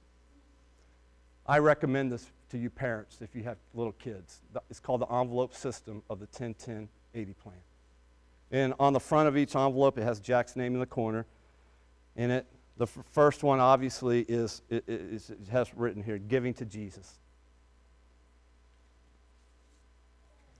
I 1.45 1.59
recommend 1.59 2.11
this 2.11 2.31
to 2.49 2.57
you 2.57 2.69
parents 2.69 3.19
if 3.21 3.35
you 3.35 3.43
have 3.43 3.57
little 3.73 3.93
kids. 3.93 4.41
It's 4.69 4.79
called 4.79 5.01
the 5.01 5.11
envelope 5.11 5.53
system 5.53 6.01
of 6.09 6.19
the 6.19 6.27
10 6.27 6.53
10 6.55 6.89
80 7.13 7.33
plan. 7.33 7.55
And 8.51 8.73
on 8.79 8.93
the 8.93 8.99
front 8.99 9.27
of 9.27 9.35
each 9.35 9.55
envelope, 9.55 9.97
it 9.97 10.03
has 10.03 10.19
Jack's 10.19 10.55
name 10.55 10.73
in 10.73 10.79
the 10.79 10.85
corner. 10.85 11.25
In 12.15 12.31
it, 12.31 12.45
the 12.77 12.85
f- 12.85 12.99
first 13.11 13.43
one, 13.43 13.59
obviously, 13.59 14.21
is 14.21 14.61
it, 14.69 14.85
has 15.51 15.73
written 15.75 16.01
here 16.01 16.17
giving 16.17 16.53
to 16.55 16.65
Jesus. 16.65 17.19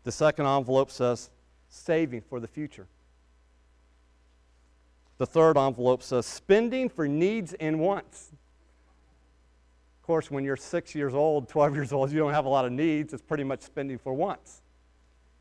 The 0.03 0.11
second 0.11 0.45
envelope 0.45 0.91
says 0.91 1.29
saving 1.69 2.21
for 2.21 2.39
the 2.39 2.47
future. 2.47 2.87
The 5.17 5.25
third 5.25 5.57
envelope 5.57 6.03
says 6.03 6.25
spending 6.25 6.89
for 6.89 7.07
needs 7.07 7.53
and 7.53 7.79
wants. 7.79 8.31
Course, 10.07 10.31
when 10.31 10.45
you're 10.45 10.55
six 10.55 10.95
years 10.95 11.13
old, 11.13 11.49
12 11.49 11.75
years 11.75 11.91
old, 11.91 12.11
you 12.11 12.17
don't 12.17 12.33
have 12.33 12.45
a 12.45 12.49
lot 12.49 12.63
of 12.63 12.71
needs. 12.71 13.13
It's 13.13 13.21
pretty 13.21 13.43
much 13.43 13.61
spending 13.61 13.97
for 13.97 14.13
wants. 14.13 14.61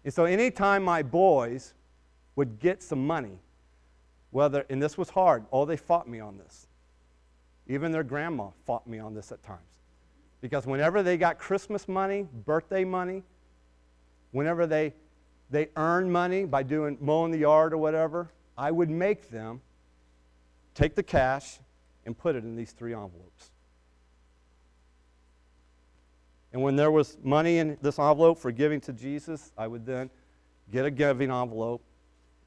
And 0.05 0.13
so, 0.13 0.25
anytime 0.25 0.83
my 0.83 1.03
boys 1.03 1.73
would 2.35 2.59
get 2.59 2.83
some 2.83 3.07
money, 3.07 3.39
whether, 4.31 4.67
and 4.69 4.83
this 4.83 4.99
was 4.99 5.09
hard, 5.09 5.45
oh, 5.53 5.65
they 5.65 5.77
fought 5.77 6.09
me 6.09 6.19
on 6.19 6.37
this. 6.37 6.67
Even 7.69 7.93
their 7.93 8.03
grandma 8.03 8.49
fought 8.65 8.87
me 8.87 8.99
on 8.99 9.15
this 9.15 9.31
at 9.31 9.43
times. 9.43 9.61
Because 10.41 10.67
whenever 10.67 11.03
they 11.03 11.17
got 11.17 11.39
Christmas 11.39 11.89
money, 11.89 12.27
birthday 12.45 12.85
money, 12.85 13.23
whenever 14.33 14.67
they, 14.67 14.95
they 15.49 15.69
earned 15.77 16.13
money 16.13 16.45
by 16.45 16.63
doing 16.63 16.99
mowing 17.01 17.31
the 17.31 17.39
yard 17.39 17.73
or 17.73 17.79
whatever, 17.79 18.31
I 18.59 18.73
would 18.73 18.91
make 18.91 19.31
them 19.31 19.61
take 20.75 20.95
the 20.95 21.03
cash 21.03 21.59
and 22.05 22.17
put 22.17 22.37
it 22.37 22.45
in 22.45 22.55
these 22.57 22.73
three 22.73 22.93
envelopes. 22.93 23.51
And 26.57 26.63
when 26.63 26.75
there 26.75 26.91
was 26.91 27.19
money 27.23 27.59
in 27.59 27.77
this 27.83 27.99
envelope 27.99 28.39
for 28.39 28.51
giving 28.51 28.81
to 28.81 28.93
Jesus, 28.95 29.53
I 29.59 29.67
would 29.67 29.85
then 29.85 30.09
get 30.73 30.87
a 30.87 30.91
giving 30.91 31.31
envelope 31.31 31.83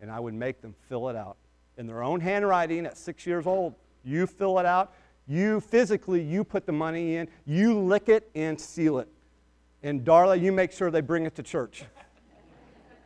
and 0.01 0.09
I 0.09 0.19
would 0.19 0.33
make 0.33 0.63
them 0.63 0.73
fill 0.87 1.09
it 1.09 1.15
out 1.15 1.37
in 1.77 1.85
their 1.85 2.01
own 2.01 2.19
handwriting 2.19 2.87
at 2.87 2.97
six 2.97 3.27
years 3.27 3.45
old. 3.45 3.75
You 4.03 4.25
fill 4.25 4.57
it 4.57 4.65
out. 4.65 4.95
You 5.27 5.61
physically, 5.61 6.23
you 6.23 6.43
put 6.43 6.65
the 6.65 6.71
money 6.71 7.17
in. 7.17 7.27
You 7.45 7.77
lick 7.77 8.09
it 8.09 8.31
and 8.33 8.59
seal 8.59 8.97
it. 8.97 9.09
And 9.83 10.03
Darla, 10.03 10.41
you 10.41 10.51
make 10.51 10.71
sure 10.71 10.89
they 10.89 11.01
bring 11.01 11.27
it 11.27 11.35
to 11.35 11.43
church. 11.43 11.83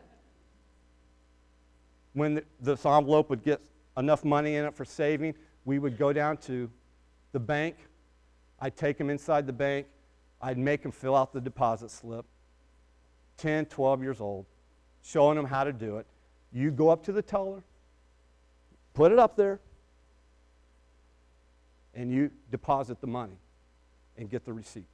when 2.14 2.42
this 2.62 2.86
envelope 2.86 3.30
would 3.30 3.44
get 3.44 3.60
enough 3.98 4.24
money 4.24 4.56
in 4.56 4.64
it 4.64 4.74
for 4.74 4.86
saving, 4.86 5.36
we 5.66 5.80
would 5.80 5.98
go 5.98 6.14
down 6.14 6.38
to 6.38 6.70
the 7.34 7.42
bank. 7.42 7.76
I'd 8.62 8.78
take 8.78 8.98
them 8.98 9.10
inside 9.10 9.46
the 9.46 9.52
bank. 9.52 9.88
I'd 10.44 10.58
make 10.58 10.84
them 10.84 10.92
fill 10.92 11.16
out 11.16 11.32
the 11.32 11.40
deposit 11.40 11.90
slip. 11.90 12.26
10, 13.38 13.66
12 13.66 14.04
years 14.04 14.22
old, 14.22 14.46
showing 15.02 15.38
them 15.38 15.46
how 15.46 15.64
to 15.64 15.72
do 15.74 15.98
it. 15.98 16.06
You 16.52 16.70
go 16.70 16.90
up 16.90 17.04
to 17.06 17.12
the 17.12 17.22
teller, 17.22 17.64
put 18.94 19.12
it 19.12 19.18
up 19.18 19.36
there, 19.36 19.60
and 21.96 22.12
you 22.12 22.30
deposit 22.52 23.00
the 23.02 23.08
money 23.08 23.38
and 24.18 24.30
get 24.30 24.46
the 24.46 24.54
receipt. 24.54 24.86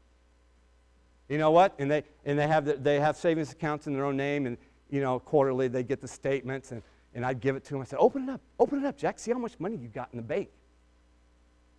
You 1.28 1.38
know 1.38 1.52
what? 1.52 1.74
And 1.80 1.90
they, 1.92 2.04
and 2.26 2.38
they, 2.38 2.48
have, 2.48 2.66
the, 2.66 2.74
they 2.74 3.00
have 3.00 3.18
savings 3.18 3.52
accounts 3.52 3.88
in 3.88 3.94
their 3.94 4.06
own 4.06 4.16
name, 4.16 4.46
and 4.46 4.58
you 4.90 5.02
know, 5.02 5.20
quarterly 5.20 5.68
they 5.68 5.84
get 5.84 6.00
the 6.00 6.08
statements, 6.08 6.72
and, 6.72 6.82
and 7.14 7.26
I'd 7.26 7.42
give 7.42 7.56
it 7.56 7.64
to 7.66 7.72
them. 7.72 7.82
I 7.82 7.86
said, 7.86 8.00
Open 8.00 8.30
it 8.30 8.30
up, 8.30 8.42
open 8.60 8.80
it 8.80 8.86
up, 8.86 8.98
Jack. 8.98 9.20
See 9.20 9.32
how 9.32 9.38
much 9.38 9.60
money 9.60 9.76
you 9.76 9.88
got 9.88 10.10
in 10.12 10.18
the 10.18 10.24
bank. 10.24 10.50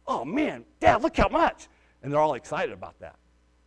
Oh 0.07 0.25
man, 0.25 0.65
Dad, 0.81 1.03
look 1.03 1.17
how 1.17 1.29
much. 1.29 1.69
And 2.03 2.13
they're 2.13 2.21
all 2.21 2.35
excited 2.35 2.73
about 2.73 2.99
that. 3.01 3.17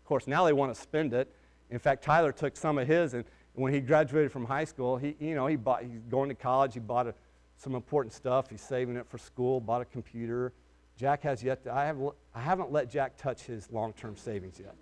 Of 0.04 0.08
course, 0.08 0.28
now 0.28 0.44
they 0.44 0.52
want 0.52 0.76
to 0.76 0.80
spend 0.80 1.14
it. 1.14 1.34
In 1.72 1.80
fact, 1.80 2.04
Tyler 2.04 2.34
took 2.34 2.58
some 2.58 2.78
of 2.78 2.86
his, 2.86 3.14
and 3.14 3.24
when 3.54 3.74
he 3.74 3.80
graduated 3.80 4.34
from 4.34 4.44
high 4.44 4.66
school, 4.66 4.98
he, 4.98 5.16
you 5.18 5.34
know, 5.34 5.48
he 5.48 5.56
bought, 5.56 5.84
he's 5.84 6.04
going 6.10 6.28
to 6.28 6.36
college, 6.36 6.74
he 6.74 6.82
bought 6.82 7.08
a, 7.08 7.16
some 7.56 7.74
important 7.74 8.12
stuff, 8.12 8.50
he's 8.50 8.60
saving 8.60 8.98
it 8.98 9.08
for 9.08 9.18
school, 9.18 9.62
bought 9.62 9.82
a 9.82 9.86
computer. 9.86 10.52
Jack 10.98 11.24
has 11.24 11.42
yet 11.42 11.64
to, 11.64 11.74
I, 11.74 11.86
have, 11.86 11.98
I 12.36 12.42
haven't 12.42 12.70
let 12.70 12.90
Jack 12.90 13.16
touch 13.16 13.44
his 13.44 13.72
long 13.72 13.94
term 13.94 14.18
savings 14.18 14.60
yet. 14.60 14.76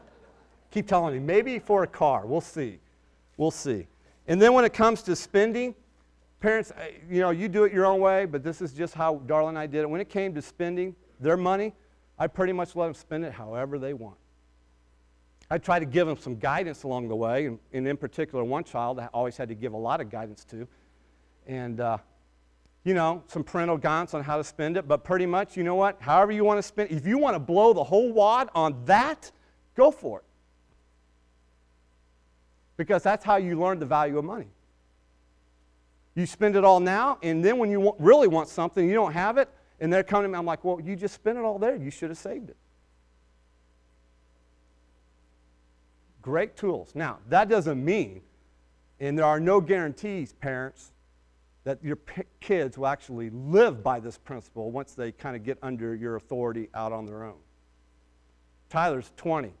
Keep 0.70 0.86
telling 0.86 1.14
me, 1.14 1.20
maybe 1.20 1.58
for 1.58 1.82
a 1.82 1.86
car. 1.86 2.26
We'll 2.26 2.42
see. 2.42 2.80
We'll 3.38 3.50
see. 3.50 3.86
And 4.28 4.42
then 4.42 4.52
when 4.52 4.66
it 4.66 4.74
comes 4.74 5.02
to 5.04 5.16
spending, 5.16 5.74
parents, 6.38 6.70
uh, 6.72 6.82
you 7.08 7.22
know, 7.22 7.30
you 7.30 7.48
do 7.48 7.64
it 7.64 7.72
your 7.72 7.86
own 7.86 7.98
way, 7.98 8.26
but 8.26 8.44
this 8.44 8.60
is 8.60 8.74
just 8.74 8.92
how 8.92 9.22
Darla 9.26 9.48
and 9.48 9.58
I 9.58 9.66
did 9.66 9.80
it. 9.80 9.88
When 9.88 10.02
it 10.02 10.10
came 10.10 10.34
to 10.34 10.42
spending 10.42 10.94
their 11.18 11.38
money, 11.38 11.72
I 12.18 12.26
pretty 12.26 12.52
much 12.52 12.76
let 12.76 12.84
them 12.84 12.94
spend 12.94 13.24
it 13.24 13.32
however 13.32 13.78
they 13.78 13.94
want. 13.94 14.19
I 15.50 15.58
try 15.58 15.78
to 15.80 15.84
give 15.84 16.06
them 16.06 16.16
some 16.16 16.36
guidance 16.36 16.84
along 16.84 17.08
the 17.08 17.16
way, 17.16 17.46
and, 17.46 17.58
and, 17.72 17.86
in 17.88 17.96
particular, 17.96 18.44
one 18.44 18.62
child 18.62 19.00
I 19.00 19.06
always 19.06 19.36
had 19.36 19.48
to 19.48 19.54
give 19.54 19.72
a 19.72 19.76
lot 19.76 20.00
of 20.00 20.08
guidance 20.08 20.44
to. 20.44 20.68
And, 21.46 21.80
uh, 21.80 21.98
you 22.84 22.94
know, 22.94 23.24
some 23.26 23.42
parental 23.42 23.76
guidance 23.76 24.14
on 24.14 24.22
how 24.22 24.36
to 24.36 24.44
spend 24.44 24.76
it, 24.76 24.86
but 24.86 25.02
pretty 25.02 25.26
much, 25.26 25.56
you 25.56 25.64
know 25.64 25.74
what? 25.74 26.00
However 26.00 26.32
you 26.32 26.44
want 26.44 26.58
to 26.58 26.62
spend 26.62 26.90
if 26.90 27.06
you 27.06 27.18
want 27.18 27.34
to 27.34 27.40
blow 27.40 27.72
the 27.72 27.84
whole 27.84 28.12
wad 28.12 28.48
on 28.54 28.84
that, 28.86 29.30
go 29.74 29.90
for 29.90 30.20
it 30.20 30.24
because 32.80 33.02
that's 33.02 33.22
how 33.22 33.36
you 33.36 33.60
learn 33.60 33.78
the 33.78 33.84
value 33.84 34.16
of 34.16 34.24
money. 34.24 34.46
You 36.14 36.24
spend 36.24 36.56
it 36.56 36.64
all 36.64 36.80
now, 36.80 37.18
and 37.22 37.44
then 37.44 37.58
when 37.58 37.70
you 37.70 37.78
want, 37.78 38.00
really 38.00 38.26
want 38.26 38.48
something, 38.48 38.88
you 38.88 38.94
don't 38.94 39.12
have 39.12 39.36
it, 39.36 39.50
and 39.80 39.92
they're 39.92 40.02
coming 40.02 40.24
to 40.24 40.32
me, 40.32 40.38
I'm 40.38 40.46
like, 40.46 40.64
well, 40.64 40.80
you 40.80 40.96
just 40.96 41.14
spent 41.14 41.36
it 41.36 41.44
all 41.44 41.58
there. 41.58 41.76
You 41.76 41.90
should 41.90 42.08
have 42.08 42.16
saved 42.16 42.48
it. 42.48 42.56
Great 46.22 46.56
tools. 46.56 46.92
Now, 46.94 47.18
that 47.28 47.48
doesn't 47.48 47.82
mean, 47.82 48.20
and 48.98 49.18
there 49.18 49.24
are 49.24 49.40
no 49.40 49.60
guarantees, 49.60 50.32
parents, 50.32 50.92
that 51.64 51.82
your 51.82 51.96
p- 51.96 52.22
kids 52.40 52.78
will 52.78 52.86
actually 52.86 53.30
live 53.30 53.82
by 53.82 54.00
this 54.00 54.18
principle 54.18 54.70
once 54.70 54.94
they 54.94 55.12
kind 55.12 55.36
of 55.36 55.44
get 55.44 55.58
under 55.62 55.94
your 55.94 56.16
authority 56.16 56.68
out 56.74 56.92
on 56.92 57.06
their 57.06 57.24
own. 57.24 57.38
Tyler's 58.68 59.12
20. 59.16 59.52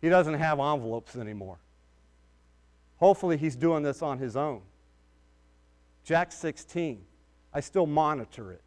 He 0.00 0.08
doesn't 0.08 0.34
have 0.34 0.58
envelopes 0.58 1.16
anymore. 1.16 1.58
Hopefully, 2.96 3.36
he's 3.36 3.56
doing 3.56 3.82
this 3.82 4.02
on 4.02 4.18
his 4.18 4.36
own. 4.36 4.62
Jack's 6.04 6.36
16. 6.36 7.02
I 7.52 7.60
still 7.60 7.86
monitor 7.86 8.52
it. 8.52 8.62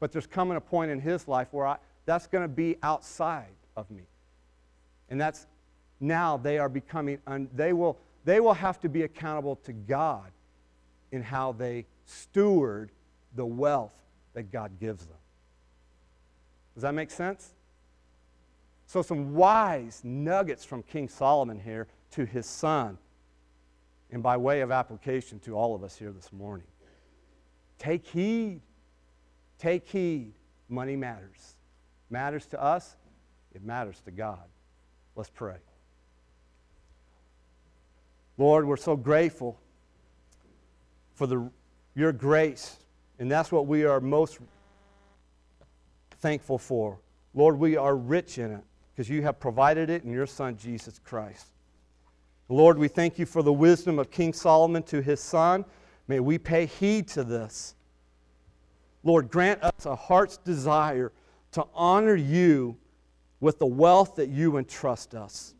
But 0.00 0.12
there's 0.12 0.26
coming 0.26 0.56
a 0.56 0.60
point 0.60 0.90
in 0.90 1.00
his 1.00 1.26
life 1.28 1.48
where 1.52 1.66
I, 1.66 1.76
that's 2.04 2.26
going 2.26 2.44
to 2.44 2.48
be 2.48 2.76
outside 2.82 3.54
of 3.76 3.90
me. 3.90 4.04
And 5.08 5.20
that's 5.20 5.46
now 6.00 6.36
they 6.36 6.58
are 6.58 6.68
becoming, 6.68 7.18
un, 7.26 7.48
they, 7.54 7.72
will, 7.72 7.98
they 8.24 8.40
will 8.40 8.54
have 8.54 8.80
to 8.80 8.88
be 8.88 9.02
accountable 9.02 9.56
to 9.56 9.72
God 9.72 10.30
in 11.12 11.22
how 11.22 11.52
they 11.52 11.86
steward 12.04 12.90
the 13.34 13.46
wealth 13.46 13.94
that 14.34 14.50
God 14.52 14.78
gives 14.78 15.06
them. 15.06 15.16
Does 16.74 16.82
that 16.82 16.94
make 16.94 17.10
sense? 17.10 17.54
So, 18.86 19.02
some 19.02 19.34
wise 19.34 20.02
nuggets 20.04 20.64
from 20.64 20.82
King 20.82 21.08
Solomon 21.08 21.58
here 21.58 21.88
to 22.12 22.24
his 22.24 22.46
son 22.46 22.98
and 24.10 24.22
by 24.22 24.36
way 24.36 24.60
of 24.60 24.70
application 24.70 25.40
to 25.40 25.54
all 25.54 25.74
of 25.74 25.82
us 25.82 25.96
here 25.96 26.12
this 26.12 26.32
morning. 26.32 26.66
Take 27.78 28.06
heed. 28.06 28.60
Take 29.58 29.86
heed. 29.88 30.32
Money 30.68 30.96
matters. 30.96 31.56
Matters 32.10 32.46
to 32.46 32.62
us, 32.62 32.96
it 33.52 33.64
matters 33.64 34.00
to 34.04 34.10
God. 34.10 34.44
Let's 35.16 35.30
pray. 35.30 35.56
Lord, 38.38 38.66
we're 38.66 38.76
so 38.76 38.96
grateful 38.96 39.58
for 41.14 41.26
the, 41.26 41.50
your 41.94 42.12
grace, 42.12 42.76
and 43.18 43.30
that's 43.30 43.50
what 43.50 43.66
we 43.66 43.84
are 43.84 44.00
most 44.00 44.38
thankful 46.18 46.58
for. 46.58 46.98
Lord, 47.34 47.58
we 47.58 47.76
are 47.76 47.96
rich 47.96 48.38
in 48.38 48.50
it 48.52 48.64
because 48.92 49.08
you 49.08 49.22
have 49.22 49.40
provided 49.40 49.90
it 49.90 50.04
in 50.04 50.12
your 50.12 50.26
Son, 50.26 50.56
Jesus 50.56 50.98
Christ. 50.98 51.46
Lord, 52.48 52.78
we 52.78 52.88
thank 52.88 53.18
you 53.18 53.26
for 53.26 53.42
the 53.42 53.52
wisdom 53.52 53.98
of 53.98 54.10
King 54.10 54.32
Solomon 54.32 54.82
to 54.84 55.02
his 55.02 55.20
son. 55.20 55.64
May 56.06 56.20
we 56.20 56.38
pay 56.38 56.66
heed 56.66 57.08
to 57.08 57.24
this. 57.24 57.74
Lord, 59.02 59.30
grant 59.30 59.62
us 59.62 59.86
a 59.86 59.96
heart's 59.96 60.36
desire 60.36 61.12
to 61.52 61.64
honor 61.74 62.14
you 62.14 62.76
with 63.40 63.58
the 63.58 63.66
wealth 63.66 64.14
that 64.16 64.28
you 64.28 64.58
entrust 64.58 65.14
us. 65.14 65.54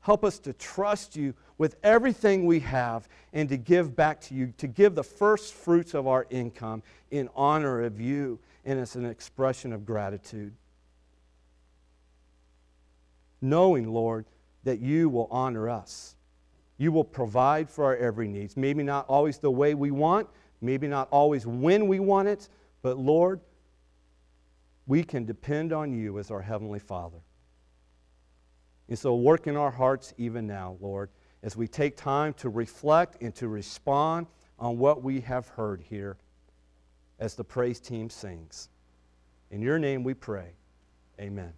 Help 0.00 0.24
us 0.24 0.38
to 0.40 0.52
trust 0.52 1.16
you 1.16 1.34
with 1.58 1.76
everything 1.82 2.46
we 2.46 2.60
have 2.60 3.08
and 3.32 3.48
to 3.48 3.56
give 3.56 3.96
back 3.96 4.20
to 4.20 4.34
you, 4.34 4.52
to 4.58 4.66
give 4.66 4.94
the 4.94 5.04
first 5.04 5.54
fruits 5.54 5.94
of 5.94 6.06
our 6.06 6.26
income 6.30 6.82
in 7.10 7.28
honor 7.34 7.82
of 7.82 8.00
you 8.00 8.38
and 8.64 8.78
as 8.78 8.96
an 8.96 9.06
expression 9.06 9.72
of 9.72 9.86
gratitude. 9.86 10.52
Knowing, 13.40 13.92
Lord, 13.92 14.26
that 14.64 14.80
you 14.80 15.08
will 15.08 15.28
honor 15.30 15.70
us. 15.70 16.16
You 16.78 16.92
will 16.92 17.04
provide 17.04 17.70
for 17.70 17.84
our 17.84 17.96
every 17.96 18.28
needs. 18.28 18.56
Maybe 18.56 18.82
not 18.82 19.06
always 19.06 19.38
the 19.38 19.50
way 19.50 19.74
we 19.74 19.90
want, 19.90 20.28
maybe 20.60 20.88
not 20.88 21.08
always 21.10 21.46
when 21.46 21.88
we 21.88 22.00
want 22.00 22.28
it, 22.28 22.48
but 22.82 22.98
Lord, 22.98 23.40
we 24.86 25.02
can 25.02 25.24
depend 25.24 25.72
on 25.72 25.92
you 25.92 26.18
as 26.18 26.30
our 26.30 26.42
Heavenly 26.42 26.78
Father. 26.78 27.18
And 28.88 28.98
so, 28.98 29.16
work 29.16 29.46
in 29.46 29.56
our 29.56 29.70
hearts 29.70 30.14
even 30.16 30.46
now, 30.46 30.76
Lord, 30.80 31.10
as 31.42 31.56
we 31.56 31.68
take 31.68 31.96
time 31.96 32.32
to 32.34 32.48
reflect 32.48 33.22
and 33.22 33.34
to 33.34 33.48
respond 33.48 34.26
on 34.58 34.78
what 34.78 35.02
we 35.02 35.20
have 35.20 35.48
heard 35.48 35.80
here 35.80 36.16
as 37.18 37.34
the 37.34 37.44
praise 37.44 37.80
team 37.80 38.10
sings. 38.10 38.68
In 39.50 39.62
your 39.62 39.78
name 39.78 40.02
we 40.02 40.14
pray. 40.14 40.50
Amen. 41.20 41.52